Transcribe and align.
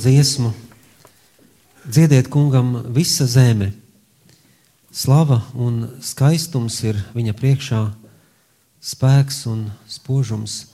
Dziesmu, 0.00 0.52
dziediet 1.84 2.28
kungam 2.32 2.78
visa 2.94 3.26
zeme. 3.28 3.72
Slava 4.90 5.42
un 5.54 5.84
skaistums 6.02 6.80
ir 6.88 6.98
viņa 7.14 7.34
priekšā, 7.36 7.80
spēks 8.80 9.44
un 9.50 9.66
spožums 9.86 10.70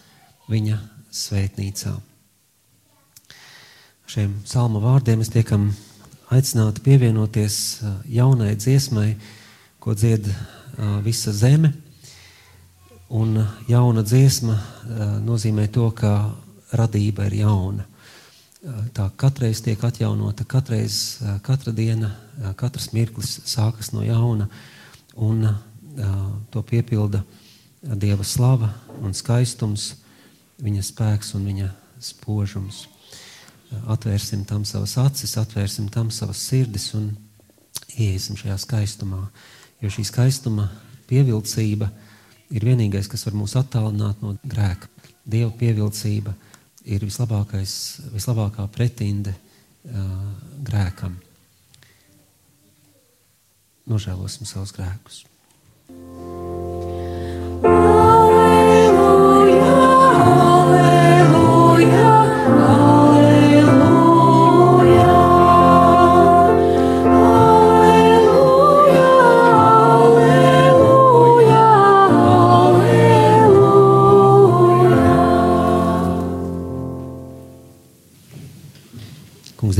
viņa 0.48 0.78
svētnīcā. 1.10 1.96
Šiem 4.06 4.36
salma 4.46 4.78
vārdiem 4.84 5.18
mēs 5.20 5.32
tiekam 5.34 5.72
aicināti 6.30 6.84
pievienoties 6.86 7.58
jaunai 8.06 8.54
dziesmai, 8.54 9.16
ko 9.82 9.94
dzied 9.98 10.30
visa 11.02 11.34
zeme. 11.34 11.72
Un 13.10 13.42
jauna 13.66 14.06
dziesma 14.06 14.56
nozīmē 15.26 15.66
to, 15.74 15.90
ka 15.90 16.30
radība 16.74 17.26
ir 17.28 17.42
jauna. 17.42 17.86
Tā 18.66 19.04
katreiz 19.14 19.60
tiek 19.62 19.82
atjaunota, 19.86 20.42
katreiz, 20.48 21.20
katra 21.46 21.70
diena, 21.72 22.10
katrs 22.58 22.90
mirklis 22.90 23.36
sākas 23.46 23.92
no 23.94 24.02
jauna, 24.02 24.48
un 25.14 25.46
to 26.50 26.62
piepilda 26.66 27.22
Dieva 27.86 28.24
slava 28.26 28.72
un 29.04 29.12
skaistums, 29.14 29.92
viņa 30.58 30.82
spēks 30.82 31.34
un 31.38 31.44
viņa 31.46 31.68
spožums. 32.02 32.86
Atvērsim 33.86 34.42
tam 34.48 34.64
savas 34.66 34.96
acis, 34.98 35.36
atvērsim 35.38 35.86
tam 35.92 36.10
savas 36.10 36.40
sirdis 36.48 36.88
un 36.98 37.12
ieiesim 37.94 38.38
šajā 38.40 38.56
skaistumā. 38.64 39.20
Jo 39.78 39.92
šī 39.92 40.02
skaistuma 40.08 40.66
pievilcība 41.06 41.92
ir 42.50 42.66
vienīgais, 42.66 43.06
kas 43.12 43.28
var 43.28 43.38
mūs 43.38 43.54
attālināt 43.60 44.24
no 44.24 44.34
grēka. 44.42 44.90
Dieva 45.22 45.52
pievilcība 45.54 46.34
ir 46.34 46.45
vislabākais, 47.06 47.76
vislabākā 48.14 48.66
pretinde 48.72 49.34
uh, 49.34 50.10
grēkam. 50.66 51.16
Nožēlosim 53.86 54.46
savus 54.48 54.74
grēkus. 54.74 55.24
Kungs, 55.86 56.55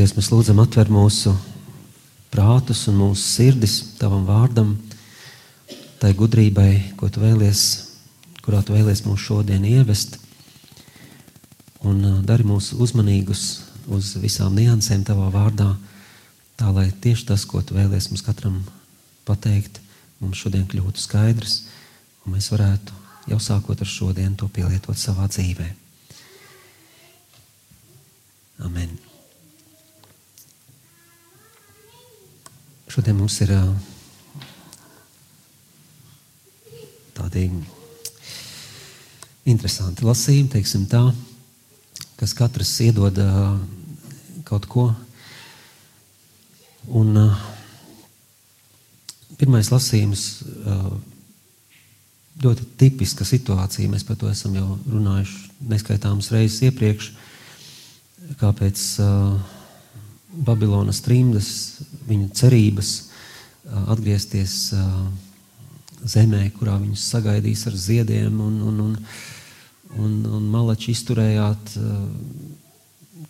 Dievs, 0.07 0.15
mēs 0.15 0.29
lūdzam, 0.31 0.61
atver 0.63 0.87
mūsu 0.87 1.33
prātus 2.31 2.85
un 2.87 2.95
mūsu 3.01 3.25
sirdis 3.27 3.73
tavam 3.99 4.23
vārdam, 4.23 4.77
tai 5.99 6.13
gudrībai, 6.15 6.93
ko 6.95 7.09
tu 7.11 7.25
vēlies, 7.25 7.63
kurā 8.45 8.61
tu 8.63 8.77
vēlies 8.77 9.03
mūs 9.03 9.25
šodien 9.25 9.65
ievest. 9.67 10.21
Un 11.83 11.99
ā, 12.07 12.13
dari 12.23 12.47
mūs 12.47 12.69
uzmanīgus 12.79 13.43
uz 13.91 14.13
visām 14.23 14.55
niansēm 14.55 15.03
tavā 15.09 15.27
vārdā, 15.35 15.73
tā 16.55 16.71
lai 16.71 16.87
tieši 16.93 17.27
tas, 17.33 17.43
ko 17.43 17.65
tu 17.67 17.75
vēlies 17.75 18.07
mums 18.13 18.23
katram 18.29 18.61
pateikt, 19.27 19.83
mums 20.23 20.39
šodien 20.39 20.69
kļūtu 20.71 21.03
skaidrs, 21.03 21.65
un 22.23 22.39
mēs 22.39 22.53
varētu 22.55 22.95
jau 23.35 23.43
sākot 23.43 23.83
ar 23.83 23.91
šodienu 23.97 24.39
to 24.39 24.47
pielietot 24.55 25.03
savā 25.03 25.27
dzīvē. 25.35 25.69
Amen. 28.71 28.95
Šodien 32.87 33.17
mums 33.19 33.37
ir 33.43 33.51
tādi 37.17 37.49
interesanti 39.47 40.07
lasījumi, 40.07 40.53
teiksim 40.53 40.85
tā, 40.91 41.03
kas 42.21 42.35
katrs 42.37 42.71
iedod 42.87 43.19
kaut 44.47 44.69
ko. 44.71 44.87
Un 46.87 47.19
pirmais 49.41 49.73
lasījums 49.75 50.29
ļoti 52.43 52.69
tipiska 52.79 53.27
situācija. 53.27 53.91
Mēs 53.91 54.07
par 54.07 54.19
to 54.21 54.31
esam 54.31 54.55
jau 54.57 54.77
runājuši 54.87 55.69
neskaitāmas 55.73 56.31
reizes 56.35 56.63
iepriekš, 56.69 57.11
kāpēc 58.41 58.83
uh, 59.03 59.56
Babilonas 60.37 61.01
trimdas, 61.05 61.49
viņu 62.09 62.29
cerības 62.37 62.93
atgriezties 63.87 64.57
zemē, 66.07 66.43
kurā 66.59 66.77
viņus 66.81 67.07
sagaidīs 67.11 67.67
ar 67.67 67.77
ziediem 67.81 68.41
un, 68.43 68.59
un, 68.69 68.81
un, 68.85 68.97
un, 69.97 70.17
un 70.39 70.49
malači 70.53 70.93
izturējāt, 70.95 71.77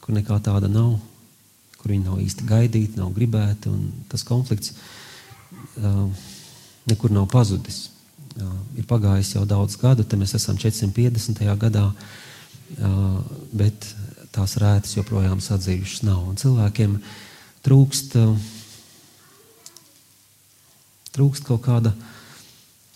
kur 0.03 0.17
nekā 0.17 0.39
tāda 0.45 0.69
nav, 0.71 0.97
kur 1.81 1.95
viņi 1.95 2.09
nav 2.09 2.21
īsti 2.25 2.49
gaidīti, 2.49 3.01
nav 3.01 3.15
gribēti, 3.17 3.73
un 3.73 4.07
tas 4.11 4.27
konflikts 4.27 4.75
nekur 6.87 7.15
nav 7.15 7.29
pazudis. 7.33 7.87
Ir 8.77 8.85
pagājis 8.89 9.33
jau 9.37 9.47
daudz 9.49 9.79
gadu, 9.81 10.05
te 10.05 10.19
mēs 10.21 10.35
esam 10.37 10.59
450. 10.61 11.41
gadā, 11.63 11.87
bet 13.57 13.89
tās 14.37 14.57
rētas 14.61 14.97
joprojām 14.99 15.41
sadzījušas 15.43 16.05
nav. 16.07 16.21
Un 16.29 16.37
cilvēkiem 16.41 16.99
trūkst, 17.65 18.17
trūkst 21.17 21.49
kaut 21.49 21.65
kāda, 21.65 21.95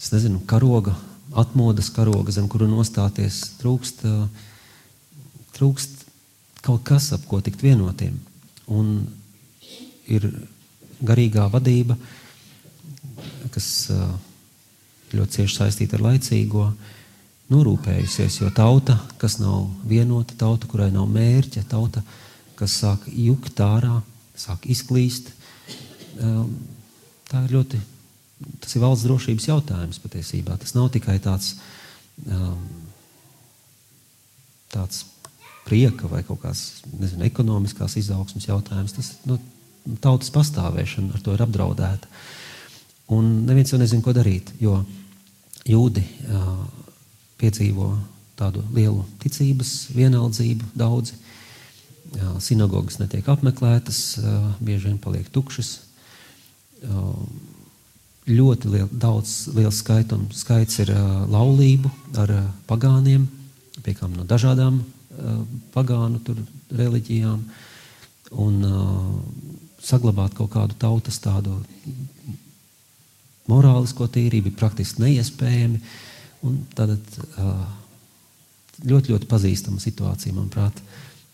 es 0.01 0.13
nezinu, 0.13 0.43
karoga, 0.51 0.95
atmodas 1.41 1.91
karoga, 1.95 2.35
zem 2.35 2.49
kura 2.51 2.69
nostāties. 2.69 3.43
Trūkst, 3.61 4.05
trūkst 5.57 6.05
kaut 6.65 6.85
kas, 6.87 7.11
ap 7.17 7.25
ko 7.31 7.41
tikt 7.45 7.65
vienotiem. 7.65 8.19
Un 8.71 9.09
ir 10.11 10.29
garīgā 11.01 11.47
vadība, 11.51 11.97
kas 13.55 13.89
ļoti 15.11 15.41
cieši 15.41 15.57
saistīta 15.57 15.97
ar 15.99 16.11
laicīgo, 16.11 16.69
norūpējusies, 17.51 18.41
jo 18.43 18.51
tauta, 18.55 18.97
kas 19.19 19.39
nav 19.43 19.67
vienota, 19.89 20.37
tauta, 20.39 20.69
kurai 20.71 20.91
nav 20.95 21.09
mērķa, 21.11 21.65
tauta, 21.71 22.03
kas 22.59 22.77
sāk 22.83 23.07
jukt 23.11 23.61
ārā, 23.65 24.01
sāk 24.39 24.67
izklīst, 24.71 25.33
um, 26.23 26.53
tā 27.31 27.45
ir 27.47 27.57
ļoti, 27.57 27.81
tas 28.63 28.77
ir 28.77 28.85
valsts 28.85 29.07
drošības 29.09 29.49
jautājums 29.51 30.03
patiesībā. 30.03 30.59
Tas 30.61 30.77
nav 30.77 30.91
tikai 30.95 31.19
tāds, 31.23 31.57
um, 32.27 32.61
tāds 34.71 35.05
prieka 35.67 36.11
vai 36.11 36.23
kaut 36.27 36.43
kāds, 36.45 36.85
nezinu, 36.99 37.27
ekonomiskās 37.27 37.99
izaugsmas 38.01 38.49
jautājums. 38.49 38.95
Tas 38.97 39.13
nu, 39.29 39.39
tautas 40.03 40.33
pastāvēšana 40.35 41.17
ar 41.17 41.25
to 41.25 41.35
ir 41.35 41.45
apdraudēta. 41.45 42.11
Un 43.11 43.41
neviens 43.49 43.73
jau 43.73 43.79
nezina, 43.81 44.05
ko 44.07 44.15
darīt, 44.15 44.53
jo 44.63 44.77
jūdi 45.67 46.05
uh, 46.31 46.80
piedzīvo 47.41 47.91
tādu 48.39 48.63
lielu 48.75 49.05
ticības 49.23 49.91
vienaldzību 49.97 50.73
daudzi. 50.79 51.17
Sinagogas 52.43 52.99
netiek 52.99 53.29
apmeklētas, 53.31 54.19
bieži 54.59 54.89
vien 54.89 54.99
paliek 55.03 55.29
tukšas. 55.31 55.77
Ļoti 58.31 58.71
liel, 58.71 58.89
daudz, 58.93 59.51
liels 59.55 59.81
skaitum, 59.83 60.29
skaits 60.35 60.81
ir 60.83 60.93
laulību 61.31 61.91
ar 62.21 62.33
pagāniem, 62.71 63.27
pie 63.85 63.95
kām 63.97 64.15
no 64.17 64.27
dažādām 64.29 64.83
pagānu 65.75 66.21
tur 66.25 66.41
reliģijām. 66.75 67.43
Un 68.41 68.61
saglabāt 69.83 70.37
kaut 70.39 70.53
kādu 70.55 70.77
tautas 70.79 71.19
tādu 71.23 71.57
morālisko 73.51 74.07
tīrību 74.13 74.53
ir 74.53 74.59
praktiski 74.59 75.03
neiespējami. 75.03 75.81
Un 76.47 76.61
tad 76.77 76.95
ā, 76.95 77.49
ļoti, 78.87 79.13
ļoti 79.13 79.29
pazīstama 79.29 79.81
situācija, 79.83 80.35
manuprāt, 80.37 80.79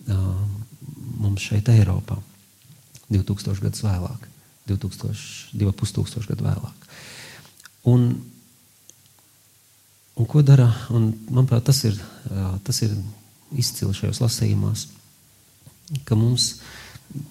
mums 0.06 1.42
šeit, 1.42 1.68
Eiropā, 1.70 2.18
2000 3.10 3.62
gadus 3.62 3.84
vēlāk. 3.86 4.26
2000, 4.66 5.54
2500 5.54 6.26
gadu 6.26 6.46
vēlāk. 6.46 6.86
Un, 7.86 8.08
un 10.18 10.26
ko 10.26 10.42
dara? 10.42 10.66
Un, 10.90 11.12
manuprāt, 11.30 11.68
tas 11.68 11.84
ir, 11.86 11.98
tas 12.66 12.82
ir 12.82 12.96
izcili 13.54 13.94
šajos 13.94 14.20
lasījumos, 14.24 14.88
ka 16.06 16.18
mums 16.18 16.56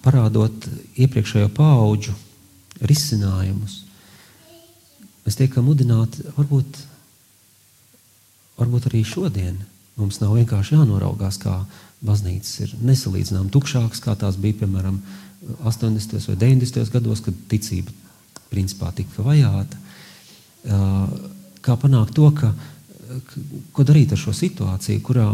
parādot 0.04 0.64
iepriekšējo 0.96 1.50
pauģu 1.56 2.14
risinājumus, 2.88 3.82
mēs 5.26 5.36
tiekam 5.36 5.68
mudināti 5.68 6.24
varbūt, 6.38 6.80
varbūt 8.60 8.90
arī 8.90 9.02
šodien. 9.06 9.58
Mums 9.96 10.20
nav 10.20 10.34
vienkārši 10.36 10.76
jānoraugās, 10.76 11.38
kā 11.40 11.62
baznīcas 12.04 12.66
ir 12.66 12.74
nesalīdzināmas 12.84 13.52
tukšākas, 13.54 14.02
kā 14.04 14.16
tās 14.18 14.36
bija 14.40 14.60
piemēram 14.62 15.00
80. 15.64 16.18
vai 16.28 16.36
90. 16.42 16.92
gados, 16.92 17.22
kad 17.24 17.36
ticība 17.48 17.92
principā 18.50 18.92
tika 18.96 19.24
vajāta. 19.24 19.78
Kā 21.64 21.76
panākt 21.80 22.14
to, 22.16 22.28
ka, 22.36 22.52
ko 23.72 23.86
darīt 23.86 24.12
ar 24.12 24.20
šo 24.20 24.34
situāciju, 24.36 25.02
kurā 25.06 25.30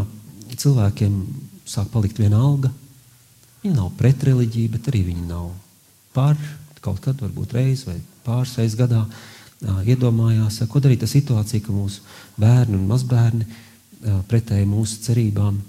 cilvēkiem 0.53 1.19
sāk 1.67 1.89
palikt 1.93 2.19
viena 2.21 2.39
alga. 2.41 2.71
Viņi 3.63 3.75
nav 3.75 3.93
pret 3.99 4.23
reliģiju, 4.27 4.73
bet 4.75 4.89
arī 4.91 5.05
viņi 5.09 5.27
nav 5.29 5.51
par 6.13 6.37
kaut 6.83 6.99
kad, 7.03 7.15
varbūt 7.23 7.55
reizi 7.55 7.87
vai 7.87 7.97
pāris 8.25 8.57
reizes 8.59 8.77
gadā. 8.79 9.05
Iedomājās, 9.63 10.59
ko 10.67 10.81
darīt 10.83 11.05
ar 11.05 11.11
situāciju, 11.11 11.63
ka 11.63 11.75
mūsu 11.75 12.01
bērni 12.39 12.75
un 12.77 12.87
mazbērni 12.89 13.47
pretēji 14.27 14.67
mūsu 14.67 14.99
cerībām 15.05 15.61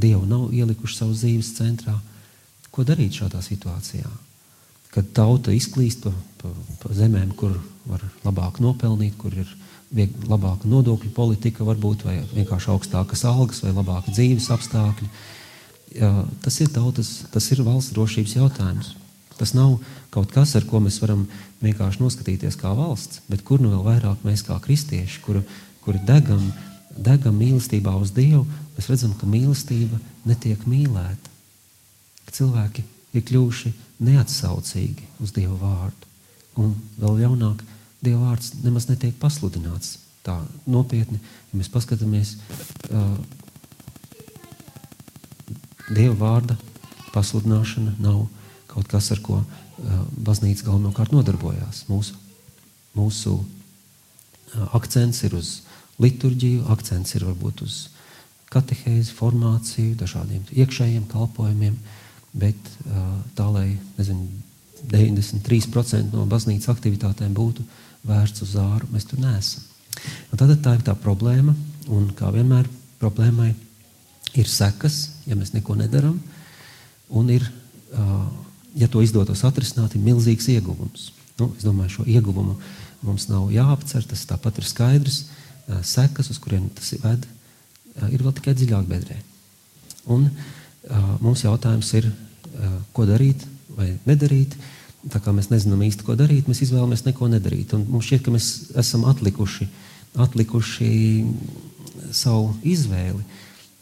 Dievu 0.00 0.24
nav 0.24 0.54
ielikuši 0.56 0.96
savas 0.96 1.20
dzīves 1.20 1.52
centrā. 1.58 1.94
Ko 2.72 2.84
darīt 2.86 3.18
šādā 3.18 3.42
situācijā? 3.44 4.08
Kad 4.90 5.10
tauta 5.14 5.52
izklīst 5.52 6.00
pa, 6.04 6.12
pa, 6.40 6.52
pa 6.80 6.94
zemēm, 6.96 7.34
kur 7.36 7.58
var 7.86 8.04
labāk 8.24 8.60
nopelnīt, 8.64 9.18
kur 9.20 9.34
ir 9.36 9.50
labāka 10.30 10.68
nodokļu 10.70 11.10
politika, 11.14 11.66
varbūt, 11.66 12.06
vienkārši 12.32 12.70
augstākas 12.72 13.24
algas, 13.28 13.60
vai 13.64 13.74
labāka 13.74 14.14
dzīves 14.14 14.48
apstākļi. 14.54 15.10
Tas 16.40 16.60
ir 16.62 16.70
tautas, 16.72 17.12
tas 17.32 17.50
ir 17.52 17.64
valsts 17.66 17.94
drošības 17.96 18.36
jautājums. 18.38 18.94
Tas 19.40 19.54
nav 19.56 19.78
kaut 20.12 20.34
kas, 20.34 20.52
ar 20.58 20.66
ko 20.68 20.82
mēs 20.84 20.98
varam 21.00 21.22
vienkārši 21.64 22.02
noskatīties 22.02 22.58
kā 22.60 22.74
valsts, 22.76 23.22
bet 23.30 23.40
kur 23.46 23.62
nu 23.62 23.70
vēl 23.72 23.86
vairāk 23.86 24.24
mēs 24.26 24.42
kā 24.44 24.58
kristieši, 24.60 25.22
kuri, 25.24 25.40
kuri 25.80 26.00
degam, 26.04 26.42
degam 26.92 27.38
mīlestībā 27.40 27.94
uz 27.96 28.12
Dievu, 28.12 28.44
mēs 28.76 28.90
redzam, 28.92 29.14
ka 29.16 29.28
mīlestība 29.30 29.96
netiek 30.28 30.66
mīlēta. 30.68 31.32
Ka 32.26 32.36
cilvēki 32.36 32.84
ir 33.16 33.24
kļuvuši 33.30 33.72
neatsaucīgi 34.04 35.08
uz 35.24 35.32
Dieva 35.36 35.56
vārdu. 35.62 36.10
Un 36.60 36.74
vēl 37.00 37.22
jaunāk, 37.24 37.64
Dieva 38.04 38.30
vārds 38.30 38.52
nemaz 38.60 38.90
netiek 38.90 39.16
pasludināts 39.20 39.96
tā 40.26 40.36
nopietni. 40.68 41.16
Ja 41.50 41.62
mēs 41.62 41.72
paskatāmies, 41.72 42.34
uh, 42.92 43.16
Dieva 45.88 46.18
vārda 46.20 46.58
pasludināšana 47.14 47.96
nav 48.04 48.26
kaut 48.70 48.90
kas, 48.90 49.10
ar 49.14 49.22
ko 49.24 49.40
uh, 49.40 49.46
baznīca 50.26 50.68
galvenokārt 50.68 51.14
nodarbojās. 51.14 51.84
Mūsu, 51.90 52.18
mūsu 52.96 53.36
uh, 53.40 54.66
akcents 54.78 55.24
ir 55.26 55.36
uz 55.38 55.54
liturģiju, 56.00 56.66
akcents 56.72 57.16
ir 57.16 57.26
varbūt 57.28 57.64
uz 57.66 57.80
katehēzi, 58.50 59.14
formāciju, 59.14 59.96
dažādiem 60.00 60.46
iekšējiem 60.50 61.06
kalpojumiem, 61.10 61.76
bet 62.34 62.72
uh, 62.86 63.18
tā, 63.38 63.46
lai 63.52 63.68
nezinu, 63.98 64.26
93% 64.90 66.14
no 66.14 66.24
baznīcas 66.30 66.70
aktivitātēm 66.72 67.34
būtu 67.36 67.64
vērsts 68.08 68.46
uz 68.46 68.54
āru, 68.60 68.88
mēs 68.94 69.06
tur 69.08 69.20
neesam. 69.20 69.66
Tad 70.32 70.52
tā 70.64 70.76
ir 70.78 70.84
tā 70.86 70.94
problēma, 70.96 71.52
un 71.92 72.08
kā 72.16 72.30
vienmēr 72.32 72.68
problēmai 73.00 73.50
ir 74.38 74.48
sekas, 74.48 75.00
ja 75.26 75.36
mēs 75.36 75.52
neko 75.52 75.76
nedaram, 75.78 76.16
un 77.10 77.32
ir, 77.34 77.44
ja 78.78 78.88
to 78.88 79.02
izdotos 79.02 79.42
atrisināt, 79.46 79.94
ir 79.94 80.04
milzīgs 80.04 80.48
ieguvums. 80.52 81.10
Nu, 81.40 81.50
es 81.56 81.64
domāju, 81.64 82.00
šo 82.00 82.06
ieguvumu 82.06 82.56
mums 83.06 83.28
nav 83.30 83.48
jāapcer, 83.52 84.04
tas 84.06 84.26
tāpat 84.28 84.60
ir 84.60 84.66
skaidrs. 84.68 85.22
Sekas, 85.86 86.28
uz 86.32 86.38
kuriem 86.42 86.66
tas 86.74 86.90
ved, 87.00 87.24
ir 88.10 88.24
vēl 88.24 88.34
tikai 88.36 88.56
dziļāk 88.58 88.88
bedrē. 88.90 89.16
Un 90.10 90.26
mums 91.22 91.44
jautājums 91.44 91.92
ir, 91.98 92.10
ko 92.92 93.06
darīt 93.08 93.46
vai 93.76 93.92
nedarīt. 94.08 94.56
Tā 95.10 95.20
kā 95.22 95.32
mēs 95.32 95.48
nezinām 95.48 95.80
īsti, 95.86 96.04
ko 96.04 96.16
darīt, 96.18 96.48
mēs 96.50 96.60
izvēlamies 96.66 97.06
neko 97.06 97.30
nedarīt. 97.32 97.72
Un 97.76 97.86
mums 97.88 98.08
šķiet, 98.10 98.24
ka 98.26 98.34
mēs 98.34 98.48
esam 98.82 99.06
atlikuši, 99.08 99.68
atlikuši 100.20 100.90
savu 102.12 102.50
izvēli. 102.66 103.22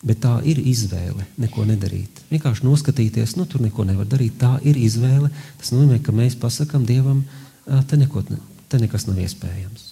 Bet 0.06 0.20
tā 0.22 0.36
ir 0.46 0.60
izvēle, 0.62 1.24
neko 1.42 1.64
nedarīt. 1.66 2.20
Vienkārši 2.30 2.66
noskatīties, 2.66 3.34
nu, 3.38 3.48
tur 3.50 3.64
neko 3.64 3.86
nevar 3.88 4.06
darīt. 4.06 4.36
Tā 4.38 4.54
ir 4.62 4.78
izvēle. 4.78 5.30
Tas 5.58 5.72
nozīmē, 5.74 5.98
ka 6.04 6.14
mēs 6.14 6.36
pasakām 6.38 6.84
Dievam, 6.86 7.24
te, 7.66 7.98
neko, 7.98 8.22
te 8.70 8.78
nekas 8.78 9.08
nav 9.08 9.18
iespējams. 9.24 9.88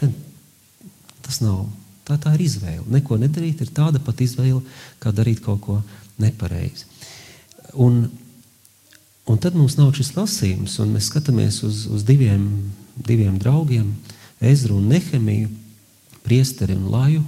Te, 0.00 0.10
tas 1.24 1.40
nav. 1.44 1.64
Tā, 2.04 2.18
tā 2.20 2.34
ir 2.36 2.44
izvēle. 2.44 2.84
Neko 2.92 3.16
nedarīt 3.22 3.62
ir 3.64 3.72
tāda 3.72 4.02
pati 4.04 4.28
izvēle, 4.28 4.60
kā 5.00 5.14
darīt 5.16 5.40
kaut 5.44 5.62
ko 5.64 5.78
nepareizi. 6.20 6.90
Un, 7.80 8.04
Un 9.22 9.38
tad 9.38 9.54
mums 9.54 9.76
nāk 9.78 9.94
šis 9.94 10.16
lasījums, 10.16 10.80
un 10.82 10.96
mēs 10.96 11.06
skatāmies 11.06 11.60
uz, 11.66 11.84
uz 11.86 12.02
diviem, 12.02 12.42
diviem 13.06 13.36
draugiem, 13.38 13.92
Ezru 14.42 14.80
un 14.80 14.88
Nehemiju, 14.90 15.46
priesteri 16.24 16.74
un 16.74 16.88
Laju, 16.90 17.22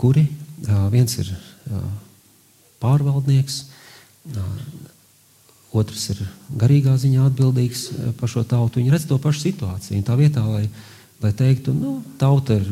kuri 0.00 0.24
viens 0.92 1.16
ir 1.20 1.32
pārvaldnieks, 2.80 3.62
otrs 5.70 6.06
ir 6.12 6.22
garīgā 6.60 6.96
ziņā 6.98 7.26
atbildīgs 7.28 7.84
par 8.20 8.32
šo 8.32 8.44
tautu. 8.48 8.80
Viņi 8.80 8.94
redz 8.94 9.06
to 9.08 9.18
pašu 9.22 9.44
situāciju. 9.46 10.02
Tā 10.06 10.16
vietā, 10.18 10.42
lai, 10.44 10.66
lai 11.22 11.32
teiktu, 11.36 11.74
nu, 11.76 11.98
tauta 12.20 12.58
ir 12.58 12.68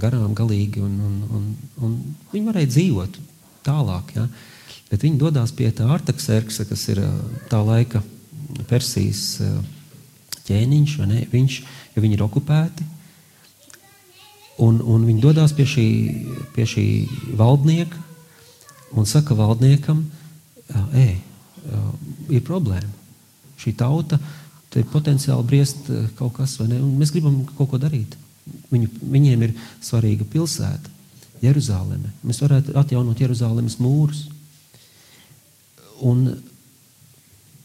garām 0.00 0.34
galīgi, 0.36 0.82
un, 0.82 0.96
un, 1.06 1.18
un, 1.30 1.50
un 1.86 1.98
viņi 2.32 2.46
varēja 2.48 2.72
dzīvot 2.74 3.20
tālāk. 3.66 4.14
Ja? 4.16 4.26
Bet 4.90 5.06
viņi 5.06 5.20
dodas 5.20 5.54
pie 5.54 5.70
tā 5.74 5.86
Artaksērksa, 5.94 6.66
kas 6.66 6.88
ir 6.90 7.04
tā 7.50 7.62
laika 7.62 8.02
Persijas 8.70 9.38
ķēniņš, 10.48 10.96
viņš, 11.30 11.60
jo 11.94 12.02
viņi 12.02 12.18
ir 12.18 12.24
okupēti. 12.26 12.86
Un, 14.60 14.80
un 14.84 15.04
viņi 15.08 15.22
dodas 15.22 15.54
pie 15.56 15.64
šī, 15.68 15.88
pie 16.54 16.66
šī 16.68 16.86
valdnieka 17.38 17.96
un 18.98 19.06
saka 19.08 19.36
valdniekam, 19.38 20.02
ē, 20.92 21.08
ir 22.30 22.42
problēma. 22.46 22.90
Šī 23.60 23.74
tauta 23.78 24.18
te 24.70 24.82
potenciāli 24.86 25.46
briest 25.46 25.90
kaut 26.18 26.34
kas, 26.38 26.56
vai 26.60 26.68
ne? 26.70 26.80
Un 26.82 26.94
mēs 26.98 27.12
gribam 27.14 27.42
kaut 27.56 27.70
ko 27.72 27.80
darīt. 27.80 28.16
Viņu, 28.70 28.88
viņiem 29.12 29.44
ir 29.46 29.54
svarīga 29.84 30.26
pilsēta, 30.30 30.92
Jeruzaleme. 31.40 32.12
Mēs 32.26 32.40
varētu 32.42 32.74
atjaunot 32.78 33.20
Jeruzalemes 33.20 33.78
mūrus. 33.80 34.26
Un 36.04 36.26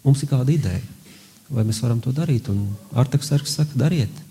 mums 0.04 0.22
ir 0.24 0.32
kāda 0.32 0.54
ideja, 0.54 0.84
vai 1.50 1.66
mēs 1.68 1.82
varam 1.84 2.02
to 2.04 2.14
darīt. 2.16 2.50
Un 2.52 2.68
Arteks 2.96 3.32
Sarks 3.32 3.56
saka, 3.60 3.78
dariet, 3.80 4.24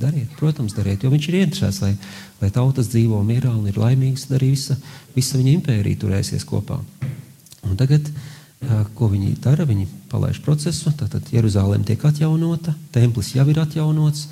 dariet, 0.00 0.30
protams, 0.38 0.74
dariet, 0.76 1.02
jo 1.02 1.10
viņš 1.12 1.28
ir 1.30 1.38
interesēts, 1.40 1.82
lai, 1.84 1.92
lai 2.40 2.50
tautas 2.54 2.90
dzīvo 2.92 3.20
mierā 3.26 3.52
un 3.54 3.66
ir 3.70 3.78
laimīgs, 3.80 4.26
tad 4.28 4.38
arī 4.40 4.52
visa, 4.54 4.76
visa 5.16 5.40
viņa 5.40 5.54
impērija 5.56 6.02
turēsies 6.02 6.46
kopā. 6.48 6.78
Un 7.66 7.76
tagad, 7.80 8.08
ko 8.96 9.08
viņi 9.12 9.36
dara, 9.44 9.66
viņi 9.68 9.86
palaiž 10.10 10.40
procesu, 10.44 10.92
tad 10.96 11.16
Jeruzalem 11.32 11.84
tiek 11.84 12.02
atjaunota, 12.04 12.74
templis 12.94 13.34
jau 13.36 13.46
ir 13.50 13.60
atjaunots, 13.62 14.26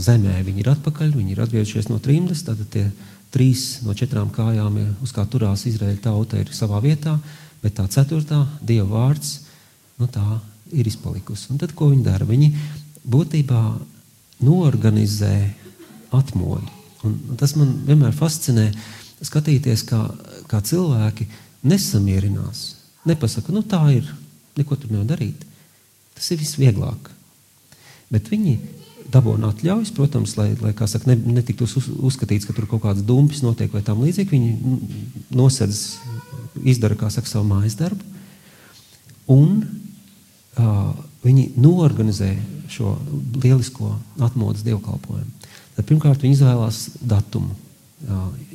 zemē 0.00 0.40
viņi 0.46 0.64
ir 0.64 0.70
atpakaļ, 0.72 1.12
viņi 1.16 1.34
ir 1.34 1.42
atgriezušies 1.44 1.90
no 1.90 1.98
trimdes, 2.02 2.42
tad 2.46 2.60
tie 2.72 2.86
trīs 3.34 3.82
no 3.84 3.94
četrām 3.96 4.30
kājām, 4.32 4.78
uz 5.04 5.12
kā 5.12 5.26
turās 5.28 5.66
Izraēļa 5.68 6.00
tauta, 6.06 6.40
ir 6.40 6.54
savā 6.56 6.80
vietā, 6.84 7.18
bet 7.62 7.76
tā 7.76 7.84
ceturtā 7.92 8.46
Dieva 8.64 8.88
vārds 8.88 9.42
nu, 9.98 10.08
tā 10.08 10.24
ir 10.72 10.88
izpalikusi. 10.88 11.50
Un 11.52 11.60
tad, 11.60 11.74
ko 11.76 11.90
viņi 11.92 12.06
dara? 12.06 12.26
Viņi 12.28 12.52
būtībā 13.08 13.60
norganizē 14.44 15.34
atmodu. 16.14 16.70
Un 17.06 17.36
tas 17.38 17.54
man 17.58 17.74
vienmēr 17.86 18.14
fascinē, 18.16 18.70
skatīties, 19.24 19.84
kā, 19.86 20.00
kā 20.50 20.60
cilvēki 20.64 21.26
nesamierinās. 21.68 22.64
Nepasaka, 23.08 23.54
nu 23.54 23.62
tā 23.66 23.80
ir, 23.94 24.08
neko 24.58 24.76
tur 24.78 24.92
nevar 24.94 25.06
darīt. 25.14 25.44
Tas 26.18 26.30
ir 26.34 26.40
visvieglāk. 26.42 27.10
Bet 28.12 28.30
viņi 28.32 28.56
dabūna 29.12 29.52
atļaujas, 29.52 29.92
protams, 29.96 30.34
lai, 30.38 30.50
lai 30.60 30.74
saka, 30.76 31.08
ne, 31.10 31.16
netiktu 31.38 31.66
uz, 31.68 31.88
uzskatīts, 32.10 32.48
ka 32.48 32.54
tur 32.56 32.68
kaut 32.68 32.82
kāds 32.84 33.04
dumpis 33.06 33.42
notiek 33.44 33.72
vai 33.72 33.82
tam 33.86 34.02
līdzīgi. 34.04 34.32
Viņi 34.34 34.78
nosedz 35.38 35.82
izdara 36.66 37.10
saka, 37.10 37.28
savu 37.30 37.46
mājas 37.48 37.78
darbu. 37.78 38.04
Un 39.32 39.62
uh, 40.58 40.92
viņi 41.28 41.50
norganizē 41.60 42.32
šo 42.72 42.96
lielisko 43.42 43.94
atmodas 44.24 44.64
dievkalpojumu. 44.66 45.48
Tad 45.76 45.86
pirmkārt 45.86 46.24
viņi 46.24 46.38
izvēlās 46.38 46.84
datumu, 46.98 47.54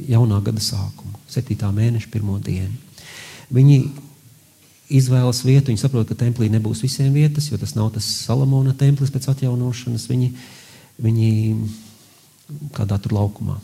jaunā 0.08 0.40
gada 0.44 0.62
sākumu, 0.64 1.20
7. 1.32 1.56
mēneša 1.76 2.10
pirmo 2.12 2.38
dienu. 2.44 2.74
Viņi 3.54 3.78
izvēlas 4.94 5.44
vietu, 5.46 5.72
viņi 5.72 5.82
saprot, 5.82 6.08
ka 6.10 6.18
templī 6.20 6.50
nebūs 6.52 6.84
visiem 6.84 7.14
vietas, 7.16 7.50
jo 7.52 7.60
tas 7.60 7.76
nav 7.78 7.92
tas 7.96 8.08
Salamona 8.26 8.74
templis 8.78 9.12
pēc 9.14 9.30
atjaunošanas. 9.32 10.08
Viņi, 10.10 10.32
viņi 11.04 11.30
kādā 12.76 13.00
tur 13.02 13.16
laukumā, 13.18 13.58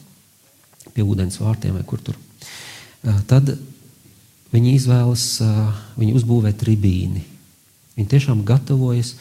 pie 0.96 1.06
ūdens 1.06 1.40
vārtiem 1.42 1.76
vai 1.78 1.86
kur 1.88 2.02
tur. 2.04 2.18
Tad 3.30 3.52
viņi 4.54 4.76
izvēlas, 4.76 5.26
viņi 6.00 6.16
uzbūvē 6.20 6.54
tribīni. 6.60 7.24
Viņi 8.00 8.08
tiešām 8.14 8.46
gatavojas 8.48 9.18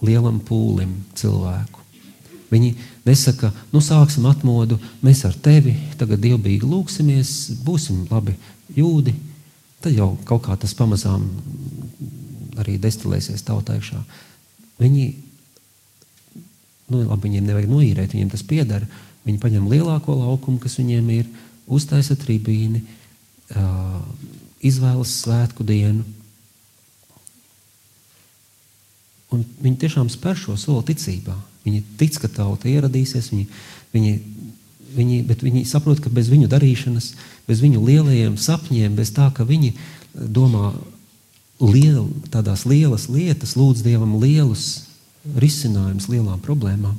lielam 0.00 0.38
pūlim 0.40 0.94
cilvēku. 1.16 1.82
Viņi 2.48 2.70
nesaka, 3.04 3.50
nu 3.74 3.82
sāksim 3.84 4.24
atmodu, 4.30 4.78
mēs 5.04 5.24
ar 5.28 5.34
tevi 5.44 5.74
tagad 6.00 6.22
dievbijīgi 6.22 6.64
lūksimies, 6.64 7.32
būsim 7.66 8.06
labi 8.08 8.36
jūdi, 8.76 9.12
tad 9.84 9.92
jau 9.92 10.14
kaut 10.24 10.46
kā 10.46 10.56
tas 10.56 10.72
pamazām 10.78 11.26
arī 12.56 12.78
destilēsies 12.80 13.44
tautā 13.44 13.76
iekšā. 13.76 14.00
Viņi, 14.80 15.06
nu 16.88 17.02
labi, 17.02 17.26
viņiem 17.28 17.50
nevajag 17.50 17.72
noīrēt, 17.72 18.14
viņiem 18.16 18.32
tas 18.32 18.46
piedara, 18.46 18.88
viņi 19.26 19.42
paņem 19.42 19.68
lielāko 19.68 20.16
laukumu, 20.16 20.62
kas 20.62 20.78
viņiem 20.80 21.12
ir, 21.18 21.28
uztaisa 21.66 22.16
tribīni, 22.16 22.84
uh, 23.52 24.00
izvēlas 24.64 25.18
svētku 25.24 25.66
dienu, 25.66 26.06
Un 29.36 29.44
viņi 29.60 29.82
tiešām 29.84 30.08
spēr 30.12 30.38
šo 30.38 30.56
soli 30.60 30.86
ticībā. 30.88 31.34
Viņi 31.66 31.82
tic, 32.00 32.16
ka 32.22 32.30
tauta 32.30 32.70
ieradīsies, 32.70 33.32
viņi, 33.32 33.46
viņi, 33.92 34.12
viņi, 34.96 35.22
bet 35.28 35.42
viņi 35.44 35.64
saprot, 35.68 36.00
ka 36.00 36.12
bez 36.14 36.30
viņu 36.32 36.48
darīšanas, 36.52 37.10
bez 37.48 37.62
viņu 37.64 37.82
lielajiem 37.84 38.36
sapņiem, 38.40 38.94
bez 38.96 39.10
tā, 39.16 39.28
ka 39.34 39.44
viņi 39.44 39.74
domā 40.14 40.70
liel, 41.60 42.06
tādās 42.32 42.64
lielas 42.68 43.08
lietas, 43.12 43.56
lūdz 43.58 43.82
Dievam 43.84 44.14
lielus 44.22 44.86
risinājumus 45.36 46.06
lielām 46.12 46.40
problēmām, 46.44 46.94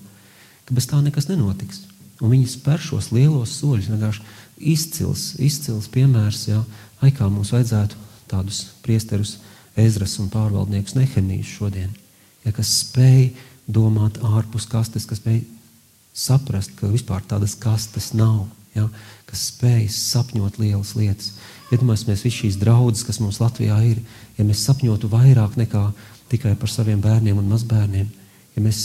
ka 0.68 0.76
bez 0.76 0.90
tā 0.90 1.00
nekas 1.02 1.30
nenotiks. 1.32 1.86
Un 2.20 2.34
viņi 2.34 2.50
spēr 2.52 2.82
šos 2.82 3.12
lielos 3.16 3.54
soļus. 3.62 3.92
Vienkārši 3.94 4.26
izcils, 4.74 5.30
izcils 5.40 5.88
piemērs, 5.94 6.48
jā, 6.50 6.60
ai 7.00 7.14
kā 7.16 7.30
mums 7.30 7.54
vajadzētu 7.56 8.04
tādus 8.28 8.66
priesterus, 8.84 9.38
ezras 9.80 10.18
un 10.20 10.28
pārvaldniekus 10.34 10.98
nehemijas 10.98 11.56
šodien 11.56 11.94
ja, 12.48 12.56
kas 12.56 12.72
spēj 12.86 13.30
domāt 13.68 14.22
ārpus 14.24 14.68
kastes, 14.72 15.06
kas 15.08 15.20
spēj 15.20 15.42
saprast, 16.18 16.74
ka 16.80 16.90
vispār 16.90 17.26
tādas 17.28 17.54
kastes 17.60 18.14
nav, 18.18 18.48
ja, 18.76 18.88
kas 19.28 19.50
spēj 19.52 19.90
sapņot 19.94 20.60
lielas 20.62 20.96
lietas. 20.98 21.34
Iedomājieties, 21.68 22.24
visas 22.24 22.38
šīs 22.40 22.60
draudzes, 22.62 23.04
kas 23.06 23.20
mums 23.20 23.42
Latvijā 23.44 23.78
ir, 23.90 24.00
ja 24.38 24.46
mēs 24.48 24.64
sapņotu 24.66 25.12
vairāk 25.12 25.60
nekā 25.60 25.84
tikai 26.32 26.56
par 26.60 26.72
saviem 26.72 27.02
bērniem 27.04 27.38
un 27.40 27.52
mazbērniem, 27.52 28.08
ja 28.56 28.64
mēs 28.64 28.84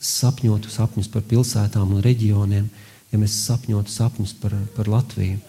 sapņotu 0.00 0.70
sapņus 0.72 1.10
par 1.12 1.24
pilsētām 1.28 1.96
un 1.96 2.04
reģioniem, 2.04 2.68
ja 3.10 3.20
mēs 3.20 3.36
sapņotu 3.46 3.92
sapņus 3.92 4.36
par, 4.42 4.56
par 4.76 4.88
Latviju, 4.88 5.40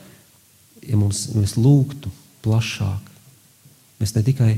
ja 0.88 0.98
mums, 0.98 1.28
mēs 1.36 1.58
lūgtu 1.60 2.12
plašāk, 2.42 3.12
mēs 4.00 4.16
ne 4.16 4.24
tikai 4.26 4.54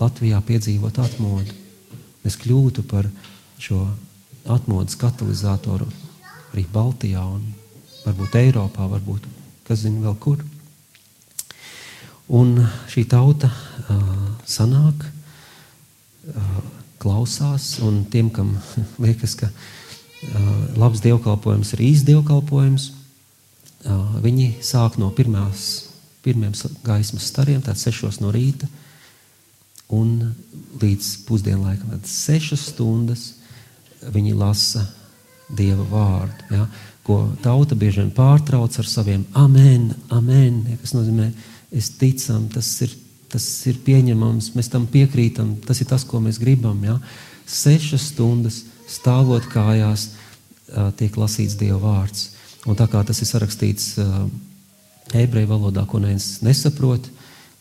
Latvijā 0.00 0.40
piedzīvotu 0.46 1.02
atmodu, 1.04 1.59
mēs 2.24 2.38
kļūtu 2.40 2.84
par 2.90 3.08
šo 3.60 3.84
atmodas 4.50 4.96
katalizatoru 5.00 5.88
arī 6.52 6.64
Baltijā 6.72 7.22
un 7.24 7.44
varbūt 8.04 8.38
Eiropā, 8.40 8.88
varbūt 8.90 9.26
kas 9.68 9.84
zina 9.84 10.02
vēl 10.08 10.16
kur. 10.22 10.40
Un 12.30 12.54
šī 12.90 13.04
tauta 13.10 13.50
uh, 13.50 14.00
sanāk, 14.46 15.04
uh, 16.30 16.58
klausās, 17.02 17.72
un 17.82 18.04
tiem, 18.10 18.30
kam 18.34 18.54
liekas, 19.04 19.34
ka 19.38 19.50
uh, 19.50 20.50
labs 20.78 21.02
dievkalpojums 21.04 21.74
ir 21.74 21.84
īsts 21.90 22.06
dievkalpojums, 22.08 22.90
uh, 22.90 24.18
viņi 24.22 24.52
sāk 24.62 24.98
no 25.02 25.10
pirmās, 25.14 25.88
pirmiem 26.24 26.54
gaismas 26.86 27.30
stariem, 27.30 27.62
tātad 27.64 27.82
sešos 27.82 28.20
no 28.22 28.30
rīta, 28.34 28.68
un 29.90 30.32
līdz 30.80 31.10
pusdienlaikam. 31.26 31.90
Tad 31.92 32.08
sešas 32.08 32.70
stundas 32.72 33.26
viņi 34.14 34.36
lasa 34.38 34.86
Dieva 35.50 35.82
vārdu, 35.90 36.46
ja, 36.54 36.64
ko 37.02 37.24
tauta 37.42 37.74
bieži 37.74 38.04
vien 38.04 38.12
pārtrauc 38.14 38.76
ar 38.78 38.86
saviem 38.86 39.24
amen, 39.34 39.88
amen, 40.14 40.60
ja, 40.70 40.76
kas 40.78 40.94
nozīmē, 40.94 41.26
es 41.74 41.88
ticam, 41.98 42.44
tas 42.54 42.68
ir, 42.86 42.94
tas 43.32 43.46
ir 43.66 43.80
pieņemams, 43.82 44.52
mēs 44.54 44.70
tam 44.70 44.86
piekrītam, 44.90 45.56
tas 45.66 45.82
ir 45.82 45.90
tas, 45.90 46.04
ko 46.06 46.22
mēs 46.22 46.38
gribam. 46.38 46.78
Ja. 46.86 47.00
Sešas 47.50 48.12
stundas 48.12 48.62
stāvot 48.90 49.48
kājās, 49.50 50.12
tiek 50.98 51.18
lasīts 51.18 51.58
Dieva 51.58 51.80
vārds. 51.82 52.28
Un 52.68 52.78
tā 52.78 52.86
kā 52.90 53.02
tas 53.06 53.18
ir 53.22 53.26
sarakstīts 53.26 53.96
ebreju 55.16 55.50
valodā, 55.50 55.82
ko 55.88 55.98
neviens 55.98 56.36
nesaprot, 56.46 57.08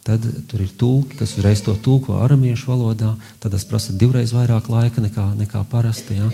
Tad 0.09 0.23
tur 0.49 0.61
ir 0.63 0.69
tulki, 0.73 1.19
kas 1.19 1.35
uzreiz 1.37 1.59
to 1.61 1.75
tulko 1.85 2.15
aramiešu 2.23 2.71
valodā. 2.71 3.11
Tad 3.37 3.53
tas 3.53 3.65
prasa 3.69 3.93
divreiz 3.93 4.31
vairāk 4.33 4.65
laika 4.73 5.03
nekā, 5.03 5.25
nekā 5.37 5.61
parasti. 5.69 6.17
Ja? 6.17 6.29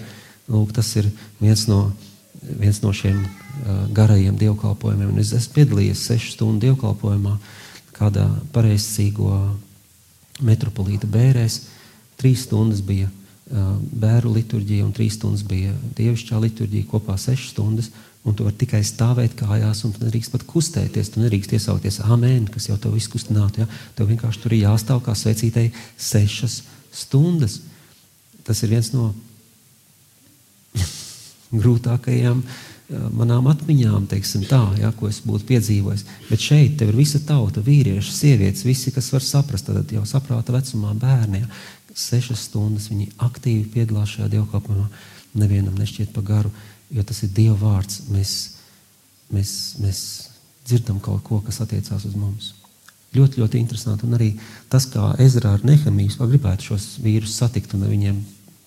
Lūk, 0.48 0.72
tas 0.78 0.94
ir 0.96 1.10
viens 1.42 1.66
no, 1.68 1.90
viens 2.40 2.80
no 2.80 2.94
šiem 2.96 3.18
uh, 3.20 3.28
garajiem 3.92 4.38
dievkalpojumiem. 4.40 5.12
Un 5.12 5.20
es 5.20 5.34
esmu 5.36 5.58
piedalījies 5.58 6.06
sešu 6.08 6.38
stundu 6.38 6.70
dievkalpojumā 6.70 7.36
kādā 7.98 8.30
pareizcīgo 8.56 9.34
metropolīta 10.40 11.12
bērēs. 11.12 11.66
Trīs 12.16 12.48
stundas 12.48 12.80
bija 12.80 13.10
uh, 13.12 13.76
bēru 13.92 14.38
liturģija 14.38 14.88
un 14.88 14.96
trīs 14.96 15.20
stundas 15.20 15.44
bija 15.44 15.76
dievišķā 16.00 16.40
liturģija, 16.48 16.88
kopā 16.96 17.20
sešas 17.20 17.52
stundas 17.58 17.92
un 18.26 18.34
tu 18.34 18.46
vari 18.48 18.58
tikai 18.58 18.82
stāvēt 18.86 19.36
kājās, 19.38 19.84
un 19.86 19.94
tu 19.94 20.02
nedrīkst 20.02 20.34
pat 20.34 20.46
kustēties. 20.50 21.12
Tu 21.14 21.22
nedrīkst 21.22 21.54
iesaukties 21.58 22.02
amen, 22.10 22.48
kas 22.50 22.70
jau 22.72 22.78
tev 22.82 22.98
izkustinātu. 22.98 23.64
Ja? 23.64 23.82
Tev 23.98 24.10
vienkārši 24.10 24.42
tur 24.42 24.56
ir 24.56 24.66
jāstāv 24.66 25.04
kā 25.06 25.14
svecītei 25.18 25.70
sešas 25.94 26.64
stundas. 26.96 27.60
Tas 28.46 28.64
ir 28.66 28.74
viens 28.74 28.90
no 28.96 29.12
grūtākajām 31.62 32.42
manām 33.18 33.48
atmiņām, 33.50 34.06
tā, 34.50 34.62
ja, 34.78 34.92
ko 34.94 35.10
es 35.10 35.22
būtu 35.26 35.48
piedzīvojis. 35.50 36.06
Bet 36.30 36.42
šeit 36.42 36.82
ir 36.86 36.94
visa 36.98 37.22
tauta, 37.26 37.64
vīrieši, 37.66 38.14
sievietes, 38.14 38.66
visi, 38.66 38.94
kas 38.94 39.10
var 39.14 39.26
saprast, 39.26 39.70
tad 39.70 39.90
jau 39.94 40.06
saprāta 40.06 40.54
vecumā 40.54 40.94
bērni. 41.02 41.42
Ja. 41.42 41.50
Sešas 41.96 42.50
stundas 42.50 42.90
viņi 42.92 43.14
aktīvi 43.24 43.70
piedalās 43.74 44.18
šajā 44.18 44.34
dievkalpojumā. 44.34 44.90
Nevienam 45.40 45.78
nešķiet 45.80 46.12
pa 46.16 46.22
garu 46.26 46.52
jo 46.92 47.04
tas 47.04 47.24
ir 47.26 47.34
Dieva 47.36 47.58
vārds. 47.60 48.04
Mēs, 48.14 48.36
mēs, 49.34 49.52
mēs 49.82 50.00
dzirdam 50.68 51.00
kaut 51.04 51.24
ko, 51.26 51.42
kas 51.46 51.62
attiecās 51.64 52.06
uz 52.08 52.16
mums. 52.20 52.54
Ļoti, 53.16 53.40
ļoti 53.40 53.60
interesanti. 53.62 54.08
Un 54.08 54.18
arī 54.18 54.34
tas, 54.72 54.88
kā 54.92 55.14
Ezra 55.24 55.56
ar 55.56 55.66
Nehemiju 55.66 56.28
gribētu 56.28 56.72
šos 56.72 56.96
vīrus 57.04 57.38
satikt 57.40 57.76
un 57.78 57.86
ar 57.88 57.94
viņiem 57.94 58.20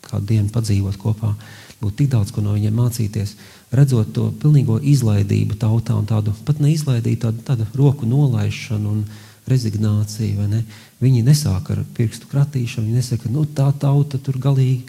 kādu 0.08 0.30
dienu 0.30 0.48
padzīvot 0.52 0.96
kopā, 1.00 1.34
būtu 1.82 1.96
tik 2.00 2.12
daudz 2.14 2.32
ko 2.32 2.42
no 2.42 2.54
viņiem 2.56 2.76
mācīties. 2.78 3.34
Redzot 3.76 4.14
to 4.16 4.30
pilnīgo 4.40 4.78
izlaidību 4.80 5.58
tautā 5.60 5.98
un 5.98 6.08
tādu 6.08 6.32
pat 6.46 6.62
neizlaidību, 6.64 7.20
tādu, 7.26 7.44
tādu 7.44 7.66
roku 7.76 8.08
nolaišanu 8.08 8.94
un 8.94 9.04
rezignāciju. 9.48 10.48
Ne? 10.48 10.62
Viņi 11.02 11.24
nesāk 11.26 11.70
ar 11.74 11.84
pirkstu 11.96 12.30
kratīšanu, 12.30 12.88
viņi 12.88 13.02
nesaka, 13.02 13.30
nu 13.32 13.44
tā 13.44 13.68
tauta 13.80 14.20
tur 14.20 14.40
galīgi. 14.40 14.88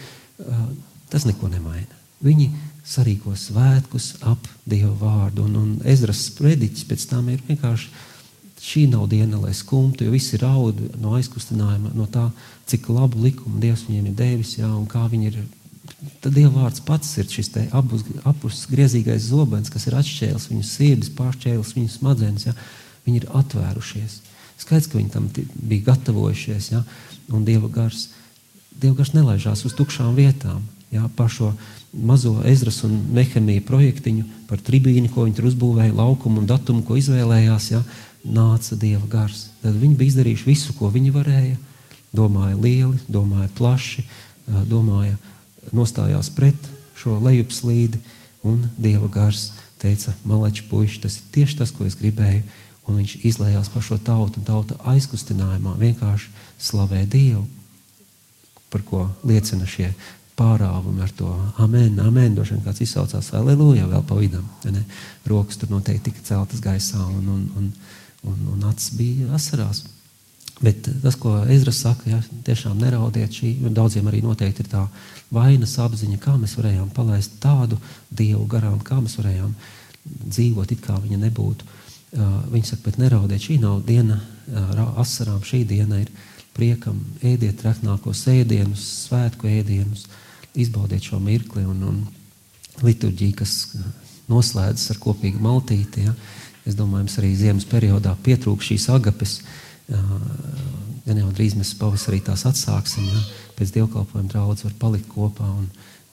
Tas 1.12 1.26
neko 1.28 1.50
nemaina. 1.52 2.00
Viņi 2.24 2.50
sarīko 2.90 3.36
svētkus 3.38 4.16
ap 4.26 4.48
Dieva 4.66 4.94
vārdu. 4.98 5.46
Un, 5.46 5.58
un 5.60 5.74
Ezras 5.88 6.26
sprediķis 6.32 6.88
pēc 6.90 7.06
tam 7.12 7.30
ir 7.34 7.44
vienkārši 7.48 8.08
šī 8.60 8.88
nav 8.92 9.08
diena, 9.08 9.40
lai 9.40 9.54
skumtu, 9.56 10.04
jo 10.04 10.12
visi 10.12 10.38
raud 10.42 10.82
no 11.00 11.14
aizkustinājuma, 11.16 11.94
no 11.96 12.08
tā, 12.12 12.26
cik 12.68 12.90
labu 12.92 13.22
likumu 13.24 13.62
Dievs 13.62 13.86
viņiem 13.88 14.10
ir 14.10 14.18
devis, 14.20 14.58
jā, 14.60 14.68
un 14.68 14.88
kā 14.90 15.06
viņi 15.12 15.32
ir. 15.32 15.40
Tad 16.24 16.36
Dieva 16.36 16.66
vārds 16.66 16.84
pats 16.86 17.16
ir 17.20 17.30
šis 17.32 17.50
apus, 17.72 18.04
apus 18.28 18.66
griezīgais 18.72 19.30
zobens, 19.32 19.72
kas 19.72 19.88
ir 19.88 19.96
atšķēlis 20.00 20.50
viņu 20.52 20.66
sirdis, 20.68 21.14
pāršķēlis 21.16 21.74
viņu 21.78 21.94
smadzenes. 21.96 22.46
Jā. 22.50 22.56
Viņi 23.08 23.22
ir 23.22 23.30
atvērušies. 23.40 24.20
Skaidrs, 24.60 24.90
ka 24.92 25.00
viņi 25.00 25.14
tam 25.14 25.30
bija 25.32 25.88
gatavojušies, 25.94 26.72
jā, 26.74 26.84
un 27.32 27.46
Dieva 27.48 27.72
gars, 27.72 28.10
Dieva 28.76 29.00
gars 29.00 29.16
nelaižās 29.16 29.64
uz 29.66 29.76
tukšām 29.78 30.18
vietām. 30.20 30.66
Jā, 30.92 31.08
par 31.16 31.30
šo 31.32 31.54
mazo 31.94 32.36
Ezras 32.46 32.84
un 32.86 32.96
Nehemija 33.14 33.64
projektiņu, 33.66 34.26
par 34.50 34.62
tribīnu, 34.66 35.10
ko 35.14 35.26
viņi 35.26 35.38
tur 35.38 35.50
uzbūvēja, 35.50 35.96
laukumu 35.98 36.42
un 36.42 36.50
datumu, 36.50 36.84
ko 36.86 36.98
izvēlējās, 37.00 37.72
ja, 37.74 37.82
nāca 38.24 38.78
Dieva 38.80 39.08
gars. 39.10 39.48
Tad 39.64 39.78
viņi 39.80 39.98
bija 39.98 40.14
izdarījuši 40.14 40.48
visu, 40.48 40.76
ko 40.78 40.92
viņi 40.94 41.14
varēja, 41.16 41.58
domāja 42.16 42.58
lieli, 42.58 43.00
domāja 43.10 43.50
plaši, 43.58 44.06
domāja, 44.70 45.18
nostājās 45.76 46.32
pret 46.34 46.70
šo 47.00 47.20
lejupslīdi, 47.24 48.00
un 48.48 48.64
Dieva 48.78 49.10
gars 49.12 49.50
teica, 49.80 50.14
malači 50.28 50.66
puiši, 50.70 51.04
tas 51.06 51.20
ir 51.20 51.30
tieši 51.36 51.62
tas, 51.62 51.72
ko 51.72 51.88
es 51.88 51.98
gribēju, 52.00 52.44
un 52.90 53.00
viņš 53.00 53.16
izlējās 53.30 53.70
par 53.72 53.86
šo 53.86 54.00
tautu, 54.02 54.42
un 54.42 54.48
tauta 54.48 54.78
aizkustinājumā 54.92 55.78
vienkārši 55.80 56.32
slavē 56.60 57.06
Dievu, 57.08 57.46
par 58.70 58.84
ko 58.86 59.08
liecina 59.26 59.66
šie 59.70 59.94
pārāvumi 60.40 61.04
ar 61.04 61.14
to 61.20 61.30
amen, 61.60 62.00
amen. 62.00 62.36
Droši 62.36 62.56
vien 62.56 62.66
kāds 62.66 62.84
izsaucās, 62.86 63.34
aleluja, 63.38 63.88
vēl 63.92 64.04
pa 64.08 64.18
vidam. 64.20 64.48
Ne? 64.72 64.84
Rokas 65.28 65.60
tur 65.60 65.72
noteikti 65.74 66.10
tika 66.10 66.26
celtas 66.32 66.64
gaisā 66.64 67.02
un, 67.04 67.28
un, 67.36 67.48
un, 67.60 67.72
un, 68.32 68.44
un 68.56 68.68
acis 68.72 68.96
bija 68.98 69.30
asarās. 69.36 69.84
Bet 70.60 70.90
tas, 71.04 71.16
ko 71.16 71.38
Ezra 71.48 71.72
saka, 71.72 72.10
ja, 72.10 72.18
tiešām 72.44 72.80
neraudiet 72.82 73.32
šī, 73.32 73.54
daudziem 73.72 74.10
arī 74.12 74.20
noteikti 74.26 74.66
ir 74.66 74.72
tā 74.74 74.82
vainas 75.32 75.78
apziņa, 75.80 76.20
kā 76.20 76.34
mēs 76.36 76.58
varējām 76.60 76.90
palaist 76.96 77.38
tādu 77.40 77.78
dievu 78.12 78.44
garām, 78.52 78.82
kā 78.84 78.98
mēs 79.00 79.16
varējām 79.22 79.54
dzīvot, 80.26 80.74
it 80.76 80.84
kā 80.84 80.98
viņa 81.00 81.20
nebūtu. 81.22 81.70
Uh, 82.10 82.42
viņi 82.50 82.72
saka, 82.72 82.90
bet 82.90 82.98
neraudiet, 83.00 83.44
šī 83.46 83.60
nav 83.62 83.84
diena 83.88 84.18
uh, 84.18 85.00
asarām, 85.00 85.40
šī 85.46 85.62
diena 85.70 86.02
ir 86.02 86.10
priekam, 86.58 86.98
ēdiet 87.24 87.62
traknākos 87.62 88.26
ēdienus, 88.34 88.84
svētku 89.06 89.48
ēdienus, 89.48 90.08
izbaudiet 90.60 91.06
šo 91.10 91.20
mirkli 91.24 91.66
un, 91.68 91.84
un 91.90 92.00
liturģiju, 92.86 93.36
kas 93.40 93.56
noslēdzas 94.30 94.94
ar 94.94 95.02
kopīgu 95.02 95.42
maltīti. 95.44 96.06
Ja. 96.08 96.16
Es 96.68 96.78
domāju, 96.78 97.08
mums 97.08 97.18
arī 97.22 97.34
ziemas 97.38 97.68
periodā 97.70 98.14
pietrūk 98.24 98.64
šīs 98.66 98.90
agapes. 98.94 99.40
Gan 99.90 101.22
jau 101.22 101.30
drīz 101.34 101.56
mēs 101.58 101.74
pavasarī 101.80 102.22
tās 102.26 102.46
atsāksim. 102.50 103.08
Ja. 103.10 103.24
Pēc 103.58 103.74
dievkalpojuma 103.76 104.32
draudz 104.32 104.66
var 104.68 104.76
palikt 104.80 105.10
kopā 105.12 105.48
un, 105.50 105.66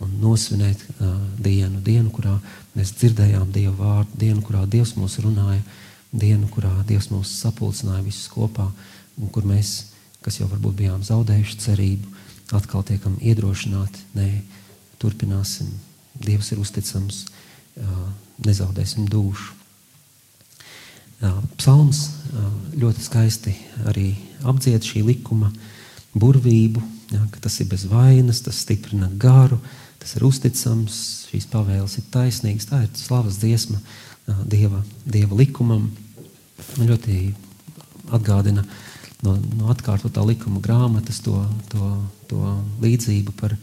un 0.02 0.14
nosvinēt 0.22 0.80
uh, 0.96 1.12
dienu, 1.38 1.80
dienu, 1.84 2.10
kurā 2.14 2.34
mēs 2.76 2.94
dzirdējām 2.98 3.52
Dieva 3.54 3.74
vārdu, 3.78 4.18
dienu, 4.24 4.42
kurā 4.44 4.64
Dievs 4.70 4.96
mūs 4.98 5.20
runāja, 5.22 5.62
dienu, 6.10 6.48
kurā 6.52 6.72
Dievs 6.88 7.10
mūs 7.12 7.36
sapulcināja 7.42 8.02
visus 8.04 8.26
kopā 8.32 8.66
un 9.20 9.30
kur 9.32 9.46
mēs, 9.48 9.92
kas 10.24 10.40
jau 10.40 10.48
varbūt 10.50 10.80
bijām 10.80 11.04
zaudējuši 11.06 11.60
cerību, 11.62 12.15
atkal 12.54 12.84
tiekam 12.86 13.16
iedrošināti. 13.22 14.04
Nē, 14.16 14.28
turpināsim. 15.02 15.70
Dievs 16.22 16.52
ir 16.52 16.60
uzticams, 16.62 17.24
nezaudēsim 18.44 19.08
dušu. 19.10 19.54
Psalms 21.56 22.02
ļoti 22.76 23.02
skaisti 23.04 23.54
arī 23.88 24.10
apdzied 24.44 24.84
šī 24.84 25.02
likuma 25.06 25.48
burvību, 26.16 26.82
ja, 27.12 27.22
ka 27.32 27.40
tas 27.46 27.56
ir 27.60 27.70
bez 27.70 27.86
vainas, 27.88 28.42
tas 28.44 28.60
stiprina 28.64 29.08
garu, 29.20 29.58
tas 30.00 30.12
ir 30.16 30.26
uzticams, 30.28 30.98
šīs 31.30 31.48
pavēles 31.52 31.96
ir 32.00 32.08
taisnīgas. 32.12 32.68
Tā 32.68 32.82
ir 32.84 32.92
slavas 33.00 33.40
dziesma 33.42 33.80
Dieva, 34.26 34.80
dieva 35.06 35.36
likumam. 35.38 35.84
Man 36.76 36.88
ļoti 36.88 37.28
atgādina 38.16 38.64
uh, 38.64 38.85
no, 39.24 39.36
no 39.56 39.70
atkārtotā 39.72 40.24
likuma 40.26 40.60
grāmatas 40.64 41.20
to, 41.24 41.38
to, 41.72 41.90
to 42.30 42.40
līdzību 42.82 43.34
par, 43.38 43.56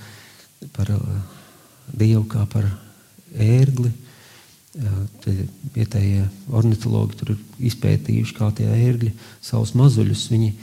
par 0.76 0.94
uh, 0.96 1.22
Dievu 1.94 2.24
kā 2.32 2.46
par 2.50 2.70
ērgli. 3.36 3.92
Uh, 4.74 5.34
vietējie 5.76 6.24
ornitologi 6.50 7.18
tur 7.20 7.34
ir 7.36 7.42
izpētījuši, 7.70 8.38
kā 8.38 8.50
tie 8.58 8.70
ērgļi 8.72 9.12
savus 9.44 9.76
mazuļus. 9.78 10.24
Viņi, 10.34 10.54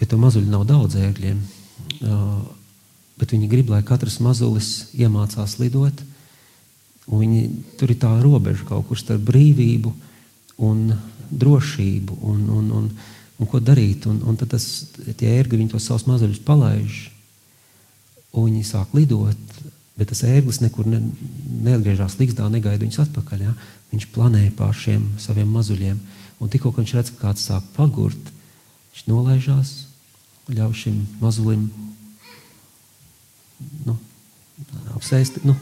ja 0.00 0.08
to 0.08 0.20
mazuļu 0.20 0.48
nav 0.48 0.64
daudz 0.68 0.96
ērgļiem, 0.96 1.42
uh, 2.08 2.38
bet 3.20 3.34
viņi 3.34 3.50
grib, 3.50 3.74
lai 3.74 3.82
katrs 3.84 4.20
mazulis 4.24 4.88
iemācās 4.96 5.58
lidot. 5.60 6.00
Viņi, 7.08 7.44
tur 7.80 7.92
ir 7.92 8.00
tā 8.00 8.14
robeža 8.22 8.64
kaut 8.68 8.88
kur 8.88 9.00
starp 9.00 9.22
brīvību 9.28 9.92
un 10.64 10.90
drošību. 11.28 12.18
Un, 12.28 12.42
un, 12.52 12.72
un, 12.78 12.88
un 12.88 13.16
ko 13.46 13.60
darīt. 13.62 14.08
Un, 14.10 14.18
un 14.26 14.38
tad 14.38 14.50
tas, 14.54 14.66
tie 15.18 15.30
ērgļi 15.38 15.68
tos 15.70 15.86
savus 15.86 16.08
mazuļus 16.08 16.42
palaiž, 16.46 17.00
un 18.34 18.48
viņi 18.48 18.64
sāk 18.66 18.94
lidot. 18.98 19.58
Bet 19.98 20.12
tas 20.12 20.22
ērglis 20.26 20.60
nekur 20.62 20.86
ne, 20.86 21.00
neatgriežas 21.66 22.18
līgzdā, 22.20 22.46
negaida 22.50 22.84
viņus 22.84 23.02
atpakaļ. 23.06 23.44
Ja? 23.48 23.54
Viņš 23.92 24.08
planē 24.14 24.44
pār 24.58 24.74
šiem 24.78 25.04
saviem 25.22 25.50
mazuļiem. 25.54 25.98
Un 26.38 26.50
tikko 26.50 26.70
viņš 26.76 26.94
redz, 26.94 27.12
ka 27.14 27.28
kāds 27.28 27.46
sāk 27.48 27.66
pagurt, 27.74 28.30
viņš 28.94 29.06
nolaižās, 29.10 29.72
ļauj 30.54 30.76
šim 30.84 31.00
mazulim 31.20 31.66
nu, 33.86 33.96
apsēst, 34.94 35.40
nu, 35.46 35.56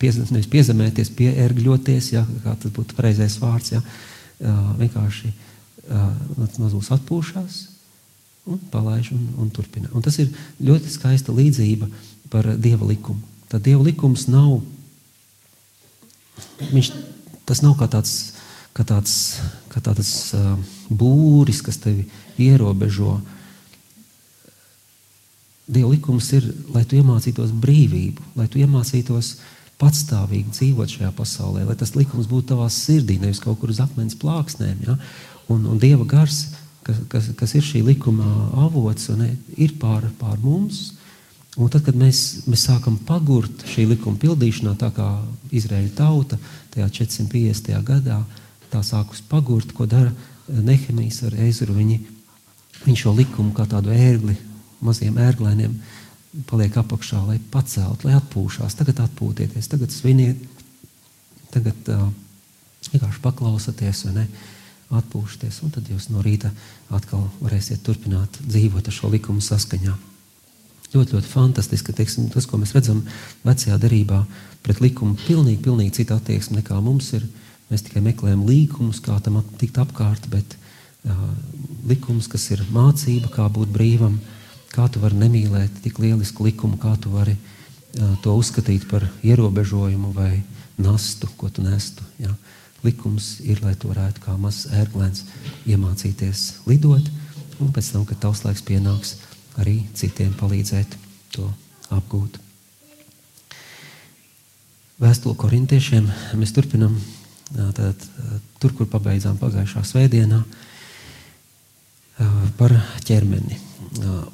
piez, 0.00 0.18
nevis 0.30 0.48
piezemēties, 0.52 1.12
piergļoties, 1.18 2.12
ja, 2.14 2.24
kā 2.44 2.56
tas 2.60 2.72
būtu 2.72 2.96
pareizais 2.96 3.36
vārds. 3.42 3.74
Ja, 3.76 3.82
vienkārši 4.80 5.32
tas 5.86 6.60
mazulis 6.60 6.92
atpūšas 6.94 7.62
un 8.46 8.60
palaiž 8.70 9.10
un, 9.14 9.22
un 9.42 9.50
turpina. 9.50 9.90
Un 9.94 10.04
tas 10.04 10.16
ir 10.22 10.30
ļoti 10.62 10.92
skaista 10.92 11.34
līdzība 11.34 11.88
par 12.30 12.52
dieva 12.62 12.86
likumu. 12.86 13.22
Tā 13.50 13.58
dieva 13.62 13.84
likums 13.86 14.26
nav, 14.30 14.60
viņš, 16.70 16.90
tas 17.46 17.62
nav 17.62 17.76
kā 17.78 17.88
tāds, 17.90 18.14
kā 18.74 18.86
tāds, 18.86 19.16
kā 19.70 19.82
tāds 19.82 20.12
uh, 20.34 20.54
būris, 20.90 21.62
kas 21.66 21.78
tevi 21.82 22.06
ierobežo. 22.42 23.18
Dieva 25.66 25.90
likums 25.90 26.30
ir, 26.38 26.46
lai 26.74 26.84
tu 26.86 26.98
iemācītos 26.98 27.54
brīvību, 27.54 28.34
lai 28.38 28.46
tu 28.50 28.62
iemācītos 28.62 29.36
patstāvīgi 29.80 30.54
dzīvot 30.54 30.92
šajā 30.94 31.10
pasaulē, 31.14 31.66
lai 31.68 31.74
tas 31.78 31.94
likums 31.98 32.28
būtu 32.30 32.54
tavā 32.54 32.68
sirdī, 32.72 33.18
nevis 33.20 33.42
kaut 33.42 33.58
kur 33.60 33.74
uz 33.74 33.82
akmens 33.82 34.16
plāksnēm. 34.18 34.86
Ja? 34.86 34.94
Un, 35.52 35.64
un 35.70 35.78
Dieva 35.78 36.04
gars, 36.08 36.48
kas, 36.86 37.00
kas, 37.10 37.30
kas 37.38 37.54
ir 37.54 37.64
šī 37.66 37.82
likuma 37.86 38.26
avots, 38.66 39.10
un, 39.14 39.24
ir 39.56 39.76
pār, 39.80 40.08
pār 40.18 40.38
mums. 40.42 40.92
Un 41.56 41.70
tad, 41.72 41.86
kad 41.86 41.96
mēs, 41.96 42.48
mēs 42.50 42.66
sākam 42.68 42.98
pagurt 43.08 43.64
šī 43.70 43.86
likuma 43.94 44.20
pildīšanā, 44.20 44.74
tā 44.76 44.90
kā 44.92 45.06
Izraēla 45.56 45.94
tauta 45.96 46.36
tajā 46.74 46.88
450. 46.98 47.78
gadā, 47.86 48.18
tā 48.72 48.82
sākus 48.84 49.22
pagurt, 49.24 49.72
ko 49.72 49.86
dara 49.88 50.12
Nehemijs 50.48 51.22
ar 51.24 51.38
Ezru. 51.46 51.72
Viņi, 51.78 51.96
viņi 52.84 53.00
šo 53.00 53.14
likumu 53.16 53.54
kā 53.56 53.64
tādu 53.70 53.94
ērgli, 53.94 54.36
maziem 54.84 55.16
ērglēniem, 55.22 55.78
paliek 56.50 56.76
apakšā, 56.76 57.22
lai 57.24 57.38
paceltu, 57.52 58.10
lai 58.10 58.18
atpūšās. 58.18 58.76
Tagad 58.76 59.00
atpūtieties, 59.06 59.70
tagad 59.72 59.94
sviniet, 59.94 60.42
tagad 61.54 61.88
uh, 61.94 62.10
vienkārši 62.92 63.22
paklausieties 63.24 64.04
atpūšaties, 64.94 65.62
un 65.66 65.72
tad 65.74 65.88
jūs 65.90 66.08
no 66.12 66.22
rīta 66.22 66.52
atkal 66.94 67.24
varēsiet 67.40 67.82
turpināt 67.86 68.38
dzīvot 68.46 68.86
ar 68.86 68.94
šo 68.94 69.10
likumu 69.10 69.42
saskaņā. 69.42 69.94
Ļoti, 70.92 71.16
ļoti 71.16 71.30
fantastiski, 71.30 71.90
ka 71.90 71.96
teiksim, 71.98 72.28
tas, 72.30 72.46
ko 72.46 72.60
mēs 72.60 72.72
redzam 72.76 73.02
vecajā 73.44 73.78
derībā, 73.82 74.20
pret 74.62 74.80
likumu 74.80 75.18
pilnīgi, 75.26 75.58
pilnīgi 75.64 75.96
cita 75.98 76.20
attieksme 76.20 76.60
nekā 76.60 76.78
mums 76.82 77.10
ir. 77.18 77.26
Mēs 77.66 77.82
tikai 77.82 77.98
meklējam 78.04 78.44
līkumus, 78.46 79.00
kā 79.02 79.18
tam 79.24 79.40
tikt 79.58 79.80
apkārt, 79.82 80.28
bet 80.30 80.54
uh, 80.54 81.24
likums, 81.90 82.28
kas 82.30 82.44
ir 82.54 82.62
mācība, 82.70 83.32
kā 83.34 83.48
būt 83.50 83.72
brīvam, 83.74 84.20
kā 84.70 84.86
tu 84.92 85.02
vari 85.02 85.18
nemīlēt 85.18 85.82
tik 85.82 85.98
lielisku 85.98 86.46
likumu, 86.46 86.78
kā 86.78 86.94
tu 87.02 87.10
vari 87.10 87.34
uh, 87.34 88.14
to 88.22 88.36
uzskatīt 88.38 88.86
par 88.86 89.08
ierobežojumu 89.26 90.12
vai 90.14 90.44
nastu, 90.78 91.26
ko 91.34 91.50
tu 91.50 91.66
nestu. 91.66 92.06
Ja? 92.22 92.30
Uh, 92.30 92.55
likums 92.86 93.36
ir, 93.44 93.60
lai 93.64 93.74
tu 93.74 93.90
varētu 93.90 94.22
kā 94.24 94.36
mazs 94.40 94.70
ērglēns 94.72 95.26
iemācīties 95.66 96.46
lidot, 96.70 97.10
un 97.60 97.74
pēc 97.74 97.92
tam, 97.92 98.06
kad 98.08 98.22
tavs 98.22 98.44
laiks 98.46 98.64
pienāks, 98.66 99.16
arī 99.60 99.80
citiem 99.96 100.34
palīdzēt 100.38 100.96
to 101.34 101.50
apgūt. 101.92 102.38
Vēstuli 105.02 105.36
korintiešiem 105.36 106.08
mēs 106.40 106.54
turpinam 106.56 106.96
tātad, 107.52 108.00
tur, 108.62 108.72
kur 108.72 108.88
pabeidzām 108.88 109.36
pagājušā 109.40 109.82
svētdienā 109.84 110.40
par 112.56 112.72
ķermeni. 113.04 113.60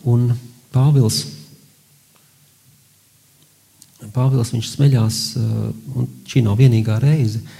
Un 0.07 0.31
Pāvils, 0.73 1.19
Pāvils 4.15 4.53
viņš 4.55 4.71
smeļās, 4.71 5.19
un 5.99 6.09
šī 6.31 6.45
nav 6.47 6.57
vienīgā 6.62 6.97
reize, 7.03 7.43
kad 7.43 7.51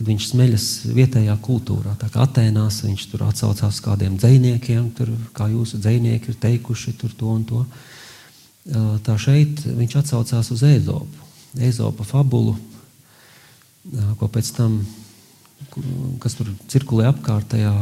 viņš 0.00 0.26
smeļas 0.30 0.66
vietējā 0.96 1.34
kultūrā. 1.44 1.92
Tā 2.00 2.08
kā 2.12 2.24
Atēnās 2.24 2.80
viņš 2.86 3.06
tur 3.12 3.24
atsaucās 3.26 3.76
uz 3.76 3.82
kādiem 3.84 4.16
dziniekiem, 4.20 4.90
kā 5.36 5.48
jūsu 5.52 5.80
dzinieki 5.82 6.32
ir 6.32 6.38
teikuši 6.40 6.94
tur 7.00 7.12
to 7.18 7.34
un 7.34 7.44
to. 7.48 7.64
Tā 9.04 9.16
šeit 9.20 9.62
viņš 9.64 9.96
atsaucās 10.00 10.50
uz 10.54 10.64
Ezopu, 10.64 11.28
Ezopa 11.60 12.06
fabulu, 12.06 12.56
ko 14.20 14.28
pēc 14.28 14.52
tam, 14.56 14.80
kas 16.22 16.36
tur 16.38 16.52
cirkulē 16.70 17.08
apkārtējā, 17.10 17.72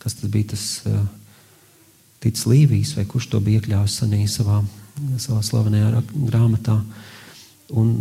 kas 0.00 0.20
tas 0.20 0.32
bija 0.32 0.52
tas 0.54 0.66
Tic 2.20 2.36
Līvijas, 2.46 2.94
vai 2.98 3.06
kurš 3.08 3.30
to 3.32 3.40
bija 3.44 3.60
iekļāvis 3.60 4.00
sanī 4.02 4.26
savā, 4.28 4.60
savā 5.16 5.40
slavenajā 5.44 6.02
grāmatā. 6.12 6.76
Un 7.80 7.94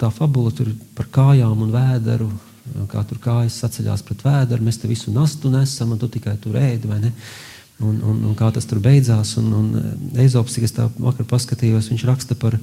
tā 0.00 0.10
fabula 0.12 0.52
tur 0.54 0.70
ir 0.72 0.76
par 0.96 1.08
kājām 1.12 1.64
un 1.64 1.72
vēderu, 1.74 2.28
kā 2.90 3.02
tur 3.08 3.20
kājas 3.22 3.58
saceļās 3.60 4.04
pret 4.06 4.24
vēderu, 4.24 4.64
mēs 4.64 4.80
te 4.80 4.88
visu 4.90 5.12
nastu 5.14 5.50
nesam, 5.52 5.92
un 5.94 6.00
tu 6.00 6.08
tikai 6.08 6.36
tur 6.40 6.56
ēdi? 6.60 6.88
Un, 7.82 7.98
un, 7.98 8.22
un 8.30 8.34
kā 8.38 8.48
tas 8.54 8.66
tur 8.70 8.78
beidzās, 8.82 9.34
un, 9.40 9.50
un 9.58 10.20
Eizops, 10.22 10.54
cik 10.54 10.68
es 10.68 10.74
tā 10.76 10.86
vakar 10.94 11.26
paskatījos, 11.28 11.90
viņš 11.90 12.06
raksta 12.06 12.36
par, 12.38 12.56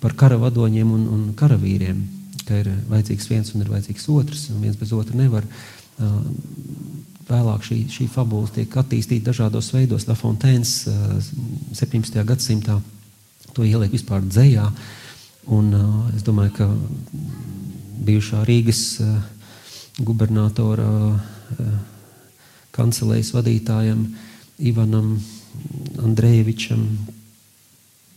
par 0.00 0.16
karavadoņiem 0.18 0.92
un, 0.96 1.04
un 1.12 1.26
karavīriem, 1.38 2.00
ka 2.48 2.62
ir 2.62 2.72
vajadzīgs 2.90 3.28
viens 3.30 3.52
un 3.52 3.62
ir 3.62 3.70
vajadzīgs 3.70 4.08
otrs, 4.12 4.48
un 4.54 4.64
viens 4.64 4.78
bez 4.80 4.94
otra 4.96 5.16
nevar. 5.18 5.46
Vēlāk 7.28 7.68
šī, 7.68 7.78
šī 7.92 8.08
fabula 8.10 8.50
tiek 8.52 8.72
attīstīta 8.76 9.30
dažādos 9.30 9.70
veidos. 9.72 10.08
La 10.08 10.16
Fontaines 10.18 10.82
uh, 10.90 11.20
17. 11.76 12.18
gadsimtā 12.26 12.80
to 13.54 13.64
ieliek 13.68 13.92
vispār 13.94 14.24
dzējā. 14.26 14.64
Un, 15.50 15.72
uh, 15.74 16.14
es 16.14 16.22
domāju, 16.22 16.52
ka 16.54 16.68
bijušā 18.06 18.44
Rīgas 18.46 18.82
uh, 19.02 19.16
gubernatora 19.98 20.86
uh, 21.10 21.72
kancelējas 22.72 23.32
vadītājam 23.34 24.04
Ivanam 24.62 25.16
Andrejevičam 26.02 26.86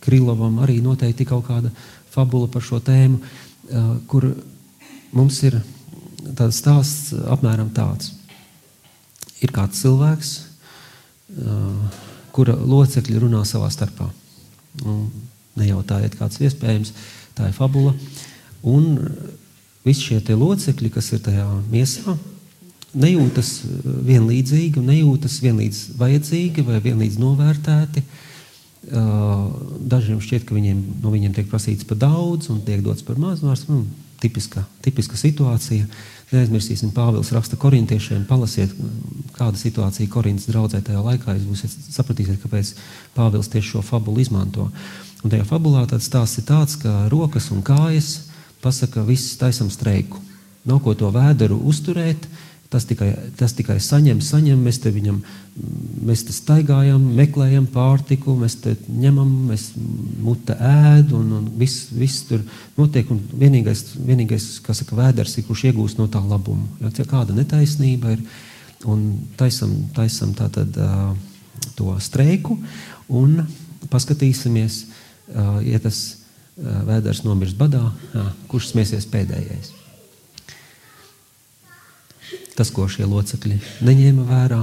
Krilovam 0.06 0.60
arī 0.62 0.78
noteikti 0.86 1.26
kaut 1.26 1.48
kāda 1.48 1.72
fabula 2.14 2.48
par 2.52 2.62
šo 2.62 2.78
tēmu, 2.78 3.18
uh, 3.18 3.96
kur 4.06 4.30
mums 5.16 5.42
ir 5.48 5.58
tāds 6.38 6.62
stāsts 6.62 7.16
apmēram 7.26 7.74
tāds. 7.74 8.14
Ir 9.42 9.50
kāds 9.56 9.82
cilvēks, 9.82 10.36
uh, 11.42 12.02
kura 12.36 12.54
locekļi 12.54 13.24
runā 13.26 13.42
savā 13.50 13.72
starpā. 13.74 14.12
Un 14.86 15.08
nejautājiet, 15.60 16.18
kāds 16.20 16.40
ir 16.40 16.50
iespējams, 16.50 16.94
tā 17.38 17.50
ir 17.50 17.58
fabula. 17.58 17.96
Un 18.66 18.96
visi 19.86 20.10
šie 20.10 20.22
locekļi, 20.36 20.92
kas 20.94 21.12
ir 21.14 21.24
tajā 21.26 21.48
miesā, 21.72 22.16
nejūtas 22.96 23.52
uh, 23.66 23.90
vienlīdzīgi, 24.08 24.84
nejūtas 24.84 25.42
vienlīdz 25.44 25.82
vajadzīgi 26.00 26.66
vai 26.66 26.80
vienlīdz 26.84 27.20
novērtēti. 27.22 28.06
Uh, 28.06 28.26
Dažiem 29.86 30.22
šķiet, 30.22 30.46
ka 30.46 30.56
viņiem, 30.56 30.82
no 31.02 31.12
viņiem 31.14 31.34
tiek 31.34 31.48
prasīts 31.50 31.88
par 31.88 31.98
daudz 32.02 32.52
un 32.54 32.62
tiek 32.66 32.84
dots 32.86 33.06
par 33.06 33.18
maz. 33.22 33.42
Vairs, 33.42 33.66
nu, 33.70 33.84
tipiska, 34.22 34.66
tipiska 34.86 35.18
situācija. 35.20 35.88
Neaizmirsīsim, 36.32 36.90
Pāvils 36.96 37.30
raksta 37.36 37.58
korintiešiem, 37.62 38.24
palasiet, 38.30 38.72
kāda 39.36 39.60
situācija 39.60 40.10
Korintas 40.12 40.50
draudzē 40.50 40.82
tajā 40.84 41.04
laikā. 41.06 41.36
Jūs 41.38 41.50
būsiet, 41.52 41.76
sapratīsiet, 41.94 42.40
kāpēc 42.42 42.74
Pāvils 43.16 43.52
tieši 43.54 43.76
šo 43.76 43.84
fabulu 43.86 44.24
izmanto. 44.24 44.72
Un 45.26 45.34
tajā 45.34 45.46
fabulā 45.50 45.88
tāds 45.90 46.06
stāsts 46.06 46.38
ir 46.38 46.46
tāds, 46.46 46.78
ka 46.78 47.08
rokas 47.10 47.50
un 47.50 47.64
kājas 47.66 48.28
pasaka, 48.62 49.02
viss 49.06 49.40
taisam 49.42 49.72
streiku. 49.74 50.22
Nav 50.70 50.84
ko 50.86 50.94
to 50.98 51.10
vēderu 51.14 51.58
uzturēt, 51.66 52.28
tas 52.70 52.86
tikai, 52.86 53.10
tas 53.38 53.54
tikai 53.58 53.80
saņem, 53.82 54.22
saņem, 54.22 54.62
mēs 54.62 54.78
te 54.84 54.92
viņam, 54.94 55.18
mēs 56.06 56.26
te 56.28 56.34
staigājam, 56.36 57.02
meklējam 57.18 57.66
pārtiku, 57.74 58.36
mēs 58.38 58.58
te 58.62 58.76
ņemam, 58.86 59.32
mēs 59.50 59.68
mute 60.22 60.58
ēd 60.58 61.14
un, 61.18 61.32
un 61.40 61.52
viss, 61.58 61.88
viss 61.94 62.26
tur 62.30 62.42
notiek. 62.78 63.10
Un 63.14 63.22
vienīgais, 63.42 63.86
vienīgais, 63.98 64.50
kas 64.66 64.84
saka, 64.84 64.98
vēders 65.00 65.38
ir, 65.40 65.48
kurš 65.50 65.68
iegūst 65.72 66.02
no 66.02 66.06
tā 66.12 66.22
labumu. 66.22 66.68
Jo 66.82 66.94
ja 67.00 67.08
kāda 67.10 67.38
netaisnība 67.38 68.14
ir, 68.18 68.26
un 68.86 69.08
taisam, 69.42 69.74
taisam 69.98 70.38
tātad 70.38 70.78
uh, 70.78 71.16
to 71.78 71.96
streiku 72.04 72.60
un 73.10 73.40
paskatīsimies, 73.90 74.84
ja 75.66 75.80
tas 75.82 76.02
uh, 76.12 76.84
vēders 76.88 77.24
nomirs 77.26 77.56
badā, 77.58 77.88
uh, 77.90 78.30
kurš 78.52 78.72
smēsies 78.74 79.08
pēdējais. 79.12 79.74
Tas, 82.56 82.72
ko 82.72 82.88
šie 82.88 83.08
locekļi 83.08 83.58
neņēma 83.84 84.26
vērā, 84.30 84.62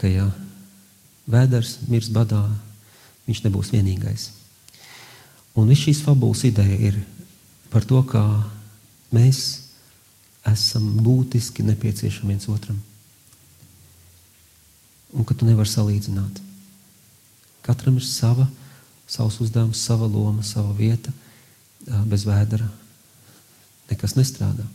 ka 0.00 0.10
ja 0.10 0.26
vēders 1.30 1.78
mirs 1.88 2.10
badā, 2.12 2.42
viņš 3.28 3.44
nebūs 3.46 3.72
vienīgais. 3.72 4.28
Un 5.56 5.70
viss 5.70 5.86
šīs 5.86 6.02
fabulas 6.04 6.44
ideja 6.46 6.76
ir 6.90 7.00
par 7.72 7.86
to, 7.86 8.02
kā 8.06 8.22
mēs 9.14 9.70
esam 10.46 10.86
būtiski 11.04 11.64
nepieciešami 11.66 12.34
viens 12.34 12.48
otram. 12.50 12.78
Un 15.16 15.26
ka 15.26 15.34
tu 15.34 15.48
nevari 15.48 15.68
salīdzināt. 15.68 16.38
Katram 17.66 17.98
ir 17.98 18.06
sava, 18.06 18.46
savs 19.10 19.40
uzdevums, 19.42 19.80
sava 19.82 20.06
loma, 20.06 20.44
sava 20.46 20.72
vieta. 20.76 21.12
Bez 22.06 22.26
vēdera 22.28 22.68
nekas 23.90 24.14
nestrādā. 24.18 24.66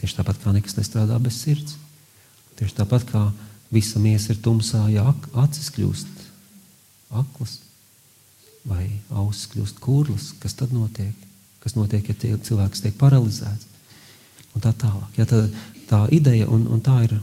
Tieši 0.00 0.18
tāpat 0.18 0.40
kā 0.42 0.52
nekas 0.52 0.76
nestrādā 0.76 1.16
bez 1.22 1.38
sirds. 1.40 1.78
Tieši 2.58 2.76
tāpat 2.76 3.06
kā 3.08 3.28
visa 3.72 4.02
miesa 4.02 4.34
ir 4.34 4.40
tumsā, 4.42 4.84
ja 4.92 5.06
acis 5.42 5.70
kļūst 5.74 6.10
aklas 7.14 7.58
vai 8.68 8.88
ausis 9.12 9.48
kļūst 9.52 9.80
kurlas, 9.82 10.32
kas 10.40 10.56
tad 10.58 10.72
notiek? 10.74 11.14
Kas 11.62 11.76
notiek, 11.76 12.06
ja 12.08 12.16
tie, 12.16 12.32
cilvēks 12.36 12.84
tiek 12.84 12.96
paralizēts? 13.00 13.68
Un 14.54 14.62
tā 14.64 14.72
tālāk. 14.78 15.16
Ja, 15.18 15.26
tā, 15.28 15.44
tā 15.88 16.00
ideja, 16.14 16.48
un, 16.52 16.66
un 16.70 16.82
tā 16.84 16.98
ir 17.06 17.16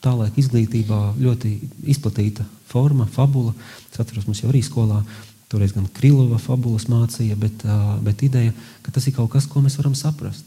tā 0.00 0.14
laika 0.16 0.40
izglītībā 0.40 1.00
ļoti 1.20 1.52
izplatīta 1.92 2.44
forma, 2.70 3.06
fabula. 3.10 3.52
Es 3.90 4.00
atceros, 4.00 4.26
mums 4.28 4.40
jau 4.42 4.50
arī 4.50 4.62
skolā 4.64 5.02
toreiz 5.50 5.74
gan 5.74 5.88
Krilova 5.96 6.38
fabulas 6.38 6.86
mācīja, 6.90 7.36
bet, 7.38 7.64
bet 8.06 8.22
ideja, 8.26 8.54
ka 8.84 8.94
tas 8.94 9.08
ir 9.10 9.16
kaut 9.16 9.32
kas, 9.34 9.48
ko 9.50 9.62
mēs 9.64 9.78
varam 9.80 9.96
saprast. 9.98 10.46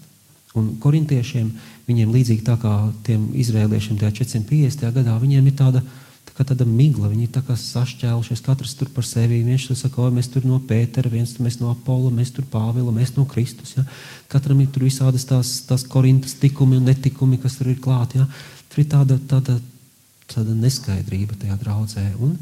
Un 0.57 0.75
korintiešiem, 0.81 1.49
viņiem 1.89 2.13
līdzīgi 2.13 2.45
tā 2.45 2.55
kā 2.61 2.71
tiem 3.05 3.25
izrēliešiem 3.41 3.97
tajā 3.99 4.13
450. 4.21 4.85
gadā, 4.95 5.15
viņiem 5.19 5.49
ir 5.49 5.55
tāda, 5.57 5.81
tā 6.29 6.35
kā 6.37 6.45
tāda 6.45 6.67
migla, 6.69 7.09
viņi 7.09 7.25
ir 7.25 7.33
tā 7.33 7.41
kā 7.45 7.57
sašķēlušies, 7.57 8.43
katrs 8.45 8.77
tur 8.77 8.91
par 8.93 9.07
sevi. 9.07 9.41
Viens 9.43 9.65
tur 9.65 9.79
saka, 9.79 9.99
o, 10.05 10.13
mēs 10.13 10.29
tur 10.31 10.45
no 10.47 10.61
Pētera, 10.61 11.09
viens 11.09 11.33
tur 11.33 11.49
no 11.59 11.73
Apola, 11.73 12.13
mēs 12.13 12.31
tur 12.37 12.45
Pāvila, 12.53 12.93
mēs 12.93 13.15
no 13.17 13.25
Kristus. 13.29 13.73
Ja? 13.79 13.83
Katram 14.31 14.61
ir 14.61 14.69
tur 14.71 14.85
visādas 14.85 15.25
tās, 15.27 15.55
tās 15.67 15.87
korintas 15.89 16.37
tikumi 16.39 16.77
un 16.77 16.85
netikumi, 16.91 17.41
kas 17.41 17.57
tur 17.57 17.73
ir 17.73 17.81
klāt. 17.81 18.13
Ja? 18.19 18.29
Tur 18.69 18.85
ir 18.85 18.91
tāda, 18.93 19.17
tāda, 19.17 19.57
tāda 20.29 20.53
neskaidrība 20.53 21.41
tajā 21.41 21.57
draudzē. 21.65 22.11
Un 22.21 22.37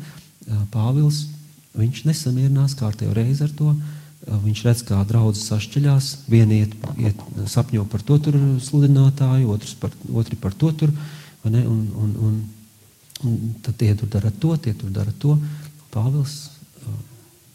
Pāvils, 0.73 1.29
viņš 1.77 2.05
nesamierinās 2.09 2.75
kārtējo 2.79 3.15
reizi 3.15 3.45
ar 3.45 3.51
to. 3.55 3.73
Viņš 4.21 4.63
redz, 4.67 4.83
kā 4.85 4.99
draudzes 5.09 5.47
sašķeļās. 5.49 6.09
Viena 6.29 6.59
iet, 6.61 6.75
iet 7.01 7.21
sapņo 7.49 7.87
par 7.89 8.03
to 8.05 8.19
sludinātāju, 8.61 9.49
otrs 9.49 9.73
par, 9.81 9.93
otri 10.13 10.37
par 10.37 10.53
to 10.53 10.69
tur. 10.77 10.93
Un, 11.47 11.57
un, 11.57 12.11
un, 12.21 12.35
un 13.25 13.37
tad 13.65 13.79
tie 13.79 13.95
tur 13.97 14.11
dara 14.13 14.29
to, 14.31 14.53
tie 14.61 14.75
tur 14.77 14.91
dara 14.93 15.13
to. 15.17 15.37
Pāvils 15.93 16.51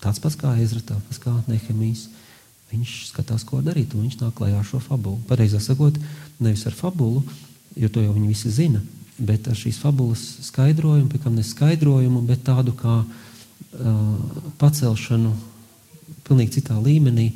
tāds 0.03 0.21
pats 0.23 0.39
kā 0.39 0.57
Ezra, 0.63 0.83
tāds 0.83 1.07
pats 1.07 1.23
kā 1.23 1.35
Nehemijs. 1.47 2.09
Viņš 2.73 2.97
skatās, 3.13 3.45
ko 3.47 3.61
darīt, 3.63 3.95
un 3.95 4.09
viņš 4.09 4.19
nāk 4.25 4.35
klajā 4.35 4.59
ar 4.59 4.67
šo 4.67 4.81
fabulu. 4.83 5.21
Pareizāk 5.29 5.63
sakot, 5.63 6.01
nevis 6.43 6.67
ar 6.67 6.75
fabulu, 6.75 7.23
jo 7.79 7.89
to 7.95 8.03
jau 8.03 8.11
viņi 8.17 8.27
visi 8.27 8.51
zina, 8.51 8.81
bet 9.23 9.47
ar 9.47 9.55
šīs 9.55 9.79
fabulas 9.79 10.25
skaidrojumu, 10.49 11.07
pēc 11.13 11.23
tam 11.29 11.39
ne 11.39 11.45
skaidrojumu, 11.47 12.25
bet 12.27 12.43
tādu 12.49 12.75
kā 12.75 12.97
uh, 13.05 13.26
pacelšanu 14.61 15.33
pilnīgi 16.27 16.59
citā 16.59 16.77
līmenī, 16.83 17.31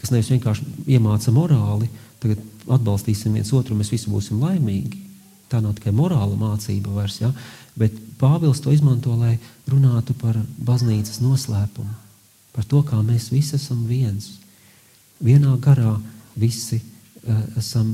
kas 0.00 0.12
nevis 0.12 0.30
vienkārši 0.32 0.66
iemāca 0.96 1.34
morāli, 1.34 1.88
tagad 2.22 2.42
atbalstīsim 2.70 3.34
viens 3.36 3.52
otru, 3.54 3.76
mēs 3.78 3.92
visi 3.92 4.10
būsim 4.10 4.42
laimīgi. 4.42 5.00
Tā 5.50 5.60
nav 5.60 5.76
tikai 5.76 5.92
morāla 5.94 6.36
mācība 6.38 6.94
vairs, 6.94 7.20
ja? 7.20 7.32
bet 7.78 7.94
Pāvils 8.22 8.60
to 8.62 8.70
izmanto, 8.70 9.16
lai 9.18 9.34
runātu 9.66 10.14
par 10.14 10.36
baznīcas 10.62 11.18
noslēpumu, 11.24 11.90
par 12.54 12.66
to, 12.70 12.82
kā 12.86 13.00
mēs 13.02 13.32
visi 13.32 13.56
esam 13.58 13.80
viens. 13.88 14.36
Vienā 15.22 15.56
garā 15.62 15.96
visi 16.38 16.78
uh, 16.78 17.40
esam, 17.58 17.90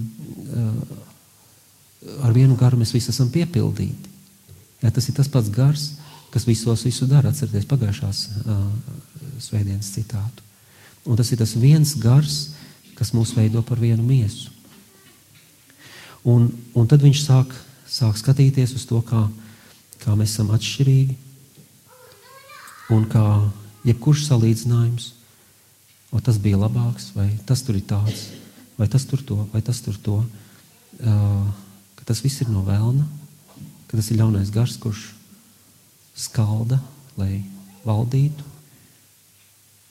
uh, 0.53 2.19
ar 2.29 2.37
vienu 2.37 2.59
garu 2.61 2.81
mēs 2.81 2.93
visi 2.93 3.09
esam 3.15 3.33
piepildīti. 3.33 4.13
Ja, 4.83 4.93
tas 4.93 5.09
ir 5.09 5.17
tas 5.17 5.31
pats 5.33 5.49
gars, 5.51 5.89
kas 6.33 6.47
visos 6.49 6.85
visu 6.87 7.09
dara. 7.09 7.33
Atcerieties 7.33 7.69
pagājušās 7.69 8.23
uh, 8.45 8.63
svētdienas 9.43 9.91
citātu. 9.95 10.45
Un 11.09 11.17
tas 11.17 11.31
ir 11.33 11.41
tas 11.41 11.55
viens 11.57 11.95
gars, 12.03 12.39
kas 12.99 13.15
mūs 13.17 13.33
veido 13.37 13.63
par 13.65 13.81
vienu 13.81 14.05
miesu. 14.05 14.51
Un, 16.29 16.51
un 16.77 16.89
tad 16.91 17.05
viņš 17.05 17.23
sāk, 17.23 17.55
sāk 17.89 18.19
skatīties 18.21 18.75
uz 18.77 18.85
to, 18.89 19.01
kā, 19.07 19.23
kā 20.03 20.17
mēs 20.19 20.35
esam 20.35 20.51
atšķirīgi. 20.53 21.17
Un 22.93 23.07
kā 23.09 23.25
jebkurš 23.87 24.27
salīdzinājums, 24.29 25.13
vai 26.13 26.21
tas 26.25 26.41
bija 26.41 26.61
labāks, 26.61 27.13
vai 27.17 27.31
tas 27.49 27.63
tur 27.65 27.77
ir 27.77 27.85
tāds, 27.89 28.31
vai 28.81 28.89
tas 28.89 29.05
tur 29.09 29.23
to, 29.25 29.43
vai 29.53 29.61
tas 29.65 29.81
tur 29.85 29.97
to, 30.05 30.19
uh, 31.05 31.49
tas 32.09 32.25
viss 32.25 32.41
ir 32.41 32.49
no 32.49 32.63
vēlna, 32.65 33.05
ka 33.89 33.99
tas 34.01 34.09
ir 34.09 34.21
ļaunais 34.23 34.53
gars, 34.53 34.79
kurš 34.81 35.11
skalda, 36.19 36.81
lai 37.19 37.43
valdītu. 37.87 38.47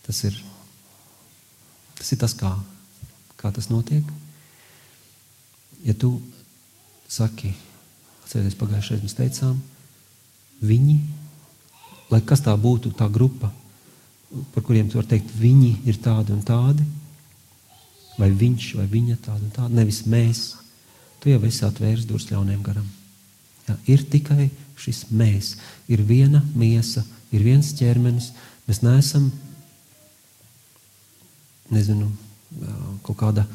Tas 0.07 0.23
ir 0.27 0.35
tas, 1.97 2.11
ir 2.11 2.19
tas 2.21 2.35
kā, 2.37 2.51
kā 3.39 3.51
tas 3.55 3.69
notiek. 3.71 4.05
Ja 5.85 5.95
tu 5.97 6.17
saki, 7.07 7.53
atcerieties, 8.25 8.57
pagājušajā 8.59 9.03
mēs 9.03 9.15
teicām, 9.17 9.57
viņi, 10.67 10.97
lai 12.11 12.21
kas 12.27 12.43
tā 12.43 12.55
būtu, 12.59 12.91
tā 12.97 13.07
grupa, 13.13 13.51
par 14.53 14.65
kuriem 14.65 14.89
tu 14.89 14.99
vari 14.99 15.13
teikt, 15.15 15.31
viņi 15.39 15.73
ir 15.87 15.99
tādi 16.03 16.33
un 16.35 16.43
tādi, 16.45 16.85
vai 18.17 18.29
viņš 18.33 18.71
vai 18.79 18.87
viņa 18.91 19.19
tāda 19.21 19.43
un 19.45 19.53
tāda, 19.53 19.73
nevis 19.77 20.03
mēs. 20.09 20.47
Tu 21.21 21.31
jau 21.31 21.41
esi 21.47 21.63
atvēris 21.65 22.05
durvis 22.09 22.29
ļauniem 22.31 22.63
garam. 22.65 22.85
Jā, 23.67 23.75
ir 23.93 24.03
tikai 24.09 24.49
šis 24.77 25.05
mēs. 25.11 25.55
Ir 25.91 26.03
viena 26.07 26.43
miesa, 26.55 27.03
ir 27.33 27.43
viens 27.45 27.73
ķermenis. 27.77 28.31
Mēs 28.67 28.83
neesam 28.83 29.31
nezinu, 31.73 32.11
kaut 33.03 33.17
kāda 33.19 33.45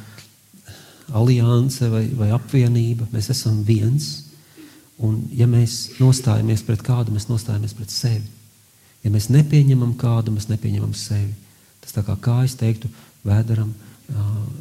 alianse 1.17 1.89
vai, 1.93 2.05
vai 2.17 2.31
apvienība. 2.35 3.09
Mēs 3.13 3.31
esam 3.35 3.63
viens. 3.67 4.11
Un, 5.03 5.25
ja 5.35 5.49
mēs 5.51 5.97
nostājamies 5.99 6.63
pret 6.67 6.83
kādu, 6.87 7.15
mēs 7.15 7.29
nostājamies 7.31 7.75
pret 7.77 7.93
sevi. 7.93 8.29
Ja 9.03 9.11
mēs 9.11 9.31
nepieņemam 9.35 9.97
kādu, 9.99 10.35
mēs 10.35 10.47
nepieņemam 10.51 10.93
sevi. 10.95 11.33
Tas 11.83 11.97
tā 11.97 12.05
kā, 12.07 12.15
kā 12.23 12.37
es 12.47 12.55
teiktu, 12.59 12.91
vēderam, 13.27 13.73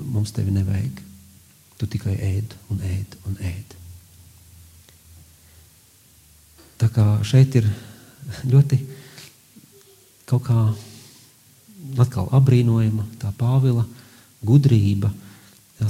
mums 0.10 0.34
tevi 0.34 0.54
nevajag. 0.56 1.04
Tu 1.78 1.90
tikai 1.98 2.16
ēd 2.16 2.56
un 2.74 2.82
ēd 2.86 3.20
un 3.30 3.38
ēd. 3.42 3.81
Tā 6.82 6.88
kā 6.90 7.04
šeit 7.22 7.54
ir 7.60 7.68
ļoti 8.50 8.80
kaut 10.26 10.42
kā 10.48 10.62
atkal 12.02 12.32
apbrīnojama 12.34 13.06
tā 13.22 13.30
Pāvila 13.38 13.84
gudrība, 14.42 15.12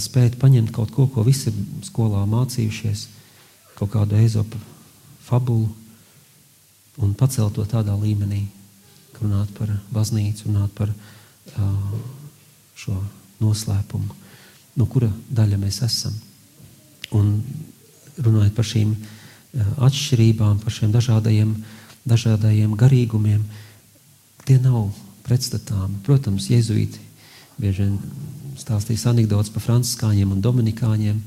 spēt 0.02 0.36
paņemt 0.42 0.74
kaut 0.76 0.92
ko, 0.92 1.06
ko 1.08 1.24
visi 1.24 1.54
skolā 1.88 2.26
mācījušies, 2.28 3.06
kaut 3.78 3.94
kādu 3.94 4.20
ezopu 4.20 4.60
fabulu 5.24 5.70
un 7.00 7.16
pacelt 7.16 7.56
to 7.56 7.64
tādā 7.72 7.96
līmenī, 7.96 8.44
runāt 9.22 9.54
par 9.56 9.72
baznīcu, 9.96 10.50
runāt 10.50 10.76
par 10.76 10.92
uh, 10.92 11.96
šo 12.76 12.98
noslēpumu, 13.40 14.20
no 14.76 14.92
kura 14.92 15.12
daļa 15.32 15.62
mēs 15.62 15.80
esam. 15.88 16.20
Un 17.16 17.38
runājot 18.18 18.56
par 18.58 18.68
šīm 18.68 18.96
uh, 18.96 19.21
atšķirībām, 19.60 20.60
par 20.64 20.74
šiem 20.74 20.92
dažādajiem, 20.94 21.54
dažādajiem 22.08 22.76
garīgumiem, 22.80 23.44
tie 24.48 24.58
nav 24.64 24.92
pretstatām. 25.26 25.98
Protams, 26.06 26.50
jēzuīti 26.52 27.02
bieži 27.62 27.86
vien 27.86 27.98
stāstīs 28.60 29.06
anekdotas 29.10 29.52
par 29.54 29.64
franciskāņiem 29.66 30.34
un 30.34 30.44
dominikāņiem. 30.44 31.22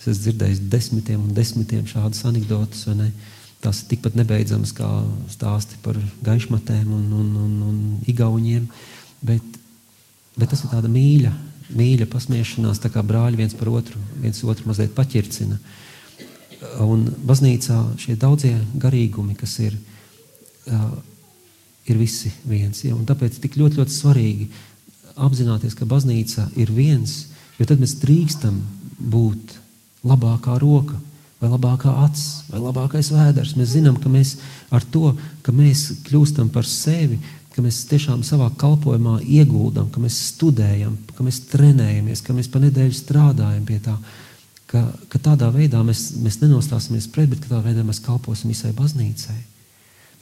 Es 0.00 0.10
esmu 0.10 0.22
dzirdējis 0.22 0.62
desmitiem 0.72 1.24
un 1.24 1.34
desmitiem 1.36 1.86
šādas 1.88 2.24
anekdotas. 2.28 2.86
Tās 3.62 3.80
ir 3.82 3.90
tikpat 3.90 4.18
nebeidzamas 4.18 4.74
kā 4.76 4.88
stāsti 5.32 5.78
par 5.82 5.98
gaišmatēm 6.26 6.90
un, 6.92 7.06
un, 7.20 7.30
un, 7.44 7.54
un 7.70 7.78
igauņiem. 8.10 8.66
Bet, 9.26 9.58
bet 10.36 10.52
tas 10.52 10.62
ir 10.62 10.72
tāda 10.72 10.90
mīļa, 10.92 11.32
mīļa 11.76 12.08
pasmiešanās, 12.12 12.82
kā 12.92 13.02
brāļi 13.02 13.40
viens 13.40 13.56
par 13.58 13.72
otru, 13.72 14.00
viens 14.20 14.42
otru 14.44 14.68
mazliet 14.68 14.94
paķircina. 14.94 15.58
Un 16.84 17.04
baznīcā 17.28 17.78
šie 18.00 18.16
daudzie 18.20 18.54
garīgumi, 18.80 19.36
kas 19.38 19.58
ir, 19.64 19.76
ir 21.86 22.00
visi 22.00 22.32
viens. 22.48 22.82
Ja? 22.84 22.94
Un 22.96 23.04
tāpēc 23.08 23.38
tik 23.42 23.58
ļoti, 23.60 23.80
ļoti 23.80 23.92
svarīgi 23.92 24.48
apzināties, 25.16 25.76
ka 25.76 25.88
baznīca 25.88 26.48
ir 26.56 26.72
viens, 26.72 27.26
jo 27.58 27.68
tad 27.68 27.80
mēs 27.80 27.96
drīkstam 28.02 28.58
būt 28.96 29.56
labākā 30.06 30.56
roka, 30.62 30.96
vai 31.40 31.50
labākā 31.52 31.92
acis, 32.06 32.46
vai 32.50 32.60
labākais 32.62 33.10
vēders. 33.12 33.56
Mēs 33.58 33.74
zinām, 33.76 33.98
ka 34.00 34.12
mēs 34.12 34.36
ar 34.72 34.84
to, 34.92 35.12
ka 35.44 35.52
mēs 35.52 35.88
kļūstam 36.06 36.48
par 36.52 36.68
sevi, 36.68 37.18
ka 37.52 37.64
mēs 37.64 37.82
tiešām 37.88 38.22
savā 38.26 38.50
kalpošanā 38.60 39.18
ieguldam, 39.24 39.88
ka 39.92 40.00
mēs 40.00 40.18
studējam, 40.32 40.96
ka 41.16 41.24
mēs 41.24 41.42
trenējamies, 41.52 42.22
ka 42.24 42.36
mēs 42.36 42.50
pa 42.52 42.60
nedēļu 42.64 42.96
strādājam 42.96 43.64
pie 43.68 43.78
tā. 43.84 43.96
Ka, 44.66 44.80
ka 45.12 45.20
tādā 45.22 45.46
veidā 45.54 45.78
mēs, 45.86 46.16
mēs 46.18 46.40
nenostāsimies 46.40 47.06
pret, 47.14 47.30
bet 47.30 47.44
tādā 47.44 47.60
veidā 47.62 47.84
mēs 47.86 48.00
kalposim 48.02 48.50
visai 48.50 48.72
baznīcai. 48.74 49.36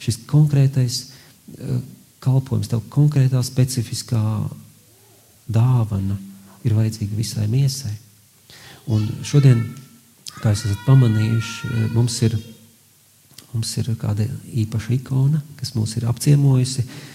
Šis 0.01 0.19
konkrētais 0.29 0.99
uh, 1.05 1.79
kalpojums, 2.21 2.69
tev 2.69 2.83
konkrētā 2.93 3.41
specifiskā 3.45 4.21
dāvana 5.49 6.17
ir 6.65 6.75
vajadzīga 6.77 7.17
visai 7.17 7.47
miesai. 7.49 7.93
Un 8.93 9.07
šodien, 9.25 9.63
kā 10.43 10.53
jūs 10.53 10.67
esat 10.69 10.85
pamanījuši, 10.85 11.71
uh, 11.71 11.89
mums 11.97 12.19
ir, 12.27 12.37
mums 13.55 13.73
ir 13.81 13.91
kāda 13.97 14.29
īpaša 14.65 14.93
ikona, 14.99 15.41
kas 15.57 15.73
mūs 15.73 15.97
ir 15.97 16.05
apciemojusi, 16.11 16.85
uh, 16.85 17.11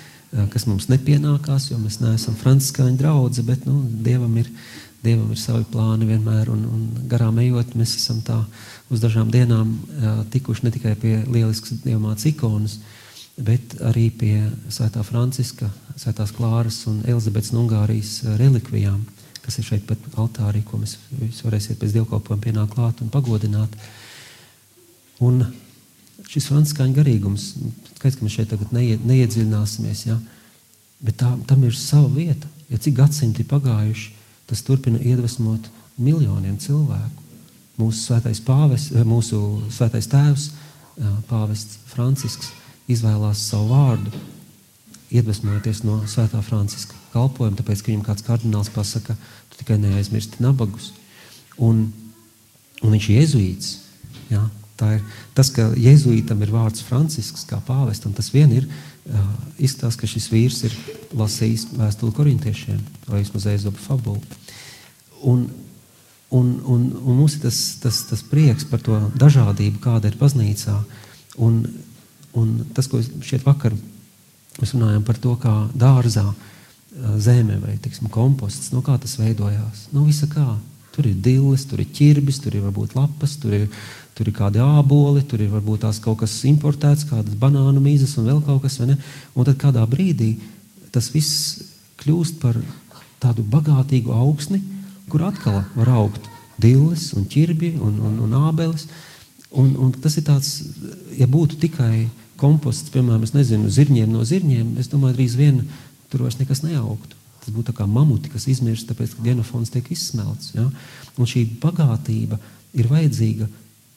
kas 0.50 0.66
mums 0.70 0.86
nepienākās, 0.90 1.70
jo 1.70 1.78
mēs 1.80 1.98
neesam 2.02 2.36
franciskāņu 2.38 2.98
draugi, 3.00 3.42
bet 3.46 3.66
nu, 3.66 3.80
Dievam 4.04 4.36
ir 4.38 4.50
Dievam 5.00 5.30
ir 5.32 5.38
savi 5.40 5.64
plāni 5.72 6.04
vienmēr, 6.10 6.50
un, 6.52 6.64
un 6.68 6.80
garām 7.08 7.38
ejot, 7.40 7.72
mēs 7.78 7.94
esam 7.96 8.18
tā 8.24 8.36
uz 8.92 9.00
dažām 9.00 9.30
dienām 9.32 9.70
tikuši 10.32 10.66
ne 10.66 10.72
tikai 10.74 10.92
pie 11.00 11.14
lieliskas 11.24 11.80
dievmātes 11.86 12.28
ikonas, 12.28 12.76
bet 13.40 13.78
arī 13.88 14.10
pie 14.12 14.34
Svētā 14.68 15.00
Franciska, 15.06 15.70
Svētās 15.96 16.34
Klāras 16.36 16.82
un 16.90 17.00
Elizabetes 17.08 17.54
un 17.54 17.62
Ungārijas 17.62 18.18
relikvijām, 18.40 19.00
kas 19.40 19.56
ir 19.56 19.70
šeit 19.70 19.88
pat 19.88 20.04
altārī, 20.20 20.60
ko 20.68 20.82
mēs 20.82 20.98
varēsiet 21.46 21.80
pēc 21.80 21.96
dievkalpojuma 21.96 22.44
pienākt 22.44 22.76
klāt 22.76 23.00
un 23.00 23.08
pagodināt. 23.12 23.80
Un 25.24 25.46
šis 26.28 26.50
franciskāņu 26.50 26.96
garīgums, 27.00 27.54
skaidrs, 27.96 28.20
ka 28.20 28.26
mēs 28.26 28.36
šeit 28.36 28.52
tagad 28.52 28.76
neie, 28.76 29.00
neiedziļināsimies, 29.00 30.06
ja? 30.12 30.20
bet 31.00 31.22
tā, 31.22 31.32
tam 31.48 31.64
ir 31.64 31.76
sava 31.76 32.08
vieta. 32.12 32.48
Ja 32.70 32.78
cik 32.78 33.00
gadsimti 33.00 33.48
pagājuši, 33.48 34.19
tas 34.50 34.62
turpina 34.66 34.98
iedvesmot 34.98 35.70
miljoniem 36.00 36.58
cilvēku. 36.60 37.28
Mūsu 37.80 38.02
svētais, 38.10 38.42
pāves, 38.44 38.90
eh, 38.92 39.04
mūsu 39.06 39.62
svētais 39.72 40.08
tēvs, 40.10 40.50
eh, 40.50 41.16
pāvests 41.30 41.78
Francisks, 41.86 42.50
izvēlās 42.88 43.46
savu 43.48 43.70
vārdu, 43.70 44.12
iedvesmojoties 45.10 45.84
no 45.84 46.00
svētā 46.06 46.42
Franciska 46.42 46.94
kalpojuma, 47.12 47.56
tāpēc, 47.58 47.82
ka 47.82 47.92
viņam 47.92 48.06
kāds 48.06 48.26
kardināls 48.26 48.70
pasaka, 48.74 49.16
tu 49.50 49.62
tikai 49.62 49.78
neaizmirsti 49.78 50.42
nabagus. 50.42 50.92
Un, 51.58 51.92
un 52.82 52.94
viņš 52.94 53.08
ir 53.10 53.20
jezuīts. 53.20 53.76
Ja? 54.30 54.48
Tā 54.80 54.94
ir 54.96 55.02
tas, 55.36 55.50
ka 55.52 55.68
jēzuītam 55.76 56.40
ir 56.40 56.54
vārds 56.54 56.84
Francisks, 56.86 57.44
kā 57.48 57.58
pāvestam. 57.66 58.14
Tas 58.16 58.30
vien 58.32 58.52
ir 58.54 58.64
uh, 58.64 59.26
izstāsts, 59.60 59.98
ka 60.00 60.08
šis 60.08 60.30
vīrs 60.32 60.62
ir 60.70 60.76
lasījis 61.20 61.66
vēstuli 61.76 62.16
korintiešiem 62.16 62.78
vai 63.10 63.20
vismaz 63.20 63.48
Ezopa 63.50 63.82
fabulu. 63.82 64.22
Un, 65.26 65.46
un, 66.30 66.46
un, 66.64 66.86
un 67.04 67.18
mums 67.18 67.36
ir 67.36 67.44
tas, 67.44 67.58
tas, 67.82 68.02
tas 68.08 68.24
prieks 68.26 68.66
par 68.68 68.82
to 68.84 68.98
dažādību, 69.20 69.82
kāda 69.82 70.10
ir 70.10 70.18
baznīcā. 70.20 70.76
Un, 71.40 71.62
un 72.38 72.54
tas, 72.76 72.88
ko 72.90 73.02
šeit 73.26 73.44
vakar 73.46 73.76
mēs 74.60 74.74
runājam 74.76 75.04
par 75.06 75.20
to, 75.20 75.36
kā 75.40 75.54
dārzā 75.74 76.26
zeme 77.22 77.60
vai 77.62 77.76
tiksim, 77.80 78.10
komposts, 78.12 78.72
no 78.74 78.82
kā 78.84 78.96
tas 79.00 79.16
veidojās. 79.20 79.88
No 79.94 80.04
visa 80.08 80.28
kā. 80.30 80.56
Tur 80.90 81.06
ir 81.06 81.20
dilles, 81.22 81.62
tur 81.70 81.80
ir 81.80 81.92
ķirbis, 81.94 82.40
tur 82.42 82.56
ir 82.58 82.64
varbūt 82.66 82.96
lapas, 82.98 83.36
tur 83.38 83.54
ir 83.54 83.68
Tur 84.20 84.28
ir 84.28 84.34
kādi 84.36 84.60
āboli, 84.60 85.22
tur 85.24 85.40
ir 85.40 85.48
varbūt 85.48 85.80
tās 85.86 85.96
kaut 86.04 86.18
kas 86.20 86.34
importēts, 86.44 87.06
kādas 87.08 87.38
banānu 87.40 87.80
mīzes 87.80 88.18
un 88.20 88.26
vēl 88.28 88.42
kaut 88.44 88.66
kas. 88.66 88.74
Un 88.84 89.46
tad 89.46 89.54
kādā 89.56 89.80
brīdī 89.88 90.34
tas 90.92 91.08
viss 91.14 91.62
kļūst 92.02 92.36
par 92.42 92.58
tādu 93.22 93.40
bagātīgu 93.48 94.12
augsni, 94.12 94.60
kur 95.10 95.26
atkal 95.28 95.62
var 95.76 95.92
augt 95.98 96.28
dilles 96.60 97.10
un 97.16 97.26
ķirbi 97.30 97.74
un, 97.80 98.00
un, 98.06 98.18
un 98.26 98.36
ābeles. 98.48 98.86
Un, 99.50 99.72
un 99.82 99.90
tas 99.98 100.14
ir 100.14 100.26
tāds, 100.28 100.50
ja 101.18 101.26
būtu 101.30 101.58
tikai 101.58 102.06
komposts, 102.40 102.92
piemēram, 102.94 103.24
nezinu, 103.34 103.70
zirņiem 103.72 104.12
no 104.12 104.22
zirņiem, 104.26 104.76
es 104.80 104.88
domāju, 104.92 105.18
drīz 105.18 105.34
vien 105.38 105.64
tur 106.10 106.24
vairs 106.24 106.38
nekas 106.40 106.62
neaugtu. 106.64 107.18
Tas 107.40 107.54
būtu 107.54 107.74
kā 107.76 107.86
mamuti, 107.88 108.30
kas 108.32 108.46
izmirst, 108.52 108.88
tāpēc, 108.90 109.16
ka 109.16 109.24
genofons 109.24 109.72
tiek 109.72 109.86
izsmelts. 109.92 110.52
Ja? 110.54 110.68
Un 111.16 111.28
šī 111.28 111.46
bagātība 111.62 112.38
ir 112.76 112.90
vajadzīga 112.90 113.48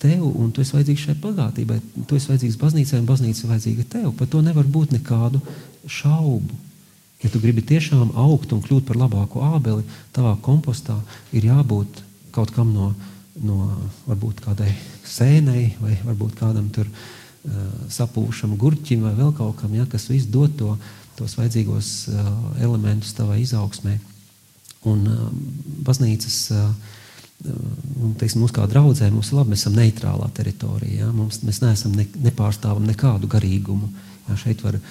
tev, 0.02 0.24
un 0.26 0.52
tu 0.52 0.64
esi 0.64 0.76
vajadzīgs 0.76 1.06
šai 1.08 1.16
bagātībai. 1.24 1.80
Tu 2.08 2.18
esi 2.18 2.32
vajadzīgs 2.32 2.60
baznīcai, 2.60 3.02
un 3.02 3.10
baznīca 3.10 3.44
ir 3.44 3.52
vajadzīga 3.54 3.88
tev. 3.98 4.12
Par 4.20 4.30
to 4.32 4.42
nevar 4.44 4.68
būt 4.68 4.96
nekādu 4.96 5.42
šaubu. 5.88 6.58
Ja 7.24 7.32
tu 7.32 7.40
gribi 7.40 7.64
tiešām 7.64 8.14
augt 8.20 8.52
un 8.52 8.62
kļūt 8.64 8.88
par 8.88 9.00
labāku 9.00 9.44
ābeli, 9.48 9.86
tavā 10.16 10.36
kompostā 10.44 10.98
ir 11.32 11.48
jābūt 11.48 12.04
kaut 12.36 12.52
kam 12.52 12.74
no, 12.76 12.92
no 13.40 13.58
varbūt 14.08 14.44
kādai 14.44 14.74
sēnei, 15.08 15.74
vai 15.80 15.98
varbūt 16.04 16.36
kādam 16.40 16.68
tur 16.74 16.90
sapūšam 17.92 18.56
gurķim 18.60 19.04
vai 19.04 19.14
vēl 19.18 19.34
kaut 19.36 19.58
kam, 19.60 19.74
ja, 19.76 19.86
kas 19.90 20.08
viss 20.12 20.30
dod 20.32 20.54
to, 20.60 20.78
tos 21.18 21.36
vajadzīgos 21.38 21.90
uh, 22.10 22.30
elementus 22.64 23.14
tavai 23.18 23.42
izaugsmē. 23.44 23.98
Un 24.90 25.04
uh, 25.08 25.26
baznīcas, 25.86 26.38
uh, 26.56 26.72
un, 27.44 28.16
teiksim, 28.20 28.42
mums 28.42 28.56
kā 28.56 28.66
draudzē, 28.70 29.12
mums 29.14 29.32
ir 29.32 29.40
labi, 29.40 29.54
mēs 29.54 29.66
esam 29.66 29.78
neitrālā 29.78 30.30
teritorijā, 30.34 31.04
ja, 31.04 31.12
mums, 31.14 31.42
mēs 31.46 31.62
neesam 31.64 31.94
ne, 31.98 32.08
nepārstāvam 32.30 32.88
nekādu 32.88 33.30
garīgumu. 33.30 33.92
Ja, 34.24 34.38
šeit 34.40 34.62
var 34.64 34.78
uh, 34.78 34.84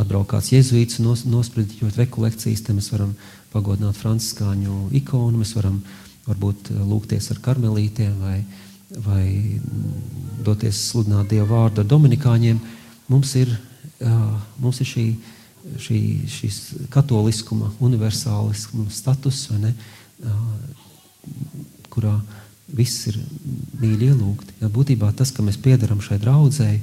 atbraukt 0.00 0.32
kāds 0.32 0.50
jēzuīts 0.50 0.98
nos, 1.04 1.22
nosprediķot 1.28 2.00
rekolekcijas, 2.00 2.64
te 2.66 2.74
mēs 2.74 2.90
varam 2.90 3.12
pagodināt 3.52 3.98
franciskāņu 4.00 4.88
ikonu, 4.98 5.38
mēs 5.38 5.54
varam 5.54 5.78
varbūt 6.26 6.72
lūgties 6.74 7.30
ar 7.30 7.38
karmelītiem 7.44 8.16
vai, 8.18 8.38
vai 9.04 9.24
doties 10.44 10.80
sludināt 10.90 11.30
Dievu 11.30 11.52
vārdu 11.52 11.84
ar 11.84 11.90
dominikāņiem. 11.92 12.58
Mums 13.12 13.34
ir, 13.38 13.54
uh, 14.02 14.34
mums 14.58 14.82
ir 14.82 14.90
šī, 14.90 15.06
šī, 15.86 16.00
šīs 16.34 16.60
katoliskuma, 16.94 17.70
universāliskuma 17.84 18.90
status, 18.90 19.46
ne, 19.60 19.74
uh, 20.24 20.40
kurā 21.94 22.16
viss 22.74 23.06
ir 23.10 23.18
mīļi 23.80 24.10
ielūgti. 24.10 24.56
Ja, 24.62 24.70
būtībā 24.72 25.12
tas, 25.16 25.30
ka 25.34 25.44
mēs 25.46 25.60
piedaram 25.60 26.00
šai 26.02 26.18
draudzēji, 26.22 26.80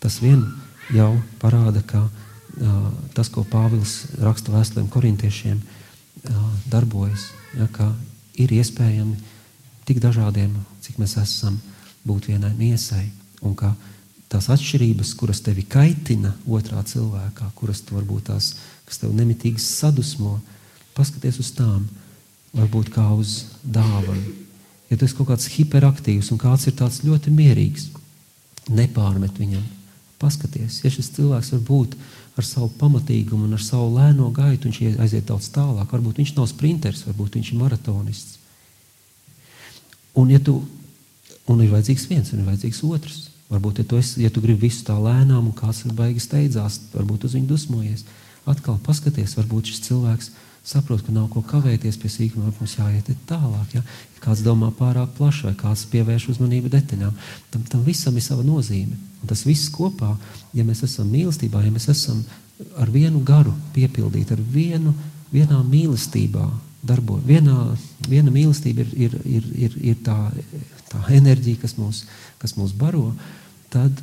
tas 0.00 0.20
vien 0.22 0.46
jau 0.94 1.12
parāda, 1.42 1.82
ka 1.86 2.04
uh, 2.06 2.90
tas, 3.14 3.30
ko 3.32 3.44
Pāvils 3.48 4.04
raksta 4.22 4.54
vēstulēm 4.54 4.90
korintiešiem, 4.92 5.58
uh, 5.58 6.44
darbojas, 6.70 7.30
ja, 7.56 7.90
ir 8.36 8.52
iespējami 8.52 9.16
tik 9.86 10.00
dažādiem, 10.02 10.52
cik 10.84 10.98
mēs 11.00 11.16
esam, 11.22 11.58
būt 12.06 12.30
vienai 12.30 12.52
miesai. 12.58 13.08
Un 13.44 13.54
ka 13.58 13.72
tās 14.30 14.48
atšķirības, 14.52 15.14
kuras 15.18 15.42
tevi 15.44 15.64
kaitina 15.66 16.34
otrā 16.46 16.82
cilvēkā, 16.86 17.50
kuras 17.58 17.82
tu 17.86 17.96
varbūt 17.98 18.28
tās, 18.30 18.54
kas 18.86 19.02
tev 19.02 19.14
nemitīgi 19.16 19.62
sadusmo, 19.62 20.38
paskaties 20.96 21.40
uz 21.42 21.52
tām, 21.56 21.86
varbūt 22.56 22.90
kā 22.94 23.06
uz 23.14 23.44
dāvanu. 23.62 24.34
Ja 24.90 24.98
tu 24.98 25.06
esi 25.06 25.16
kaut 25.18 25.32
kāds 25.32 25.48
hiperaktīvs 25.50 26.30
un 26.32 26.40
kāds 26.40 26.68
ir 26.70 26.76
tāds 26.78 27.02
ļoti 27.06 27.32
mierīgs, 27.34 27.88
nepārmet 28.70 29.38
viņam. 29.38 29.64
Paskaties, 30.20 30.80
ja 30.84 30.90
šis 30.92 31.10
cilvēks 31.16 31.52
var 31.52 31.62
būt 31.68 31.96
ar 32.36 32.44
savu 32.44 32.70
pamatīgumu 32.80 33.48
un 33.48 33.56
ar 33.56 33.62
savu 33.64 33.90
lēno 33.96 34.30
gaitu, 34.32 34.70
viņš 34.70 35.00
aiziet 35.02 35.28
daudz 35.28 35.50
tālāk. 35.52 35.90
Varbūt 35.92 36.22
viņš 36.22 36.34
nav 36.36 36.48
sprinteris, 36.48 37.04
varbūt 37.08 37.36
viņš 37.36 37.52
ir 37.52 37.60
maratonists. 37.60 38.38
Un, 40.16 40.32
ja 40.32 40.40
tu, 40.40 40.62
un 41.52 41.60
ir 41.60 41.72
vajadzīgs 41.72 42.06
viens, 42.08 42.32
un 42.32 42.40
ir 42.40 42.48
vajadzīgs 42.48 42.82
otrs. 42.88 43.18
Varbūt, 43.52 43.82
ja 43.82 43.88
tu, 43.88 43.98
esi, 44.00 44.24
ja 44.24 44.32
tu 44.32 44.42
gribi 44.42 44.66
visu 44.66 44.82
tā 44.88 44.96
lēnām, 44.98 45.52
un 45.52 45.54
kāds 45.54 45.84
ir 45.86 45.92
baigi 45.94 46.24
steidzās, 46.24 46.80
varbūt 46.96 47.28
uz 47.28 47.36
viņu 47.36 47.50
dusmojies. 47.52 48.02
Atkal 48.48 48.80
paskaties, 48.82 49.36
varbūt 49.38 49.70
šis 49.70 49.84
cilvēks 49.86 50.32
ir 50.32 50.45
saprot, 50.66 51.02
ka 51.06 51.14
nav 51.14 51.28
ko 51.30 51.42
kavēties 51.46 51.98
pie 52.02 52.10
sīkumiem, 52.10 52.50
mums 52.58 52.74
jāiet 52.78 53.10
tālāk. 53.28 53.76
Ja? 53.76 53.82
ja 53.82 54.22
kāds 54.24 54.42
domā 54.42 54.72
pārāk 54.74 55.12
plaši 55.18 55.48
vai 55.48 55.54
kāds 55.58 55.84
pievērš 55.92 56.30
uzmanību 56.34 56.72
detaļām, 56.72 57.14
tam, 57.52 57.66
tam 57.70 57.84
visam 57.86 58.16
ir 58.18 58.24
sava 58.24 58.42
nozīme. 58.46 58.98
Un 59.22 59.30
tas 59.30 59.44
viss 59.46 59.70
kopā, 59.72 60.16
ja 60.56 60.66
mēs 60.66 60.82
esam 60.86 61.10
mīlestībā, 61.12 61.62
ja 61.62 61.74
mēs 61.74 61.88
esam 61.92 62.24
ar 62.80 62.90
vienu 62.90 63.22
garu 63.26 63.54
piepildīti, 63.76 64.34
ar 64.34 64.42
vienu, 64.52 64.94
vienā 65.30 65.60
mīlestībā 65.66 66.48
darbo. 66.86 67.20
Vienā, 67.26 67.56
viena 68.08 68.34
mīlestība 68.34 68.82
ir, 68.82 68.92
ir, 69.06 69.16
ir, 69.24 69.48
ir, 69.68 69.78
ir 69.92 70.02
tā, 70.06 70.18
tā 70.90 71.02
enerģija, 71.14 71.62
kas 71.62 71.76
mūs, 71.78 72.04
kas 72.42 72.56
mūs 72.58 72.74
baro, 72.78 73.12
tad 73.70 74.02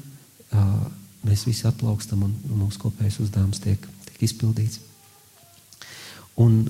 uh, 0.53 0.79
mēs 1.27 1.45
visi 1.47 1.67
atplaukstam 1.67 2.23
un, 2.27 2.33
un 2.51 2.65
mūsu 2.65 2.81
kopējais 2.83 3.21
uzdevums 3.25 3.63
tiek, 3.63 3.87
tiek 4.07 4.25
izpildīts. 4.29 4.81
Un, 6.41 6.63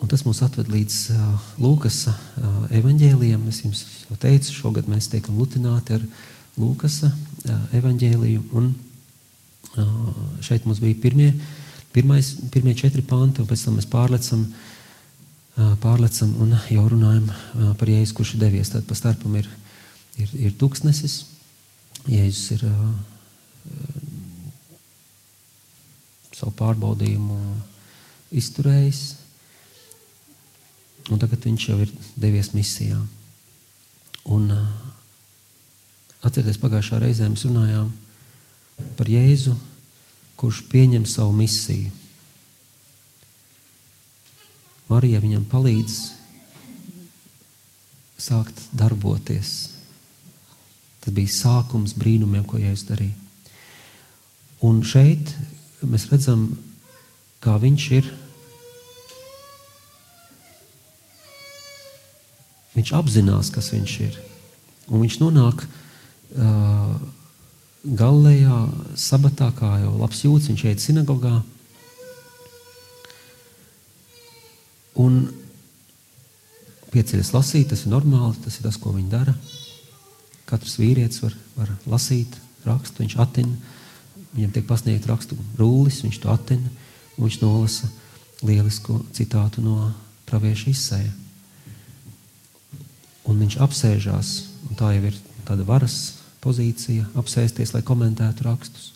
un 0.00 0.08
tas 0.08 0.22
mūs 0.24 0.40
atved 0.44 0.70
līdz 0.72 0.98
uh, 1.12 1.48
Lūkas 1.60 2.02
uh, 2.08 2.16
evaņģēlijam. 2.78 3.42
Es 3.52 3.60
jums 3.64 3.82
jau 4.08 4.16
teicu, 4.20 4.54
šogad 4.56 4.88
mēs 4.88 5.10
tiekam 5.12 5.40
lutināti 5.40 5.98
ar 5.98 6.06
Lūkas 6.60 7.02
uh, 7.04 7.12
evaņģēliju. 7.76 8.46
Un, 8.56 8.72
uh, 9.76 10.06
šeit 10.44 10.64
mums 10.68 10.80
bija 10.80 10.96
pirmie, 11.02 11.34
pirmais, 11.92 12.32
pirmie 12.54 12.74
četri 12.78 13.04
panti, 13.04 13.42
un 13.42 13.50
pēc 13.50 13.66
tam 13.66 13.76
mēs 13.76 13.88
pārlecam, 13.90 14.46
uh, 14.48 15.74
pārlecam 15.84 16.32
un 16.40 16.56
jau 16.72 16.86
runājam 16.88 17.28
uh, 17.28 17.74
par 17.76 17.92
Jēzu, 17.92 18.16
kurš 18.16 18.36
ir 18.36 18.44
devies. 18.46 18.72
Tad 18.72 18.88
pa 18.88 18.96
starpam 18.96 19.36
ir, 19.42 19.50
ir, 20.16 20.32
ir 20.48 20.56
tūkstnesis. 20.56 21.26
Jēzus 22.08 22.56
ir 22.56 22.64
uh, 22.70 22.78
uh, 23.68 24.00
savu 26.32 26.56
pārbaudījumu 26.56 27.36
izturējis, 28.30 29.00
un 31.10 31.18
tagad 31.18 31.46
viņš 31.46 31.66
jau 31.70 31.78
ir 31.82 31.90
devies 32.20 32.52
misijā. 32.54 32.98
Un, 34.30 34.50
atcerieties, 36.22 36.60
pagājušā 36.62 37.00
reizē 37.02 37.30
mēs 37.30 37.46
runājām 37.48 37.90
par 38.98 39.10
Jēzu, 39.10 39.56
kurš 40.40 40.62
pieņem 40.70 41.08
savu 41.08 41.34
misiju. 41.36 41.90
Marija 44.90 45.20
viņam 45.22 45.44
palīdz 45.50 45.98
sākt 48.20 48.58
darboties. 48.76 49.52
Tas 51.00 51.14
bija 51.16 51.32
sākums 51.32 51.94
brīnumiem, 51.96 52.44
ko 52.44 52.60
Jēzus 52.60 52.88
darīja. 52.90 53.16
Un 54.66 54.82
šeit 54.84 55.32
mēs 55.80 56.10
redzam, 56.10 56.50
kā 57.40 57.56
viņš 57.60 57.86
ir 58.00 58.10
Viņš 62.70 62.92
apzinās, 62.96 63.50
kas 63.52 63.72
viņš 63.74 63.94
ir. 64.06 64.14
Un 64.88 65.02
viņš 65.02 65.16
nonāk 65.20 65.64
uh, 65.66 66.92
Galilejā, 67.84 68.60
sabatā, 68.98 69.50
kā 69.56 69.74
jau 69.82 69.96
labs 69.98 70.22
jūtas, 70.24 70.50
viņš 70.50 70.64
iet 70.70 70.82
sinagogā. 70.84 71.34
Un 75.00 75.18
pieceļas 76.94 77.32
lasīt, 77.34 77.68
tas 77.72 77.84
ir 77.86 77.92
normāli, 77.94 78.38
tas 78.44 78.58
ir 78.58 78.68
tas, 78.68 78.78
ko 78.80 78.94
viņi 78.94 79.12
dara. 79.12 79.34
Katrs 80.50 80.78
vīrietis 80.80 81.22
var, 81.24 81.36
var 81.56 81.74
lasīt 81.90 82.36
rakstu, 82.66 83.04
viņš 83.04 83.18
atina, 83.22 83.76
viņam 84.34 84.54
tiek 84.54 84.66
pasniegt 84.68 85.06
rakstu 85.10 85.38
rūlis, 85.58 86.02
viņš 86.04 86.22
to 86.22 86.32
atina, 86.32 86.72
viņš 87.26 87.40
nolasa 87.42 87.90
lielisku 88.46 89.00
citātu 89.16 89.64
no 89.64 89.90
pravieša 90.28 90.70
izsēja 90.70 91.12
un 93.30 93.38
viņš 93.38 93.58
apsēžās, 93.62 94.30
un 94.68 94.78
tā 94.78 94.94
jau 94.96 95.06
ir 95.10 95.18
tāda 95.46 95.66
varas 95.68 95.96
pozīcija, 96.42 97.10
apsēsties, 97.20 97.74
lai 97.74 97.82
komentētu 97.86 98.46
rakstus. 98.46 98.90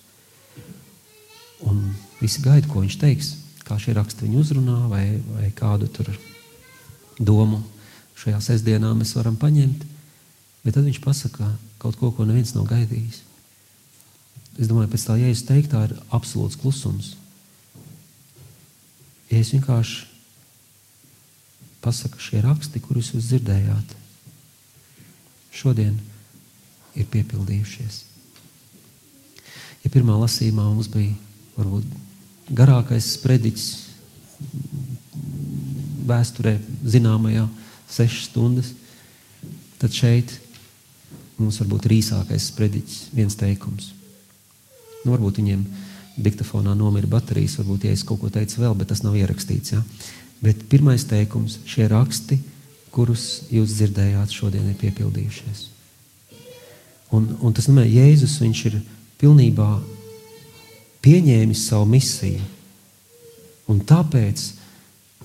Un 1.64 1.92
visi 2.20 2.42
gaida, 2.44 2.68
ko 2.68 2.82
viņš 2.84 2.96
teiks, 3.00 3.30
kā 3.64 3.78
šie 3.80 3.94
raksti 3.96 4.26
viņu 4.26 4.40
uzrunā, 4.42 4.78
vai, 4.90 5.04
vai 5.36 5.50
kādu 5.56 5.88
tur 5.92 6.10
domu 7.18 7.62
šajā 8.20 8.40
sestdienā 8.48 8.92
mēs 8.96 9.14
varam 9.16 9.36
paņemt. 9.40 9.84
Bet 10.64 10.76
tad 10.76 10.86
viņš 10.88 11.00
pasaka 11.04 11.50
kaut 11.80 11.98
ko, 12.00 12.10
ko 12.16 12.26
neviens 12.28 12.54
nav 12.56 12.66
gaidījis. 12.70 13.20
Es 14.54 14.70
domāju, 14.70 14.92
pēc 14.92 15.04
tā 15.04 15.18
jēzus 15.20 15.46
teiktā 15.48 15.82
ir 15.88 15.96
absolūts 16.14 16.58
klusums. 16.60 17.14
Es 19.34 19.50
vienkārši 19.50 20.04
pasaku 21.82 22.20
šie 22.22 22.40
raksti, 22.44 22.80
kurus 22.80 23.10
jūs 23.12 23.26
dzirdējāt, 23.32 23.94
šodien 25.54 25.96
ir 26.94 27.08
piepildījušies. 27.10 27.96
Ja 29.84 29.90
pirmā 29.92 30.14
lasījumā 30.20 30.68
mums 30.70 30.88
bija 30.92 31.12
varbūt 31.58 31.90
garākais 32.54 33.10
sprediķis 33.18 33.66
vēsturē, 36.08 36.54
zināmajā, 36.94 37.48
sešas 37.90 38.30
stundas, 38.30 38.70
tad 39.80 39.92
šeit 39.96 40.38
mums 41.40 41.58
varbūt 41.60 41.88
ir 41.88 41.98
īsākais 41.98 42.48
sprediķis, 42.52 43.08
viens 43.16 43.36
teikums. 43.40 43.90
Nu, 45.02 45.12
varbūt 45.12 45.42
viņiem 45.42 45.66
diktafonā 46.16 46.74
nomira 46.78 47.08
baterijas, 47.10 47.58
varbūt, 47.58 47.86
ja 47.88 47.92
es 47.94 48.04
kaut 48.06 48.20
ko 48.20 48.30
teicu 48.30 48.60
vēl, 48.60 48.74
bet 48.78 48.92
tas 48.92 49.02
nav 49.02 49.16
ierakstīts. 49.18 49.74
Ja? 49.74 49.82
Bet 50.44 50.66
pirmais 50.70 51.06
teikums- 51.10 51.58
šie 51.72 51.88
raksti 51.90 52.40
kurus 52.94 53.44
jūs 53.50 53.74
dzirdējāt, 53.74 54.30
šodien 54.30 54.68
ir 54.70 54.78
piepildījušies. 54.78 55.66
Un, 57.14 57.26
un 57.42 57.54
tas 57.54 57.66
nozīmē, 57.66 57.86
ka 57.86 57.94
Jēzus 57.98 58.38
ir 58.68 58.78
pilnībā 59.20 59.68
pieņēmis 61.04 61.66
savu 61.68 61.88
misiju, 61.90 62.42
un 63.70 63.80
tāpēc 63.80 64.44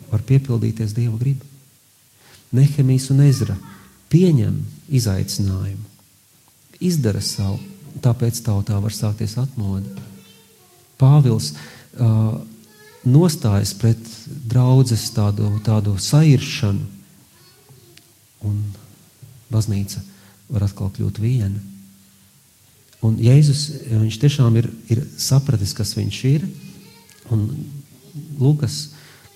var 0.10 0.26
piepildīties 0.26 0.96
Dieva 0.98 1.18
griba. 1.22 1.46
Nehemijas 2.52 3.10
un 3.14 3.22
Ezra 3.28 3.56
pieņem 4.10 4.56
izaicinājumu, 4.90 5.86
izdara 6.82 7.22
savu 7.22 7.60
tāpēc 8.02 8.42
tautā 8.46 8.80
var 8.82 8.96
sākties 8.96 9.38
atmoda. 9.38 10.09
Pāvils 11.00 11.54
uh, 11.56 12.38
nostājas 13.08 13.74
pret 13.80 14.00
draudzes 14.50 15.08
tādu, 15.16 15.52
tādu 15.66 15.96
sairšanu, 16.02 16.86
un 18.46 18.62
baznīca 19.52 20.02
var 20.50 20.66
atkal 20.68 20.92
kļūt 20.96 21.20
viena. 21.22 21.60
Un 23.06 23.16
Jēzus 23.22 23.66
viņš 23.88 24.18
tiešām 24.20 24.58
ir, 24.60 24.68
ir 24.92 25.04
sapratis, 25.20 25.74
kas 25.76 25.96
viņš 25.96 26.24
ir. 26.34 26.48
Un 27.32 27.46
Lūkas 28.40 28.90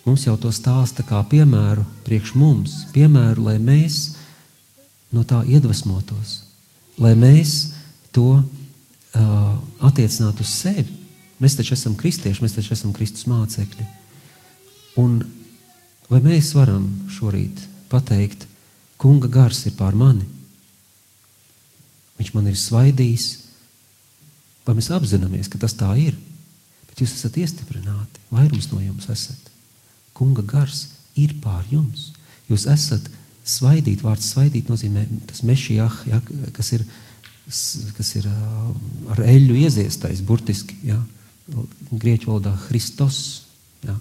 mums 0.04 0.26
jau 0.26 0.36
to 0.40 0.52
stāsta 0.52 1.06
kā 1.08 1.22
piemēru 1.30 1.86
priekš 2.04 2.34
mums, 2.36 2.82
piemēru, 2.96 3.46
lai 3.48 3.60
mēs 3.64 4.18
no 5.14 5.24
tā 5.28 5.44
iedvesmotos, 5.48 6.42
lai 7.00 7.14
mēs 7.16 7.74
to 8.16 8.42
uh, 8.42 9.54
attiecinātu 9.86 10.44
uz 10.44 10.52
sevi. 10.52 11.03
Mēs 11.42 11.58
taču 11.58 11.74
esam 11.78 11.96
kristieši, 12.00 12.44
mēs 12.44 12.56
taču 12.58 12.76
esam 12.76 12.94
Kristus 12.96 13.26
mācekļi. 13.30 13.86
Un 15.02 15.22
vai 16.12 16.22
mēs 16.24 16.54
varam 16.58 16.86
šorīt 17.12 17.64
pateikt, 17.90 18.48
Kunga 19.04 19.28
gars 19.28 19.66
ir 19.68 19.74
pār 19.76 19.98
mani? 20.00 20.24
Viņš 22.16 22.30
man 22.32 22.46
ir 22.48 22.56
svaidījis, 22.56 23.26
vai 24.64 24.78
mēs 24.78 24.88
apzināmies, 24.96 25.50
ka 25.52 25.60
tas 25.60 25.76
tā 25.76 25.90
ir? 26.00 26.16
Bet 26.88 27.02
jūs 27.04 27.18
esat 27.18 27.36
iestiprināti, 27.42 28.22
vairums 28.32 28.70
no 28.72 28.80
jums 28.80 29.10
esat. 29.12 29.50
Kunga 30.16 30.46
gars 30.48 30.86
ir 31.20 31.34
pār 31.44 31.66
jums. 31.72 32.14
Jūs 32.48 32.64
esat 32.72 33.10
svaidīt, 33.44 34.06
vārds 34.06 34.30
svaidīt 34.32 34.72
nozīmē 34.72 35.04
tas 35.28 35.44
mešijah, 35.44 36.00
ja, 36.08 36.22
kas 36.56 36.72
ir, 36.78 36.86
kas 37.98 38.14
ir 38.22 38.30
ar 38.30 39.24
eļu 39.26 39.58
ieziestais, 39.66 40.24
burtiski, 40.24 40.78
ja, 40.88 41.02
grieķu 41.48 42.32
valodā 42.32 42.54
Hristos, 42.68 43.20
ja, 43.84 43.98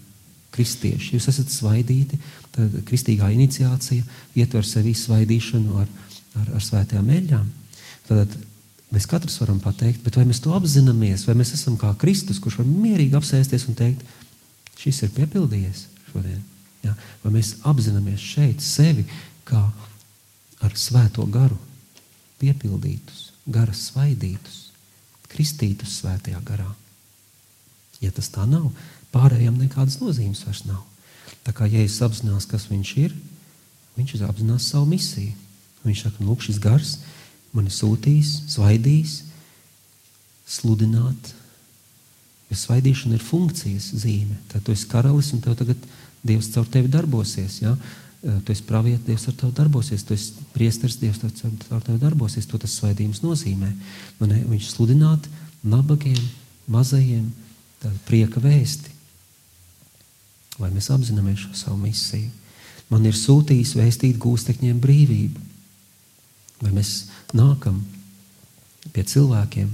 kristieši. 0.54 1.16
Jūs 1.16 1.28
esat 1.32 1.50
svaidīti, 1.52 2.18
tad 2.54 2.74
kristīgā 2.88 3.32
iniciācija 3.34 4.04
ietver 4.38 4.66
sevi 4.68 4.94
svaidīšanu 4.96 5.78
ar, 5.82 5.90
ar, 6.40 6.48
ar 6.58 6.64
svētajām 6.64 7.10
eļļām. 7.16 7.46
Tad 8.08 8.36
mēs 8.92 9.08
katrs 9.08 9.38
varam 9.40 9.60
pateikt, 9.62 10.02
bet 10.04 10.18
vai 10.18 10.26
mēs 10.28 10.42
to 10.44 10.52
apzināmies, 10.56 11.26
vai 11.28 11.36
mēs 11.38 11.54
esam 11.56 11.78
kā 11.80 11.94
Kristus, 12.00 12.40
kurš 12.42 12.60
var 12.60 12.68
mierīgi 12.68 13.16
apsēsties 13.18 13.66
un 13.70 13.78
teikt, 13.78 14.04
šis 14.78 15.04
ir 15.06 15.14
piepildījies 15.16 15.86
šodien. 16.10 16.42
Ja? 16.84 16.94
Vai 17.24 17.34
mēs 17.38 17.56
apzināmies 17.68 18.22
šeit 18.22 18.62
sevi 18.64 19.06
kā 19.48 19.62
ar 20.62 20.76
svēto 20.78 21.24
garu 21.30 21.58
piepildītus, 22.42 23.30
garas 23.50 23.88
svaidītus, 23.90 24.60
kristītus 25.32 26.00
svētajā 26.02 26.42
garā. 26.44 26.68
Ja 28.02 28.10
tas 28.14 28.30
tā 28.34 28.44
nav, 28.48 28.70
pārējiem 29.14 29.60
nekādas 29.62 30.00
nozīmes 30.02 30.42
vairs 30.46 30.64
nav. 30.66 30.82
Tā 31.46 31.54
kā 31.56 31.66
Jēzus 31.70 32.02
apzinās, 32.06 32.46
kas 32.50 32.68
viņš 32.70 32.92
ir, 33.02 33.14
viņš 33.96 34.20
apzinās 34.26 34.68
savu 34.72 34.90
misiju. 34.92 35.34
Viņš 35.82 36.04
saka, 36.06 36.24
lūk, 36.24 36.44
šis 36.46 36.60
gars 36.62 36.96
mani 37.52 37.72
sūtīs, 37.72 38.36
svaidīs, 38.50 39.22
sludināt. 40.48 41.32
Jo 42.50 42.58
svaidīšana 42.60 43.16
ir 43.16 43.24
funkcijas 43.24 43.90
zīme. 44.02 44.36
Tad 44.52 44.64
tu 44.64 44.74
esi 44.74 44.88
karalis 44.90 45.32
un 45.36 45.42
tev 45.44 45.56
tagad 45.60 45.90
Dievs 46.22 46.52
caur 46.54 46.68
tevi 46.70 46.90
darbosies. 46.92 47.58
Ja? 47.64 47.72
Tu 48.22 48.54
esi 48.54 48.62
pravietis, 48.62 49.06
Dievs 49.08 49.24
ar 49.26 49.36
tevi 49.40 49.56
darbosies. 49.56 50.04
Tu 50.06 50.14
esi 50.14 50.44
priesteris, 50.54 51.00
Dievs 51.00 51.22
ar 51.24 51.82
tevi 51.82 51.98
darbosies. 52.00 52.46
To 52.50 52.60
tas 52.62 52.76
svaidījums 52.78 53.24
nozīmē. 53.24 53.72
Man, 54.20 54.36
viņš 54.52 54.68
sludināt 54.70 55.26
nabagiem, 55.66 56.20
mazajiem, 56.70 57.26
prieka 58.06 58.40
vēsti. 58.42 58.90
Vai 60.60 60.70
mēs 60.70 60.90
apzināmies 60.92 61.42
šo 61.42 61.54
savu 61.56 61.78
misiju? 61.80 62.30
Man 62.92 63.06
ir 63.08 63.16
sūtījis 63.16 63.76
vēstīt 63.78 64.18
gūstekņiem 64.20 64.80
brīvību. 64.82 65.40
Vai 66.62 66.74
mēs 66.76 66.92
nākam 67.34 67.80
pie 68.92 69.04
cilvēkiem 69.08 69.70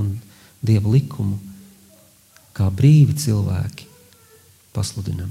un 0.00 0.10
dieva 0.60 0.90
likumu, 0.92 1.38
kā 2.56 2.66
brīvi 2.74 3.14
cilvēki 3.22 3.86
pasludinam? 4.74 5.30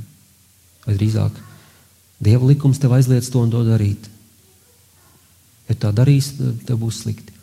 Vai 0.85 0.95
drīzāk 0.95 1.35
dieva 2.23 2.49
likums 2.49 2.79
tev 2.81 2.95
aizliedz 2.95 3.29
to 3.29 3.43
un 3.43 3.51
to 3.53 3.65
darīt? 3.67 4.07
Ja 5.69 5.75
tā 5.77 5.91
darīs, 5.93 6.31
tev 6.65 6.79
būs 6.81 7.03
slikti. 7.03 7.38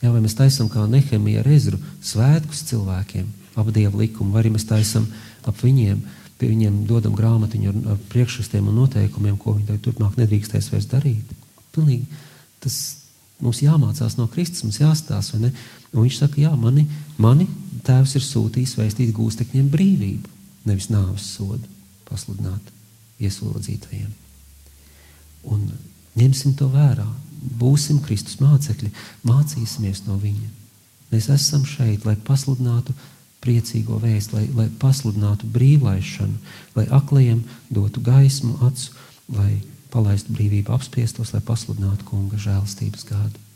Jā, 0.00 0.08
vai 0.08 0.22
mēs 0.24 0.36
taisām 0.38 0.70
kā 0.72 0.86
Nehemija 0.88 1.42
ar 1.42 1.50
ezru 1.52 1.76
svētkus 2.04 2.62
cilvēkiem, 2.70 3.26
ap 3.60 3.68
dievu 3.74 4.00
likumu, 4.00 4.32
vai 4.32 4.44
arī 4.44 4.54
mēs 4.54 4.64
taisām 4.68 5.04
ap 5.44 5.60
viņiem, 5.60 6.00
pie 6.40 6.48
viņiem 6.48 6.84
dodam 6.88 7.12
grāmatiņu 7.18 7.72
ar, 7.72 7.80
ar 7.94 8.00
priekšrakstiem 8.12 8.70
un 8.70 8.80
noteikumiem, 8.80 9.36
ko 9.36 9.58
viņi 9.58 9.76
turpmāk 9.84 10.16
nedrīkstēs 10.16 10.70
vairs 10.72 10.88
darīt. 10.88 11.34
Pilnīgi 11.74 12.08
tas 12.64 12.78
mums 13.44 13.60
jāmācās 13.64 14.16
no 14.16 14.28
Kristus, 14.32 14.64
mums 14.64 14.80
jāstāsta. 14.80 15.36
Un 15.40 15.52
viņš 15.92 16.20
saka, 16.22 16.40
jā, 16.40 16.52
mani, 16.56 16.86
mani 17.20 17.48
tēvs 17.84 18.16
ir 18.16 18.24
sūtījis 18.24 18.76
vēstīt 18.80 19.12
gūstekņiem 19.16 19.68
brīvību, 19.72 20.32
nevis 20.68 20.88
nāves 20.92 21.28
sodu 21.36 21.66
pasludināt 22.08 22.72
ieslodzītajiem. 23.20 24.10
Un 25.52 25.68
ņemsim 26.16 26.56
to 26.58 26.68
vērā 26.72 27.06
būsim 27.40 28.00
Kristus 28.04 28.40
mācekļi, 28.42 28.90
mācīsimies 29.26 30.04
no 30.06 30.18
viņa. 30.20 30.48
Mēs 31.10 31.28
esam 31.32 31.64
šeit, 31.66 32.04
lai 32.06 32.16
pasludinātu 32.26 32.94
priecīgo 33.40 33.98
vēstu, 34.02 34.36
lai, 34.36 34.46
lai 34.54 34.68
pasludinātu 34.80 35.48
brīvlaišanu, 35.50 36.36
lai 36.76 36.86
aklajiem 36.92 37.42
dotu 37.72 38.02
gaismu 38.04 38.58
acu, 38.66 38.92
lai 39.34 39.54
palaistu 39.90 40.34
brīvību 40.36 40.74
apspiestos, 40.74 41.32
lai 41.34 41.40
pasludinātu 41.44 42.06
kunga 42.08 42.38
žēlstības 42.40 43.06
gadu. 43.08 43.46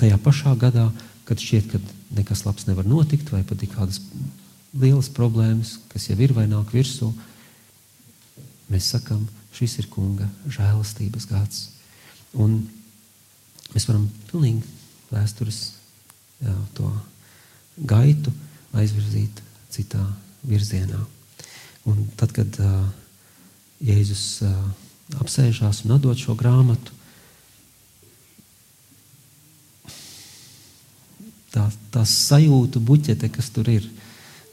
Tajā 0.00 0.16
pašā 0.22 0.54
gadā, 0.58 0.88
kad 1.28 1.40
šķiet, 1.40 1.68
ka 1.70 1.80
nekas 2.16 2.44
labs 2.46 2.66
nevar 2.66 2.88
notikt, 2.88 3.30
vai 3.32 3.44
pat 3.46 3.62
ir 3.62 3.70
kādas 3.74 4.00
lielas 4.74 5.10
problēmas, 5.14 5.76
kas 5.92 6.08
jau 6.10 6.18
ir 6.18 6.34
vai 6.34 6.48
nāk 6.50 6.72
virsū, 6.74 7.12
mēs 8.72 8.90
sakam, 8.96 9.28
šis 9.54 9.78
ir 9.84 9.90
kunga 9.92 10.26
žēlastības 10.50 11.28
gads. 11.30 11.68
Un 12.34 12.64
Mēs 13.74 13.88
varam 13.90 14.06
pilnīgi 14.30 14.62
vēstures 15.10 15.60
jā, 16.44 16.54
to 16.78 16.90
gaitu 17.90 18.32
aizvirzīt 18.74 19.42
citā 19.74 20.02
virzienā. 20.46 21.00
Un 21.90 22.04
tad, 22.18 22.32
kad 22.36 22.58
uh, 22.62 22.84
Jēzus 23.84 24.44
uh, 24.46 24.52
apsēžās 25.20 25.82
un 25.84 25.96
atdod 25.96 26.20
šo 26.20 26.36
grāmatu, 26.38 26.94
tā, 31.54 31.66
tā 31.94 32.04
sajūta 32.08 32.82
buķete, 32.82 33.30
kas 33.34 33.50
tur 33.54 33.68
ir, 33.72 33.86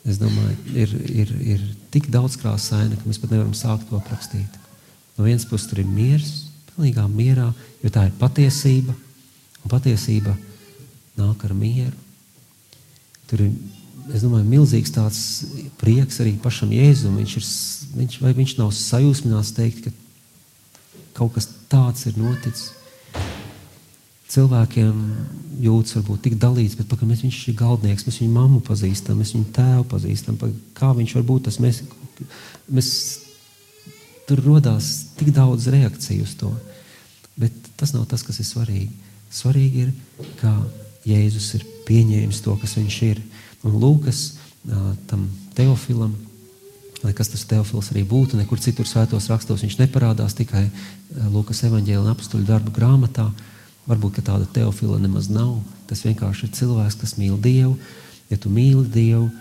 es 0.06 0.20
domāju, 0.22 0.58
ir, 0.74 0.96
ir, 1.24 1.36
ir 1.56 1.64
tik 1.94 2.10
daudz 2.14 2.38
krāsaina, 2.42 2.98
ka 2.98 3.08
mēs 3.08 3.22
pat 3.22 3.34
nevaram 3.34 3.54
sākt 3.58 3.88
to 3.90 4.00
aprakstīt. 4.00 4.60
No 5.18 5.28
vienas 5.28 5.46
puses 5.48 5.70
tur 5.70 5.82
ir 5.84 5.90
miers, 5.90 6.50
pilnīgā 6.72 7.06
mierā, 7.12 7.52
jo 7.84 7.94
tā 7.94 8.08
ir 8.10 8.18
patiesība, 8.20 8.96
Un 9.62 9.72
patiesība 9.72 10.36
nāk 11.20 11.46
ar 11.46 11.54
mieru. 11.58 11.96
Tur 13.30 13.46
ir, 13.46 13.54
es 14.12 14.26
domāju, 14.26 14.48
milzīgs 14.50 14.94
tāds 14.96 15.22
prieks 15.80 16.20
arī 16.24 16.36
pašam 16.42 16.74
Jēzum. 16.76 17.18
Viņš 17.22 17.36
ir, 17.40 17.48
viņš, 18.02 18.20
vai 18.24 18.34
viņš 18.38 18.58
nav 18.60 18.74
sajūsmināts 18.76 19.54
teikt, 19.58 19.88
ka 19.88 19.96
kaut 21.20 21.36
kas 21.38 21.50
tāds 21.72 22.08
ir 22.10 22.18
noticis. 22.20 22.72
Cilvēkiem 24.32 25.00
jūtas 25.60 25.98
varbūt 25.98 26.22
tik 26.24 26.38
dalīts, 26.40 26.78
bet 26.80 26.88
pakaļ, 26.88 27.10
mēs, 27.10 27.24
viņš 27.26 27.40
ir 27.52 27.58
galdnieks, 27.60 28.06
mēs 28.08 28.22
viņu 28.22 28.32
mammu 28.32 28.62
pazīstam, 28.64 29.20
mēs 29.20 29.34
viņu 29.36 29.50
tēvu 29.58 29.88
pazīstam. 29.92 30.38
Kā 30.78 30.94
viņš 30.96 31.16
var 31.18 31.26
būt 31.28 31.50
tas? 31.50 31.60
Mēs, 31.60 31.82
mēs, 32.72 32.92
tur 34.30 34.40
rodās 34.46 34.92
tik 35.20 35.34
daudz 35.36 35.68
reakciju 35.76 36.24
uz 36.24 36.38
to. 36.40 36.52
Bet 37.40 37.56
tas 37.80 37.92
nav 37.92 38.08
tas, 38.08 38.24
kas 38.24 38.40
ir 38.40 38.48
svarīgi. 38.48 39.11
Svarīgi 39.32 39.86
ir, 39.86 39.92
kā 40.42 40.52
Jēzus 41.08 41.54
ir 41.58 41.66
pieņēmis 41.88 42.42
to, 42.46 42.56
kas 42.62 42.76
viņš 42.78 42.98
ir. 43.08 43.22
Un 43.66 43.78
Lūkas 43.82 44.26
tam 45.10 45.30
Teofilam, 45.58 46.14
lai 47.02 47.14
kas 47.18 47.32
tas 47.34 47.46
Teofils 47.50 47.90
arī 47.94 48.04
būtu, 48.08 48.38
nekur 48.38 48.62
citur 48.62 48.86
svētos 48.90 49.30
rakstos 49.32 49.64
viņš 49.66 49.80
neparādās, 49.80 50.36
tikai 50.38 50.68
Lūkas 51.34 51.64
evaņģēlina 51.68 52.06
un 52.06 52.14
apstuļu 52.14 52.46
darbu 52.48 52.74
grāmatā. 52.76 53.32
Varbūt 53.90 54.20
tāda 54.22 54.46
teofila 54.46 55.00
nemaz 55.02 55.26
nav. 55.34 55.56
Tas 55.90 56.04
vienkārši 56.06 56.46
ir 56.46 56.52
cilvēks, 56.54 57.00
kas 57.02 57.16
mīl 57.18 57.40
Dievu. 57.42 57.74
Ja 58.30 58.38
tu 58.38 58.52
mīli 58.54 58.86
Dievu, 58.94 59.32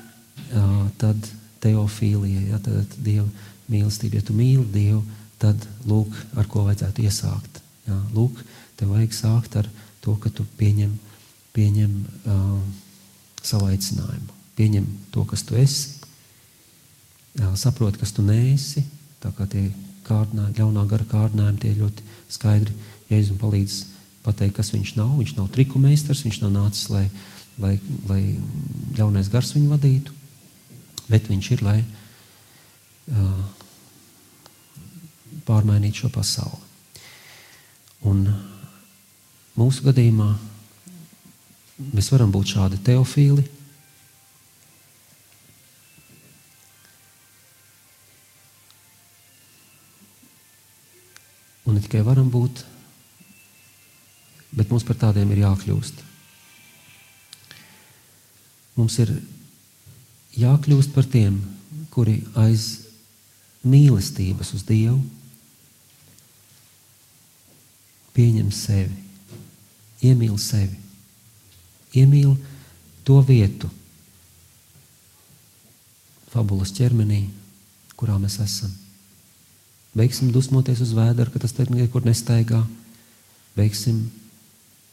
tad 0.98 1.28
teofīlija, 1.60 2.46
ja, 2.54 2.58
tad 2.64 2.96
Dieva 2.96 3.28
mīlestība. 3.70 4.16
Ja 4.18 4.24
tu 4.24 4.34
mīli 4.34 4.64
Dievu, 4.72 5.02
tad 5.38 5.60
lūk, 5.86 6.16
ar 6.40 6.48
ko 6.48 6.64
vajadzētu 6.66 7.04
iesākt. 7.04 7.60
Ja, 7.84 8.00
lūk, 8.16 8.40
tev 8.80 8.96
vajag 8.96 9.14
sākt 9.14 9.60
ar 9.60 9.68
to, 10.00 10.16
ka 10.16 10.32
tu 10.32 10.48
pieņem 10.58 10.96
pieņem 11.54 11.94
uh, 12.30 12.58
savu 13.42 13.70
aicinājumu, 13.70 14.36
pieņem 14.58 14.86
to, 15.14 15.24
kas 15.28 15.42
tu 15.46 15.56
esi, 15.58 15.98
uh, 17.40 17.54
saprot, 17.58 17.98
kas 18.00 18.14
tu 18.14 18.24
neesi. 18.26 18.84
Tā 19.20 19.32
kā 19.36 19.44
tie 19.50 19.66
kārdinājumi, 20.06 20.56
ļaunā 20.56 20.86
gara 20.88 21.06
kārdinājumi, 21.10 21.60
tie 21.60 21.74
ļoti 21.76 22.06
skaidri 22.32 22.76
Jēzus 23.10 23.40
palīdz 23.40 23.80
pateikt, 24.24 24.56
kas 24.56 24.72
viņš 24.72 24.94
nav. 24.96 25.12
Viņš 25.18 25.34
nav 25.36 25.50
triku 25.52 25.82
meistars, 25.82 26.22
viņš 26.24 26.40
nav 26.44 26.54
nācis, 26.54 26.86
lai, 26.92 27.04
lai, 27.60 27.74
lai 28.08 28.22
ļaunais 28.96 29.28
gars 29.32 29.52
viņu 29.56 29.72
vadītu, 29.74 30.14
bet 31.10 31.28
viņš 31.28 31.50
ir, 31.56 31.64
lai 31.66 31.78
uh, 31.82 33.42
pārmainītu 35.48 36.04
šo 36.04 36.12
pasauli. 36.14 36.62
Un 38.08 38.24
mūsu 39.60 39.84
gadījumā 39.84 40.30
mēs 41.92 42.08
varam 42.12 42.32
būt 42.32 42.54
šādi 42.54 42.78
teofīli. 42.84 43.44
Un 51.68 51.76
ne 51.76 51.82
tikai 51.84 52.00
varam 52.06 52.30
būt, 52.32 52.64
bet 54.56 54.72
mums 54.72 54.86
par 54.88 54.96
tādiem 54.98 55.30
ir 55.34 55.44
jākļūst. 55.44 56.00
Mums 58.80 58.96
ir 59.04 59.12
jākļūst 60.40 60.94
par 60.96 61.06
tiem, 61.12 61.36
kuri 61.92 62.22
aiz 62.38 62.66
mīlestības 63.66 64.54
uz 64.56 64.64
Dievu 64.64 64.98
pieņem 68.16 68.48
sevi, 68.54 69.09
iemīl 70.04 70.36
sevi, 70.40 70.78
iemīl 71.96 72.36
to 73.04 73.18
vietu, 73.26 73.70
fabulas 76.30 76.72
ķermenī, 76.76 77.24
kurā 77.98 78.16
mēs 78.20 78.38
esam. 78.42 78.72
Beigsim 79.96 80.30
dusmoties 80.30 80.80
uz 80.84 80.92
vēdera, 80.94 81.30
ka 81.32 81.42
tas 81.42 81.56
nekur 81.58 82.04
nestaigā. 82.06 82.62
Beigsim 83.56 84.04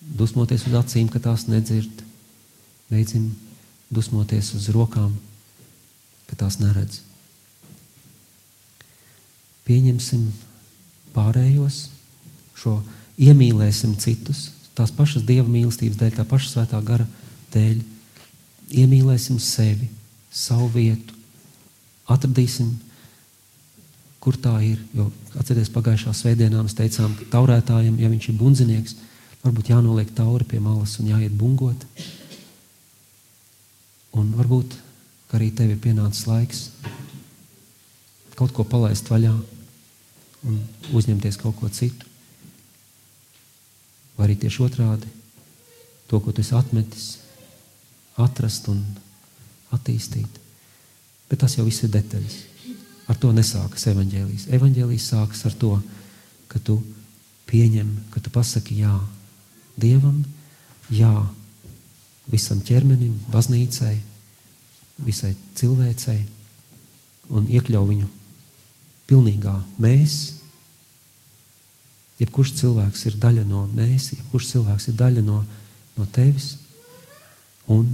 dusmoties 0.01 0.65
uz 0.65 0.73
acīm, 0.79 1.09
ka 1.13 1.21
tās 1.21 1.45
nedzird. 1.47 2.01
Beigsim 2.89 3.29
dusmoties 3.93 4.53
uz 4.57 4.69
rokām, 4.73 5.13
ka 6.27 6.39
tās 6.41 6.57
neredz. 6.59 7.03
Pieņemsim 9.67 10.25
pārējos, 11.13 11.89
šo 12.57 12.79
iemīlēsim 13.19 13.97
citus, 13.99 14.47
tās 14.77 14.93
pašas 14.93 15.25
dieva 15.25 15.47
mīlestības 15.49 15.97
dēļ, 15.99 16.15
tā 16.19 16.25
paša 16.27 16.51
svētā 16.53 16.81
gara 16.85 17.07
dēļ. 17.53 17.79
Iemīlēsim 18.77 19.39
sevi, 19.41 19.87
savu 20.33 20.67
vietu, 20.73 21.15
atradīsim 22.11 22.73
kur 24.23 24.35
tā 24.43 24.57
ir. 24.65 24.81
Jo 24.91 25.07
atcerieties, 25.39 25.71
pagājušā 25.71 26.13
svētdienā 26.17 26.59
mēs 26.59 26.75
teicām, 26.75 27.13
ka 27.15 27.29
taurētājiem, 27.37 27.95
ja 28.01 28.09
viņš 28.11 28.29
ir 28.31 28.39
bundzinieks, 28.39 28.97
varbūt 29.45 29.71
jānoliek 29.71 30.11
tauri 30.17 30.47
pie 30.49 30.59
malas 30.63 30.97
un 30.99 31.11
jāiet 31.13 31.35
bungot. 31.37 31.85
Un 34.17 34.33
varbūt 34.35 34.75
arī 35.37 35.51
tev 35.55 35.71
ir 35.71 35.79
pienācis 35.83 36.27
laiks 36.27 36.65
kaut 38.37 38.53
ko 38.53 38.63
palaist 38.67 39.07
vaļā 39.09 39.31
un 40.47 40.59
uzņemties 40.95 41.39
kaut 41.41 41.57
ko 41.59 41.69
citu. 41.73 42.06
Vai 44.17 44.27
arī 44.27 44.35
tieši 44.41 44.63
otrādi, 44.65 45.09
to, 46.09 46.19
ko 46.19 46.33
tu 46.33 46.41
esi 46.41 46.55
atmetis, 46.57 47.07
atrast 48.17 48.67
un 48.71 48.81
attīstīt. 49.75 50.39
Bet 51.29 51.43
tas 51.43 51.57
jau 51.57 51.65
viss 51.67 51.83
ir 51.85 51.91
detaļas. 51.93 52.37
Ar 53.07 53.19
to 53.19 53.31
nesākas 53.35 53.87
evaņģēlijas. 53.91 54.47
Evaņģēlijas 54.57 55.09
sākas 55.13 55.45
ar 55.47 55.55
to, 55.59 55.75
ka 56.51 56.59
tu 56.63 56.79
pieņem, 57.47 57.91
ka 58.11 58.23
tu 58.23 58.33
pasaki 58.33 58.81
jā 58.81 58.95
Dievam, 59.77 60.23
jā 60.89 61.13
visam 62.31 62.63
ķermenim, 62.65 63.13
baznīcai, 63.29 63.93
visai 65.05 65.35
cilvēcei 65.59 66.23
un 67.29 67.45
iekļauj 67.51 67.87
viņu 67.91 68.07
pilnīgā 69.07 69.53
mēs. 69.83 70.36
Jebkurš 72.17 72.55
cilvēks 72.57 73.05
ir 73.09 73.17
daļa 73.21 73.43
no 73.45 73.67
mēs, 73.77 74.11
jebkurš 74.15 74.51
cilvēks 74.55 74.89
ir 74.89 74.97
daļa 74.97 75.23
no, 75.25 75.41
no 75.97 76.05
tevis. 76.15 76.55
Un, 77.69 77.89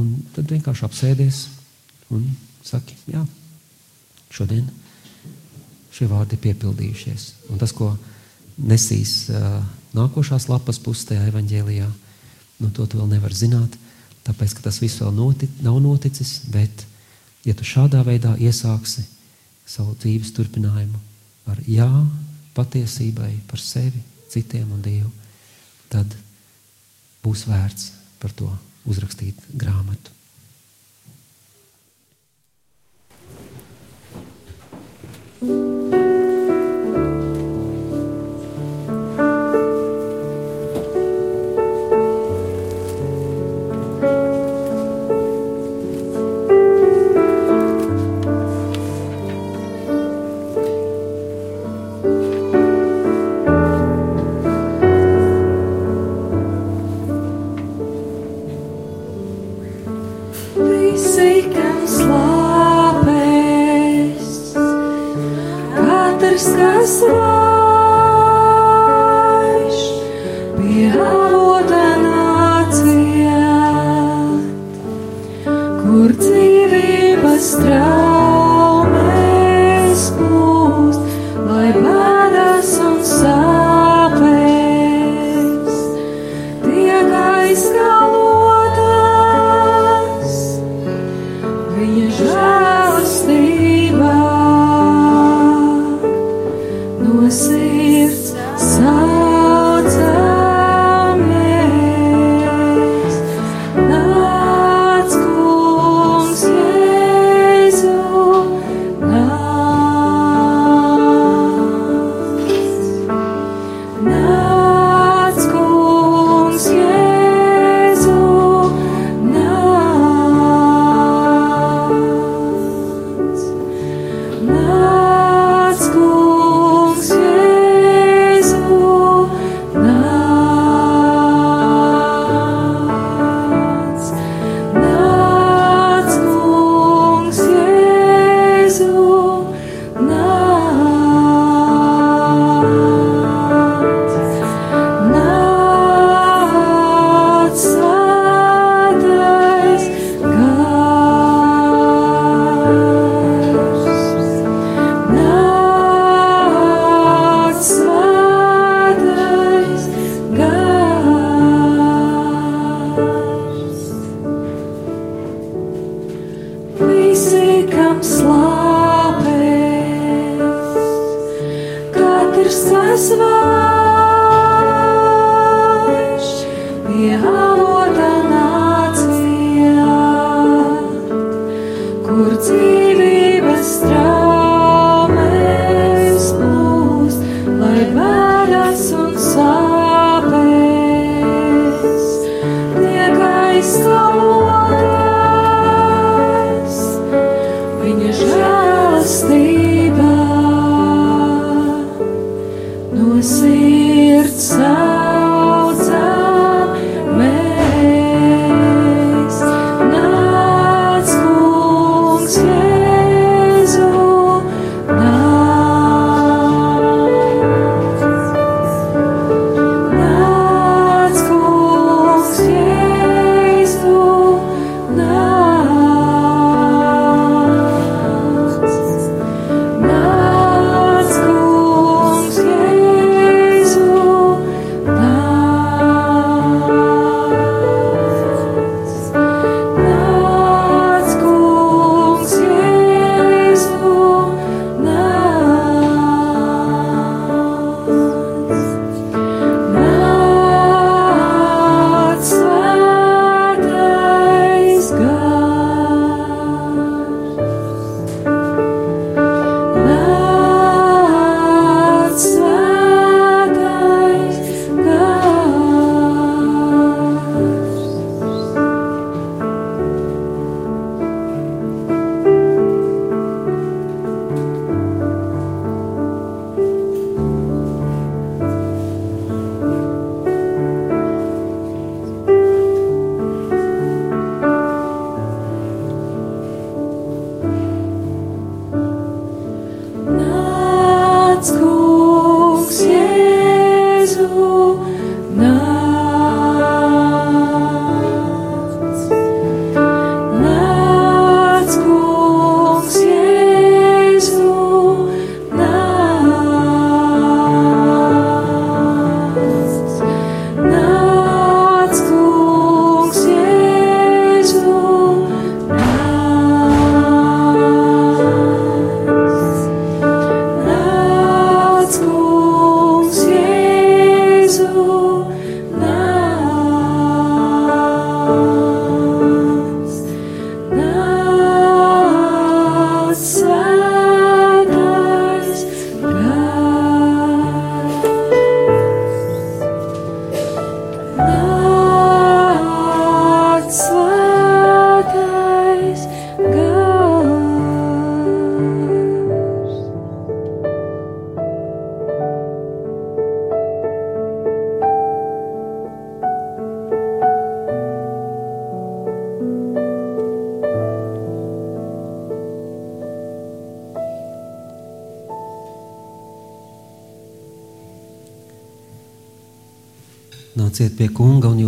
un 0.00 0.12
tad 0.36 0.48
vienkārši 0.48 0.86
apsēdies 0.86 1.42
un 2.14 2.24
saki, 2.64 2.96
jā, 3.10 3.24
šodien 4.32 4.68
šie 5.92 6.08
vārdi 6.08 6.38
ir 6.38 6.44
piepildījušies. 6.46 7.26
Un 7.52 7.60
tas, 7.60 7.74
ko 7.74 7.90
nesīs 8.56 9.26
uh, 9.32 9.60
nākošās 9.96 10.48
lapas 10.48 10.80
pusē 10.82 11.12
tajā 11.12 11.28
evaņģēlijā, 11.32 11.88
nu, 12.62 12.70
to 12.72 12.86
tu 12.86 13.00
vēl 13.00 13.10
nevar 13.12 13.34
zināt, 13.34 13.76
tāpēc, 14.24 14.56
ka 14.56 14.68
tas 14.68 14.80
viss 14.82 15.02
vēl 15.02 15.12
noti, 15.16 15.50
nav 15.64 15.78
noticis, 15.82 16.38
bet, 16.52 16.86
ja 17.44 17.54
tu 17.56 17.66
šādā 17.66 18.00
veidā 18.06 18.36
iesāksi 18.40 19.04
savu 19.68 19.94
dzīves 20.00 20.32
turpinājumu 20.36 21.00
ar 21.48 21.60
jā, 21.68 21.88
patiesībai 22.56 23.32
par 23.48 23.62
sevi, 23.62 24.00
citiem 24.32 24.68
un 24.74 24.82
Dievu, 24.84 25.10
tad 25.92 26.16
būs 27.24 27.46
vērts 27.48 27.92
par 28.20 28.34
to 28.36 28.50
uzrakstīt 28.88 29.40
grāmatu. 29.54 30.16
Visi, 35.38 35.77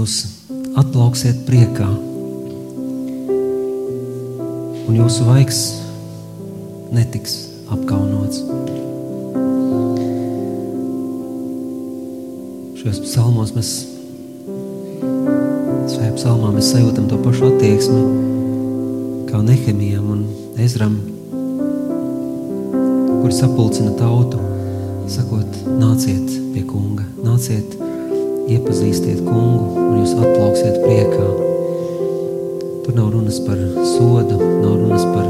jūs 0.00 0.22
atplauksiet 0.80 1.42
priekā. 1.44 1.88
Un 4.88 4.96
jūsu 4.96 5.26
vaigs 5.28 5.58
netiks 6.94 7.36
apkaunots. 7.70 8.40
Šajos 12.80 13.02
psalmos 13.04 13.52
mēs, 13.56 13.74
šajā 15.92 16.14
psalmā 16.16 16.54
mēs 16.56 16.72
sajūtam 16.72 17.10
to 17.10 17.20
pašu 17.20 17.50
attieksmi 17.50 18.00
kā 19.28 19.42
Nehemijam 19.44 20.08
un 20.16 20.24
Ezram, 20.60 20.96
kuri 23.20 23.36
sapulcina 23.36 23.92
tautu, 24.00 24.40
sakot, 25.12 25.62
nāciet 25.76 26.26
pie 26.54 26.64
kunga, 26.66 27.04
nāciet, 27.22 27.89
iepazīstiet 28.50 29.20
kungu 29.22 29.78
un 29.78 29.98
jūs 30.00 30.16
atplauksiet 30.18 30.80
priekā. 30.82 31.26
Tur 32.84 32.96
nav 32.96 33.12
runas 33.14 33.38
par 33.44 33.58
sodu, 33.92 34.38
nav 34.40 34.74
runas 34.74 35.04
par 35.14 35.28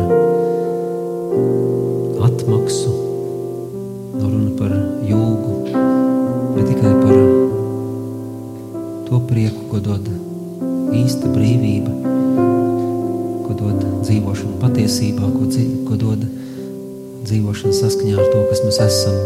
atmaksu, 2.28 2.92
nav 4.16 4.28
runa 4.30 4.52
par 4.56 4.72
jūgu, 5.10 5.56
bet 6.54 6.70
tikai 6.70 6.94
par 7.02 7.18
to 9.10 9.20
prieku, 9.28 9.66
ko 9.72 9.82
dod 9.84 10.08
īsta 10.96 11.28
brīvība, 11.34 11.92
ko 13.44 13.58
dod 13.58 13.84
dzīvošana 14.06 14.56
patiesībā, 14.64 15.28
ko, 15.34 15.44
dzīv, 15.50 15.76
ko 15.90 16.00
dod 16.00 16.24
dzīvošana 17.28 17.76
saskaņā 17.82 18.16
ar 18.16 18.32
to, 18.32 18.46
kas 18.48 18.64
mēs 18.64 18.80
esam, 18.86 19.20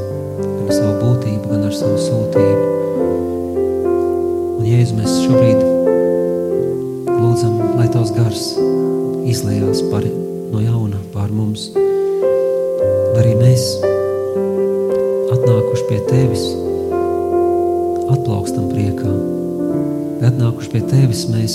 pie 20.74 20.80
tevis, 20.90 21.20
mēs 21.30 21.52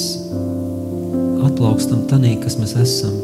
atplaukstam 1.43 2.05
tanī, 2.07 2.38
kas 2.39 2.53
mēs 2.55 2.72
esam. 2.80 3.17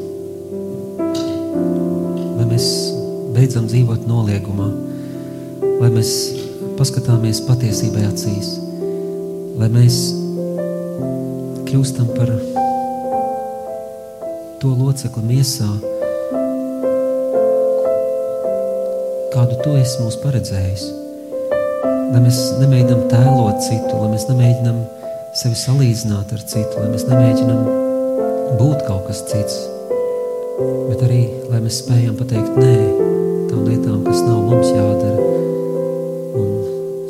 Lai 2.36 2.48
mēs 2.50 2.66
beidzam 3.32 3.70
dzīvot 3.72 4.04
noliegumā, 4.10 4.68
lai 5.80 5.92
mēs 5.94 6.12
paskatāmies 6.76 7.40
patiesībai 7.48 8.04
acīs, 8.10 8.50
lai 9.56 9.70
mēs 9.72 10.02
kļūstam 11.70 12.12
par 12.18 12.34
to 14.60 14.74
locekli 14.76 15.24
miesā, 15.30 15.70
kādu 19.32 19.62
tu 19.64 19.78
esi 19.80 20.04
mums 20.04 20.20
paredzējis. 20.28 20.86
Lai 22.12 22.20
mēs 22.20 22.44
nemēģinām 22.60 23.08
tēlot 23.16 23.64
citu, 23.64 23.96
lai 23.96 24.12
mēs 24.12 24.28
nemēģinām 24.34 24.84
sevi 25.36 25.58
salīdzināt 25.60 26.30
ar 26.32 26.44
citu, 26.48 26.78
lai 26.80 26.92
mēs 26.94 27.04
nemēģinām 27.10 27.66
būt 28.56 28.86
kaut 28.88 29.10
kas 29.10 29.20
cits, 29.28 29.58
bet 30.88 31.04
arī, 31.04 31.26
lai 31.52 31.60
mēs 31.66 31.82
spējam 31.82 32.16
pateikt 32.16 32.56
nē 32.56 32.76
tām 33.50 33.66
lietām, 33.68 33.98
kas 34.06 34.22
nav 34.24 34.46
mums 34.48 34.72
jādara, 34.72 35.26
un 36.40 36.54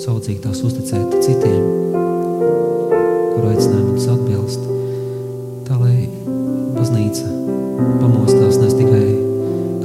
saudzīgi 0.02 0.42
tās 0.42 0.64
uzticēt 0.66 1.14
citiem, 1.22 1.70
kuru 3.36 3.52
aicinājumus 3.52 4.10
atbilst, 4.16 4.66
tā 5.70 5.78
lai 5.84 6.10
baznīca 6.80 7.30
pamostās 8.02 8.58
nes 8.64 8.74
tikai 8.80 9.04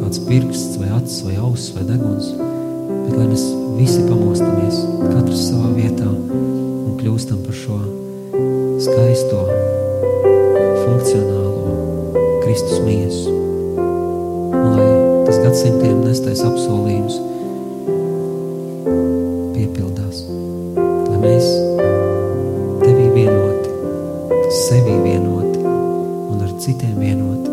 kāds 0.01 0.25
pirksts 0.31 0.81
vai 0.81 0.95
acis 0.97 1.27
vai 1.29 1.37
auss 1.45 1.75
vai 1.77 1.85
deguns, 1.93 2.33
tas 15.61 15.69
gadsimtiem 15.69 15.99
nestais 16.07 16.41
apsolījums 16.41 17.19
piepildās. 19.53 20.23
Lai 20.79 21.19
mēs 21.21 21.51
tevī 22.81 23.11
vienoti, 23.13 23.75
sevī 24.63 24.97
vienoti 25.05 25.61
un 26.33 26.41
ar 26.47 26.57
citiem 26.65 26.97
vienoti 26.97 27.50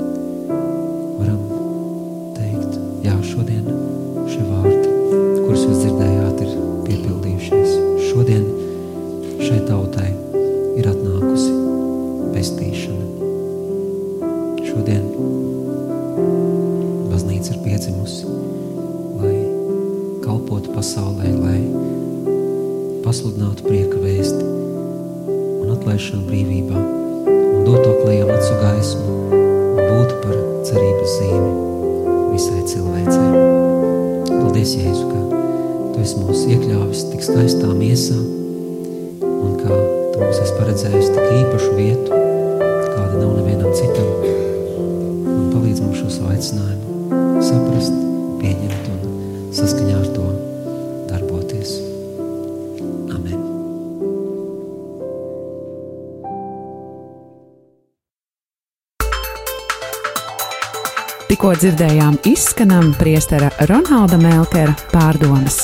Tikko 61.48 61.62
dzirdējām 61.64 62.18
izskanam 62.28 62.90
priestera 63.00 63.48
Ronalda 63.70 64.20
Melkera 64.20 64.76
pārdomas. 64.92 65.64